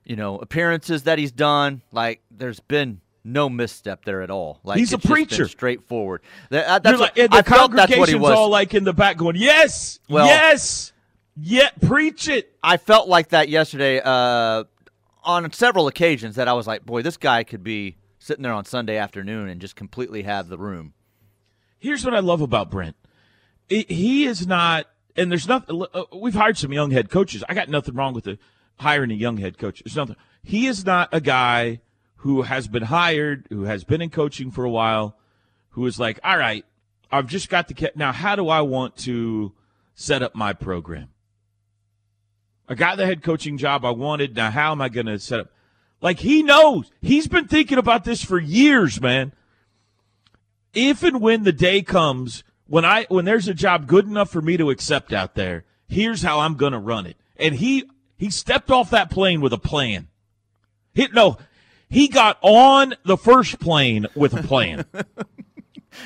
you 0.03 0.17
know 0.17 0.37
appearances 0.39 1.03
that 1.03 1.17
he's 1.17 1.31
done, 1.31 1.81
like 1.93 2.21
there's 2.29 2.59
been 2.59 2.99
no 3.23 3.49
misstep 3.49 4.03
there 4.05 4.21
at 4.21 4.29
all. 4.29 4.59
Like 4.63 4.79
He's 4.79 4.91
a 4.91 4.95
it's 4.95 5.03
just 5.03 5.07
been 5.13 5.25
preacher. 5.27 5.47
straightforward. 5.47 6.21
That, 6.49 6.83
that's 6.83 6.99
like, 6.99 7.15
what, 7.17 7.31
the 7.31 7.37
I 7.37 7.41
felt 7.41 7.71
that's 7.71 7.89
what 7.95 8.09
he 8.09 8.15
congregation's 8.15 8.21
was. 8.21 8.31
all 8.31 8.49
like 8.49 8.73
in 8.73 8.83
the 8.83 8.93
back 8.93 9.17
going, 9.17 9.35
yes, 9.37 9.99
Well- 10.09 10.25
yes, 10.25 10.91
yeah, 11.35 11.69
preach 11.81 12.27
it. 12.27 12.55
I 12.61 12.77
felt 12.77 13.07
like 13.07 13.29
that 13.29 13.49
yesterday 13.49 13.99
uh, 14.03 14.65
on 15.23 15.51
several 15.53 15.87
occasions 15.87 16.35
that 16.35 16.47
I 16.47 16.53
was 16.53 16.67
like, 16.67 16.85
boy, 16.85 17.01
this 17.01 17.17
guy 17.17 17.43
could 17.43 17.63
be 17.63 17.97
sitting 18.19 18.43
there 18.43 18.53
on 18.53 18.65
Sunday 18.65 18.97
afternoon 18.97 19.49
and 19.49 19.59
just 19.59 19.75
completely 19.75 20.23
have 20.23 20.47
the 20.49 20.57
room. 20.57 20.93
Here's 21.79 22.05
what 22.05 22.13
I 22.13 22.19
love 22.19 22.41
about 22.41 22.69
Brent. 22.69 22.95
It, 23.69 23.89
he 23.89 24.25
is 24.25 24.45
not, 24.45 24.87
and 25.15 25.31
there's 25.31 25.47
nothing. 25.47 25.83
uh, 25.93 26.03
We've 26.13 26.33
hired 26.35 26.57
some 26.57 26.71
young 26.71 26.91
head 26.91 27.09
coaches. 27.09 27.43
I 27.49 27.53
got 27.53 27.67
nothing 27.69 27.95
wrong 27.95 28.13
with 28.13 28.25
the 28.25 28.37
hiring 28.77 29.11
a 29.11 29.15
young 29.15 29.37
head 29.37 29.57
coach. 29.57 29.81
There's 29.83 29.95
nothing. 29.95 30.15
He 30.43 30.67
is 30.67 30.85
not 30.85 31.09
a 31.11 31.19
guy 31.21 31.79
who 32.23 32.41
has 32.41 32.67
been 32.67 32.83
hired, 32.83 33.45
who 33.49 33.63
has 33.63 33.83
been 33.83 34.01
in 34.01 34.09
coaching 34.09 34.51
for 34.51 34.65
a 34.65 34.69
while, 34.69 35.15
who 35.69 35.85
is 35.85 35.99
like, 35.99 36.19
all 36.23 36.37
right, 36.37 36.65
I've 37.11 37.27
just 37.27 37.49
got 37.49 37.67
the 37.67 37.91
now. 37.95 38.11
How 38.11 38.35
do 38.35 38.49
I 38.49 38.61
want 38.61 38.97
to 38.97 39.53
set 39.95 40.23
up 40.23 40.35
my 40.35 40.53
program? 40.53 41.09
I 42.67 42.75
got 42.75 42.97
the 42.97 43.05
head 43.05 43.23
coaching 43.23 43.57
job 43.57 43.85
I 43.85 43.91
wanted. 43.91 44.35
Now, 44.35 44.51
how 44.51 44.71
am 44.71 44.81
I 44.81 44.89
going 44.89 45.05
to 45.05 45.19
set 45.19 45.39
up? 45.39 45.51
Like 46.01 46.19
he 46.19 46.43
knows. 46.43 46.91
He's 47.01 47.27
been 47.27 47.47
thinking 47.47 47.77
about 47.77 48.03
this 48.03 48.23
for 48.23 48.39
years, 48.39 48.99
man 48.99 49.33
if 50.73 51.03
and 51.03 51.21
when 51.21 51.43
the 51.43 51.51
day 51.51 51.81
comes 51.81 52.43
when 52.65 52.85
I 52.85 53.05
when 53.09 53.25
there's 53.25 53.47
a 53.47 53.53
job 53.53 53.87
good 53.87 54.05
enough 54.05 54.29
for 54.29 54.41
me 54.41 54.57
to 54.57 54.69
accept 54.69 55.13
out 55.13 55.35
there, 55.35 55.65
here's 55.87 56.23
how 56.23 56.39
I'm 56.39 56.55
going 56.55 56.73
to 56.73 56.79
run 56.79 57.05
it. 57.05 57.17
And 57.37 57.55
he 57.55 57.89
he 58.17 58.29
stepped 58.29 58.71
off 58.71 58.89
that 58.89 59.11
plane 59.11 59.41
with 59.41 59.53
a 59.53 59.57
plan. 59.57 60.07
He, 60.93 61.07
no, 61.13 61.37
he 61.93 62.07
got 62.07 62.37
on 62.41 62.95
the 63.05 63.17
first 63.17 63.59
plane 63.59 64.07
with 64.15 64.33
a 64.33 64.43
plan. 64.43 64.85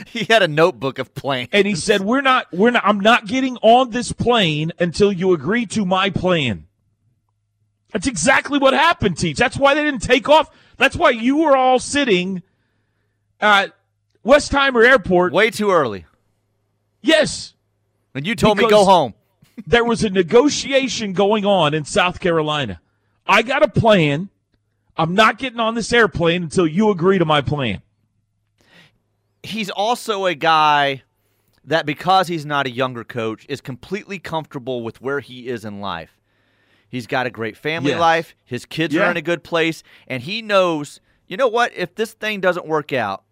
He 0.06 0.26
had 0.26 0.44
a 0.44 0.50
notebook 0.50 1.00
of 1.00 1.16
plans. 1.16 1.48
and 1.54 1.66
he 1.66 1.74
said, 1.74 2.02
"We're 2.02 2.20
not 2.22 2.48
we're 2.52 2.72
not 2.72 2.86
I'm 2.86 3.00
not 3.00 3.26
getting 3.26 3.56
on 3.62 3.92
this 3.92 4.12
plane 4.12 4.74
until 4.80 5.14
you 5.14 5.32
agree 5.32 5.66
to 5.68 5.86
my 5.86 6.10
plan." 6.10 6.68
That's 7.94 8.06
exactly 8.06 8.60
what 8.60 8.74
happened, 8.74 9.18
Teach. 9.18 9.38
That's 9.38 9.58
why 9.58 9.76
they 9.76 9.84
didn't 9.84 10.02
take 10.02 10.28
off. 10.28 10.52
That's 10.76 10.98
why 10.98 11.12
you 11.12 11.38
were 11.38 11.56
all 11.56 11.80
sitting 11.80 12.44
at 13.40 13.74
Westheimer 14.26 14.86
Airport. 14.86 15.32
way 15.32 15.50
too 15.50 15.72
early. 15.72 16.06
Yes, 17.02 17.54
And 18.14 18.28
you 18.28 18.36
told 18.36 18.58
me 18.58 18.70
go 18.70 18.84
home. 18.84 19.14
there 19.68 19.86
was 19.86 20.04
a 20.04 20.10
negotiation 20.10 21.14
going 21.14 21.46
on 21.46 21.74
in 21.74 21.86
South 21.86 22.20
Carolina. 22.20 22.82
I 23.26 23.42
got 23.42 23.64
a 23.64 23.70
plan. 23.70 24.30
I'm 24.98 25.14
not 25.14 25.38
getting 25.38 25.60
on 25.60 25.76
this 25.76 25.94
airplane 25.94 26.44
until 26.44 26.66
you 26.68 26.90
agree 26.90 27.18
to 27.20 27.26
my 27.26 27.42
plan. 27.42 27.82
He's 29.44 29.70
also 29.70 30.26
a 30.26 30.34
guy 30.36 31.04
that 31.64 31.86
because 31.86 32.28
he's 32.28 32.46
not 32.46 32.66
a 32.66 32.70
younger 32.72 33.04
coach 33.04 33.46
is 33.50 33.62
completely 33.62 34.20
comfortable 34.20 34.82
with 34.84 35.02
where 35.02 35.20
he 35.20 35.48
is 35.48 35.64
in 35.66 35.80
life. 35.80 36.20
He's 36.90 37.08
got 37.08 37.28
a 37.28 37.30
great 37.30 37.58
family 37.58 37.92
Yes. 37.92 38.00
life. 38.00 38.36
His 38.46 38.66
kids 38.66 38.94
Yeah. 38.96 39.08
are 39.08 39.12
in 39.12 39.18
a 39.18 39.22
good 39.22 39.44
place 39.44 39.84
and 40.08 40.24
he 40.24 40.42
knows, 40.42 41.00
you 41.28 41.38
know 41.38 41.48
what, 41.50 41.74
if 41.76 41.94
this 41.96 42.14
thing 42.14 42.40
doesn't 42.40 42.66
work 42.66 42.94
out, 42.94 43.24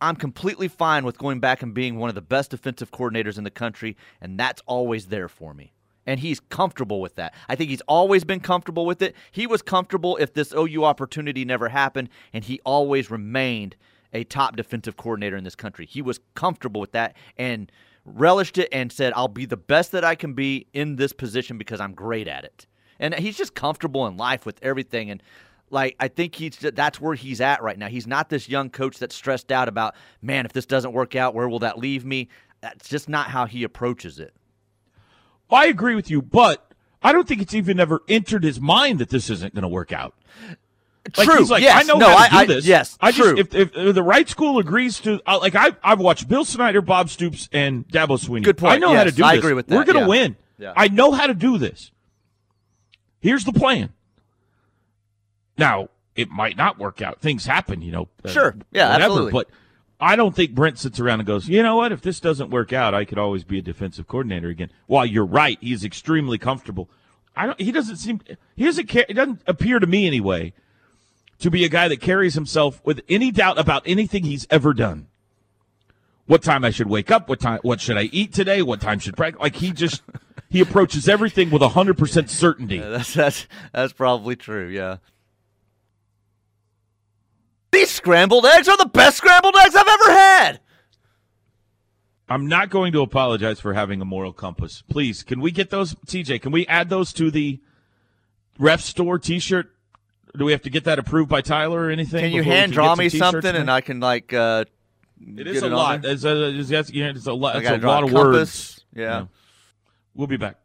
I'm 0.00 0.14
completely 0.14 0.68
fine 0.68 1.04
with 1.04 1.18
going 1.18 1.40
back 1.40 1.62
and 1.62 1.74
being 1.74 1.96
one 1.96 2.08
of 2.08 2.14
the 2.14 2.20
best 2.22 2.50
defensive 2.52 2.92
coordinators 2.92 3.36
in 3.36 3.42
the 3.42 3.50
country, 3.50 3.96
and 4.20 4.38
that's 4.38 4.62
always 4.64 5.06
there 5.06 5.28
for 5.28 5.52
me. 5.54 5.72
And 6.08 6.18
he's 6.18 6.40
comfortable 6.40 7.02
with 7.02 7.16
that. 7.16 7.34
I 7.50 7.54
think 7.54 7.68
he's 7.68 7.82
always 7.82 8.24
been 8.24 8.40
comfortable 8.40 8.86
with 8.86 9.02
it. 9.02 9.14
He 9.30 9.46
was 9.46 9.60
comfortable 9.60 10.16
if 10.16 10.32
this 10.32 10.54
OU 10.54 10.86
opportunity 10.86 11.44
never 11.44 11.68
happened, 11.68 12.08
and 12.32 12.42
he 12.42 12.60
always 12.64 13.10
remained 13.10 13.76
a 14.14 14.24
top 14.24 14.56
defensive 14.56 14.96
coordinator 14.96 15.36
in 15.36 15.44
this 15.44 15.54
country. 15.54 15.84
He 15.84 16.00
was 16.00 16.18
comfortable 16.34 16.80
with 16.80 16.92
that 16.92 17.14
and 17.36 17.70
relished 18.06 18.56
it 18.56 18.70
and 18.72 18.90
said, 18.90 19.12
I'll 19.14 19.28
be 19.28 19.44
the 19.44 19.58
best 19.58 19.92
that 19.92 20.02
I 20.02 20.14
can 20.14 20.32
be 20.32 20.66
in 20.72 20.96
this 20.96 21.12
position 21.12 21.58
because 21.58 21.78
I'm 21.78 21.92
great 21.92 22.26
at 22.26 22.42
it. 22.42 22.66
And 22.98 23.12
he's 23.12 23.36
just 23.36 23.54
comfortable 23.54 24.06
in 24.06 24.16
life 24.16 24.46
with 24.46 24.58
everything. 24.62 25.10
And 25.10 25.22
like 25.68 25.94
I 26.00 26.08
think 26.08 26.34
he's 26.34 26.56
that's 26.56 27.02
where 27.02 27.16
he's 27.16 27.42
at 27.42 27.62
right 27.62 27.78
now. 27.78 27.88
He's 27.88 28.06
not 28.06 28.30
this 28.30 28.48
young 28.48 28.70
coach 28.70 28.98
that's 28.98 29.14
stressed 29.14 29.52
out 29.52 29.68
about, 29.68 29.94
man, 30.22 30.46
if 30.46 30.54
this 30.54 30.64
doesn't 30.64 30.92
work 30.92 31.14
out, 31.16 31.34
where 31.34 31.50
will 31.50 31.58
that 31.58 31.78
leave 31.78 32.06
me? 32.06 32.28
That's 32.62 32.88
just 32.88 33.10
not 33.10 33.28
how 33.28 33.44
he 33.44 33.62
approaches 33.62 34.18
it. 34.18 34.32
I 35.50 35.66
agree 35.66 35.94
with 35.94 36.10
you, 36.10 36.20
but 36.22 36.64
I 37.02 37.12
don't 37.12 37.26
think 37.26 37.40
it's 37.42 37.54
even 37.54 37.80
ever 37.80 38.02
entered 38.08 38.44
his 38.44 38.60
mind 38.60 38.98
that 38.98 39.10
this 39.10 39.30
isn't 39.30 39.54
going 39.54 39.62
to 39.62 39.68
work 39.68 39.92
out. 39.92 40.14
Like, 41.16 41.26
True. 41.26 41.38
He's 41.38 41.50
like, 41.50 41.62
yes. 41.62 41.84
I 41.84 41.86
know 41.86 41.96
no, 41.98 42.06
how 42.08 42.26
to 42.28 42.34
I, 42.34 42.44
do 42.46 42.52
I- 42.52 42.56
this. 42.56 42.66
yes. 42.66 42.98
I 43.00 43.12
true. 43.12 43.36
just 43.36 43.54
if, 43.54 43.74
if 43.74 43.94
the 43.94 44.02
right 44.02 44.28
school 44.28 44.58
agrees 44.58 45.00
to 45.00 45.20
uh, 45.26 45.38
like 45.38 45.54
I 45.54 45.70
I've 45.82 46.00
watched 46.00 46.28
Bill 46.28 46.44
Snyder, 46.44 46.82
Bob 46.82 47.08
Stoops, 47.08 47.48
and 47.50 47.88
Dabo 47.88 48.18
Swinney. 48.22 48.44
Good 48.44 48.58
point. 48.58 48.74
I 48.74 48.76
know 48.78 48.88
how 48.94 49.04
to 49.04 49.10
Yes, 49.10 49.14
do 49.16 49.24
I 49.24 49.36
this. 49.36 49.38
agree 49.44 49.54
with 49.54 49.68
that. 49.68 49.74
We're 49.76 49.84
going 49.84 49.94
to 49.96 50.00
Yeah. 50.02 50.06
win. 50.06 50.36
Yeah. 50.58 50.72
I 50.76 50.88
know 50.88 51.12
how 51.12 51.26
to 51.26 51.32
do 51.34 51.56
this. 51.56 51.92
Here's 53.20 53.44
the 53.44 53.52
plan. 53.52 53.90
Now 55.56 55.88
it 56.14 56.28
might 56.30 56.56
not 56.56 56.78
work 56.78 57.00
out. 57.00 57.20
Things 57.20 57.46
happen, 57.46 57.80
you 57.80 57.92
know. 57.92 58.08
uh, 58.24 58.28
Sure. 58.28 58.56
Yeah, 58.72 58.92
whatever, 58.92 59.04
absolutely. 59.04 59.32
But 59.32 59.48
I 60.00 60.14
don't 60.14 60.34
think 60.34 60.54
Brent 60.54 60.78
sits 60.78 61.00
around 61.00 61.20
and 61.20 61.26
goes, 61.26 61.48
you 61.48 61.62
know 61.62 61.76
what? 61.76 61.90
If 61.90 62.02
this 62.02 62.20
doesn't 62.20 62.50
work 62.50 62.72
out, 62.72 62.94
I 62.94 63.04
could 63.04 63.18
always 63.18 63.42
be 63.42 63.58
a 63.58 63.62
defensive 63.62 64.06
coordinator 64.06 64.48
again. 64.48 64.70
While 64.86 65.06
you're 65.06 65.26
right, 65.26 65.58
he's 65.60 65.84
extremely 65.84 66.38
comfortable. 66.38 66.88
I 67.34 67.46
don't. 67.46 67.60
He 67.60 67.72
doesn't 67.72 67.96
seem. 67.96 68.20
He 68.56 68.64
doesn't 68.64 68.88
care. 68.88 69.06
It 69.08 69.14
doesn't 69.14 69.42
appear 69.46 69.78
to 69.78 69.86
me 69.86 70.06
anyway 70.06 70.52
to 71.38 71.50
be 71.50 71.64
a 71.64 71.68
guy 71.68 71.86
that 71.88 72.00
carries 72.00 72.34
himself 72.34 72.80
with 72.84 73.00
any 73.08 73.30
doubt 73.30 73.58
about 73.58 73.82
anything 73.86 74.24
he's 74.24 74.46
ever 74.50 74.74
done. 74.74 75.06
What 76.26 76.42
time 76.42 76.64
I 76.64 76.70
should 76.70 76.88
wake 76.88 77.10
up? 77.10 77.28
What 77.28 77.40
time? 77.40 77.60
What 77.62 77.80
should 77.80 77.96
I 77.96 78.04
eat 78.04 78.32
today? 78.32 78.60
What 78.60 78.80
time 78.80 78.98
should 78.98 79.16
practice? 79.16 79.40
Like 79.40 79.56
he 79.56 79.72
just 79.72 80.02
he 80.50 80.60
approaches 80.60 81.08
everything 81.08 81.50
with 81.50 81.62
hundred 81.62 81.96
percent 81.96 82.28
certainty. 82.28 82.78
that's 82.84 83.14
that's 83.14 83.46
that's 83.72 83.92
probably 83.92 84.36
true. 84.36 84.66
Yeah. 84.68 84.96
These 87.70 87.90
scrambled 87.90 88.46
eggs 88.46 88.68
are 88.68 88.76
the 88.76 88.86
best 88.86 89.18
scrambled 89.18 89.54
eggs 89.56 89.74
I've 89.74 89.86
ever 89.88 90.12
had. 90.12 90.60
I'm 92.28 92.46
not 92.46 92.68
going 92.70 92.92
to 92.92 93.00
apologize 93.00 93.58
for 93.60 93.72
having 93.72 94.00
a 94.02 94.04
moral 94.04 94.32
compass. 94.32 94.82
Please, 94.88 95.22
can 95.22 95.40
we 95.40 95.50
get 95.50 95.70
those, 95.70 95.94
TJ? 96.06 96.42
Can 96.42 96.52
we 96.52 96.66
add 96.66 96.90
those 96.90 97.12
to 97.14 97.30
the 97.30 97.60
ref 98.58 98.80
store 98.82 99.18
T-shirt? 99.18 99.70
Do 100.36 100.44
we 100.44 100.52
have 100.52 100.62
to 100.62 100.70
get 100.70 100.84
that 100.84 100.98
approved 100.98 101.30
by 101.30 101.40
Tyler 101.40 101.80
or 101.86 101.90
anything? 101.90 102.20
Can 102.20 102.32
you 102.32 102.42
hand 102.42 102.72
get 102.72 102.74
draw 102.74 102.96
me 102.96 103.08
something 103.08 103.56
and? 103.56 103.70
I 103.70 103.80
can 103.80 103.98
like 104.00 104.32
uh 104.34 104.66
It 105.36 105.46
is 105.46 105.62
a 105.62 105.66
it 105.66 105.72
lot. 105.72 106.04
It's 106.04 106.24
a, 106.24 106.50
it's, 106.50 106.70
it's, 106.70 106.90
it's 106.92 107.26
a 107.26 107.32
lot. 107.32 107.56
It's 107.56 107.68
a 107.68 107.78
lot 107.78 108.02
a 108.02 108.06
of 108.06 108.12
compass. 108.12 108.14
words. 108.14 108.84
Yeah. 108.94 109.26
We'll 110.14 110.26
be 110.26 110.36
back. 110.36 110.56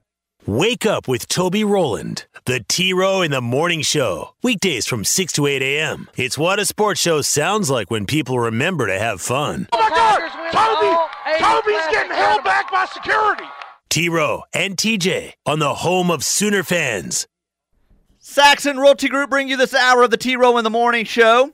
Wake 0.46 0.86
up 0.86 1.08
with 1.08 1.30
Toby 1.30 1.64
Rowland, 1.64 2.26
the 2.44 2.60
T 2.68 2.92
Row 2.92 3.22
in 3.22 3.32
the 3.32 3.40
Morning 3.40 3.82
Show. 3.82 4.36
Weekdays 4.44 4.86
from 4.86 5.06
6 5.06 5.32
to 5.34 5.48
8 5.48 5.62
a.m. 5.62 6.10
It's 6.18 6.38
what 6.38 6.60
a 6.60 6.66
sports 6.66 7.00
show 7.00 7.22
sounds 7.22 7.70
like 7.70 7.90
when 7.90 8.06
people 8.06 8.38
remember 8.38 8.88
to 8.88 9.00
have 9.00 9.22
fun. 9.22 9.70
Oh 9.72 9.80
my 9.80 9.90
God! 9.90 10.20
Toby! 10.52 11.40
Toby's 11.40 11.88
getting 11.92 12.12
held 12.12 12.44
back 12.44 12.70
by 12.70 12.86
security. 12.92 13.46
T 13.90 14.10
Row 14.10 14.44
and 14.54 14.76
TJ 14.76 15.32
on 15.46 15.60
the 15.60 15.76
home 15.76 16.12
of 16.12 16.26
Sooner 16.26 16.64
fans. 16.64 17.26
Saxon 18.20 18.78
Realty 18.78 19.08
Group 19.08 19.30
bring 19.30 19.48
you 19.48 19.56
this 19.56 19.74
hour 19.74 20.04
of 20.04 20.12
the 20.12 20.18
T 20.18 20.36
Row 20.36 20.58
in 20.58 20.66
the 20.66 20.70
Morning 20.70 21.06
Show. 21.06 21.54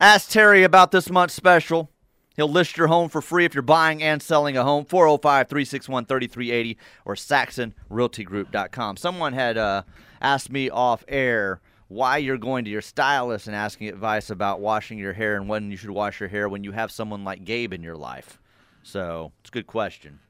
Ask 0.00 0.30
Terry 0.30 0.62
about 0.62 0.90
this 0.90 1.10
month's 1.10 1.34
special. 1.34 1.90
He'll 2.36 2.50
list 2.50 2.76
your 2.76 2.88
home 2.88 3.08
for 3.08 3.22
free 3.22 3.44
if 3.46 3.54
you're 3.54 3.62
buying 3.62 4.02
and 4.02 4.22
selling 4.22 4.56
a 4.56 4.62
home. 4.62 4.84
405 4.84 5.48
361 5.48 6.04
3380 6.04 6.78
or 7.04 7.14
saxonrealtygroup.com. 7.14 8.96
Someone 8.98 9.32
had 9.32 9.56
uh, 9.56 9.82
asked 10.20 10.50
me 10.50 10.68
off 10.68 11.04
air 11.08 11.60
why 11.88 12.18
you're 12.18 12.36
going 12.36 12.64
to 12.64 12.70
your 12.70 12.82
stylist 12.82 13.46
and 13.46 13.56
asking 13.56 13.88
advice 13.88 14.28
about 14.28 14.60
washing 14.60 14.98
your 14.98 15.12
hair 15.12 15.36
and 15.36 15.48
when 15.48 15.70
you 15.70 15.76
should 15.76 15.90
wash 15.90 16.20
your 16.20 16.28
hair 16.28 16.48
when 16.48 16.64
you 16.64 16.72
have 16.72 16.90
someone 16.90 17.24
like 17.24 17.44
Gabe 17.44 17.72
in 17.72 17.82
your 17.82 17.96
life. 17.96 18.38
So 18.82 19.32
it's 19.40 19.50
a 19.50 19.52
good 19.52 19.66
question. 19.66 20.20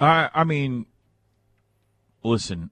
I 0.00 0.30
I 0.34 0.44
mean, 0.44 0.86
listen. 2.22 2.70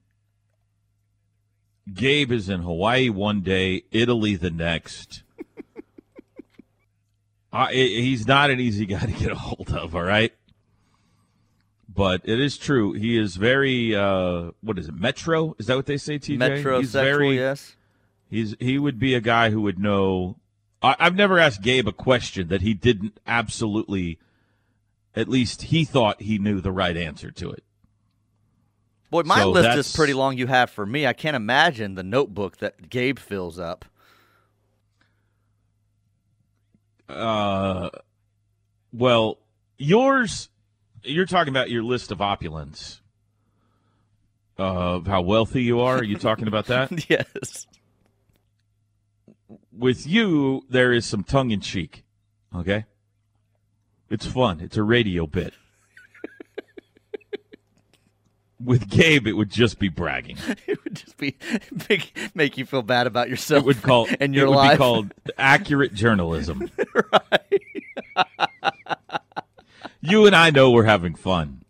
Gabe 1.93 2.33
is 2.33 2.49
in 2.49 2.63
Hawaii 2.63 3.09
one 3.09 3.43
day, 3.43 3.85
Italy 3.93 4.35
the 4.35 4.51
next. 4.51 5.23
Uh, 7.65 7.69
he's 7.69 8.27
not 8.27 8.51
an 8.51 8.61
easy 8.61 8.87
guy 8.87 9.01
to 9.01 9.13
get 9.13 9.33
a 9.33 9.37
hold 9.37 9.71
of, 9.73 9.95
all 9.95 10.03
right? 10.03 10.33
But 11.89 12.23
it 12.25 12.41
is 12.41 12.59
true. 12.59 12.93
He 12.93 13.19
is 13.19 13.37
very, 13.37 13.95
uh, 13.95 14.51
what 14.61 14.79
is 14.79 14.89
it, 14.89 14.95
Metro? 14.95 15.55
Is 15.59 15.67
that 15.67 15.77
what 15.77 15.87
they 15.87 15.97
say, 15.97 16.19
TJ? 16.19 16.37
Metro 16.37 16.79
he's 16.79 16.93
very, 16.93 17.37
yes. 17.37 17.75
He's 18.29 18.55
He 18.61 18.79
would 18.79 18.99
be 18.99 19.15
a 19.15 19.21
guy 19.21 19.51
who 19.51 19.63
would 19.63 19.79
know. 19.79 20.37
I, 20.83 20.97
I've 20.99 21.17
never 21.17 21.39
asked 21.39 21.63
Gabe 21.63 21.89
a 21.89 21.93
question 21.93 22.49
that 22.49 22.61
he 22.61 22.75
didn't 22.75 23.19
absolutely, 23.27 24.19
at 25.15 25.29
least 25.29 25.63
he 25.63 25.85
thought 25.85 26.21
he 26.21 26.39
knew 26.39 26.61
the 26.61 26.73
right 26.73 26.97
answer 26.97 27.31
to 27.31 27.51
it. 27.51 27.65
Boy, 29.11 29.23
my 29.23 29.41
So 29.41 29.51
list 29.51 29.79
is 29.79 29.97
pretty 29.97 30.13
long. 30.13 30.37
You 30.37 30.49
have 30.49 30.69
for 30.69 30.85
me. 30.85 31.07
I 31.07 31.13
can't 31.13 31.37
imagine 31.37 31.95
the 31.95 32.03
notebook 32.03 32.59
that 32.59 32.91
Gabe 32.91 33.19
fills 33.19 33.59
up. 33.59 33.85
Uh, 37.09 37.91
well, 38.93 39.39
yours, 39.79 40.49
you're 41.03 41.27
talking 41.27 41.53
about 41.53 41.71
your 41.71 41.83
list 41.83 42.11
of 42.11 42.21
opulence, 42.21 43.01
of 44.59 45.07
how 45.07 45.23
wealthy 45.23 45.63
you 45.63 45.81
are. 45.81 45.99
Are 45.99 46.05
you 46.05 46.17
talking 46.17 46.49
about 46.49 46.67
that? 46.67 47.09
yes. 47.11 47.67
With 49.73 50.07
you, 50.07 50.65
there 50.69 50.93
is 50.93 51.05
some 51.05 51.23
tongue 51.23 51.51
in 51.51 51.61
cheek. 51.61 52.05
Okay, 52.55 52.87
it's 54.09 54.27
fun. 54.27 54.61
It's 54.61 54.77
a 54.77 54.83
radio 54.83 55.27
bit. 55.27 55.53
With 58.63 58.89
Gabe, 58.89 59.27
it 59.27 59.35
would 59.35 59.51
just 59.51 59.79
be 59.79 59.89
bragging. 59.89 60.39
It 60.67 60.83
would 60.83 60.95
just 60.97 61.17
be 61.19 61.37
make, 61.89 62.17
make 62.35 62.57
you 62.59 62.65
feel 62.65 62.83
bad 62.83 63.07
about 63.07 63.29
yourself. 63.29 63.63
It 63.63 63.67
would 63.67 63.83
call 63.83 64.09
and 64.21 64.35
your 64.35 64.47
it 64.47 64.51
would 64.51 64.57
life. 64.57 64.73
be 64.73 64.77
called 64.79 65.13
accurate 65.39 65.95
journalism. 65.95 66.71
you 70.01 70.27
and 70.27 70.35
I 70.35 70.51
know 70.51 70.71
we're 70.71 70.85
having 70.85 71.15
fun. 71.15 71.65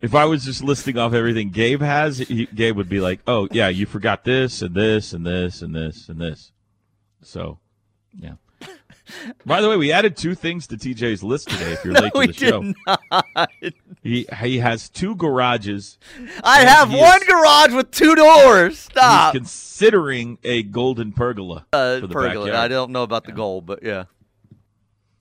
If 0.00 0.14
I 0.14 0.24
was 0.26 0.44
just 0.44 0.62
listing 0.62 0.98
off 0.98 1.14
everything 1.14 1.50
Gabe 1.50 1.80
has, 1.80 2.18
he, 2.18 2.46
Gabe 2.46 2.76
would 2.76 2.88
be 2.88 3.00
like, 3.00 3.20
"Oh 3.26 3.48
yeah, 3.50 3.68
you 3.68 3.86
forgot 3.86 4.24
this 4.24 4.60
and 4.62 4.74
this 4.74 5.12
and 5.12 5.24
this 5.24 5.62
and 5.62 5.74
this 5.74 6.08
and 6.08 6.20
this." 6.20 6.52
So, 7.22 7.58
yeah. 8.18 8.34
By 9.46 9.60
the 9.60 9.68
way, 9.68 9.76
we 9.76 9.92
added 9.92 10.16
two 10.16 10.34
things 10.34 10.66
to 10.68 10.76
TJ's 10.76 11.22
list 11.22 11.48
today. 11.48 11.72
If 11.72 11.84
you're 11.84 11.94
late 12.12 12.12
to 12.12 12.26
the 12.26 12.32
show, 12.32 12.74
not. 12.86 13.50
he 14.02 14.26
he 14.42 14.58
has 14.58 14.88
two 14.88 15.14
garages. 15.16 15.98
I 16.42 16.60
have 16.64 16.92
one 16.92 17.22
is- 17.22 17.28
garage 17.28 17.72
with 17.74 17.90
two 17.90 18.14
doors. 18.14 18.78
Stop. 18.78 19.32
He's 19.34 19.40
considering 19.40 20.38
a 20.44 20.62
golden 20.62 21.12
pergola 21.12 21.66
Uh, 21.72 22.00
for 22.00 22.06
the 22.06 22.12
pergola. 22.14 22.46
backyard. 22.46 22.54
I 22.54 22.68
don't 22.68 22.90
know 22.92 23.02
about 23.02 23.24
the 23.24 23.32
gold, 23.32 23.66
but 23.66 23.82
yeah. 23.82 24.04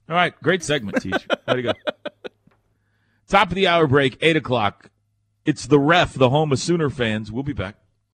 All 0.10 0.16
right, 0.16 0.34
great 0.44 0.64
segment, 0.64 1.02
Teach. 1.02 1.26
Way 1.48 1.54
to 1.56 1.62
go. 1.62 1.72
Top 3.28 3.50
of 3.50 3.56
the 3.56 3.68
hour 3.68 3.88
break, 3.88 4.18
8 4.22 4.36
o'clock. 4.36 4.90
It's 5.46 5.66
the 5.66 5.80
ref, 5.80 6.14
the 6.14 6.30
home 6.30 6.52
of 6.52 6.60
Sooner 6.60 6.90
fans. 6.90 7.32
We'll 7.32 7.44
be 7.44 7.54
back. 7.54 7.78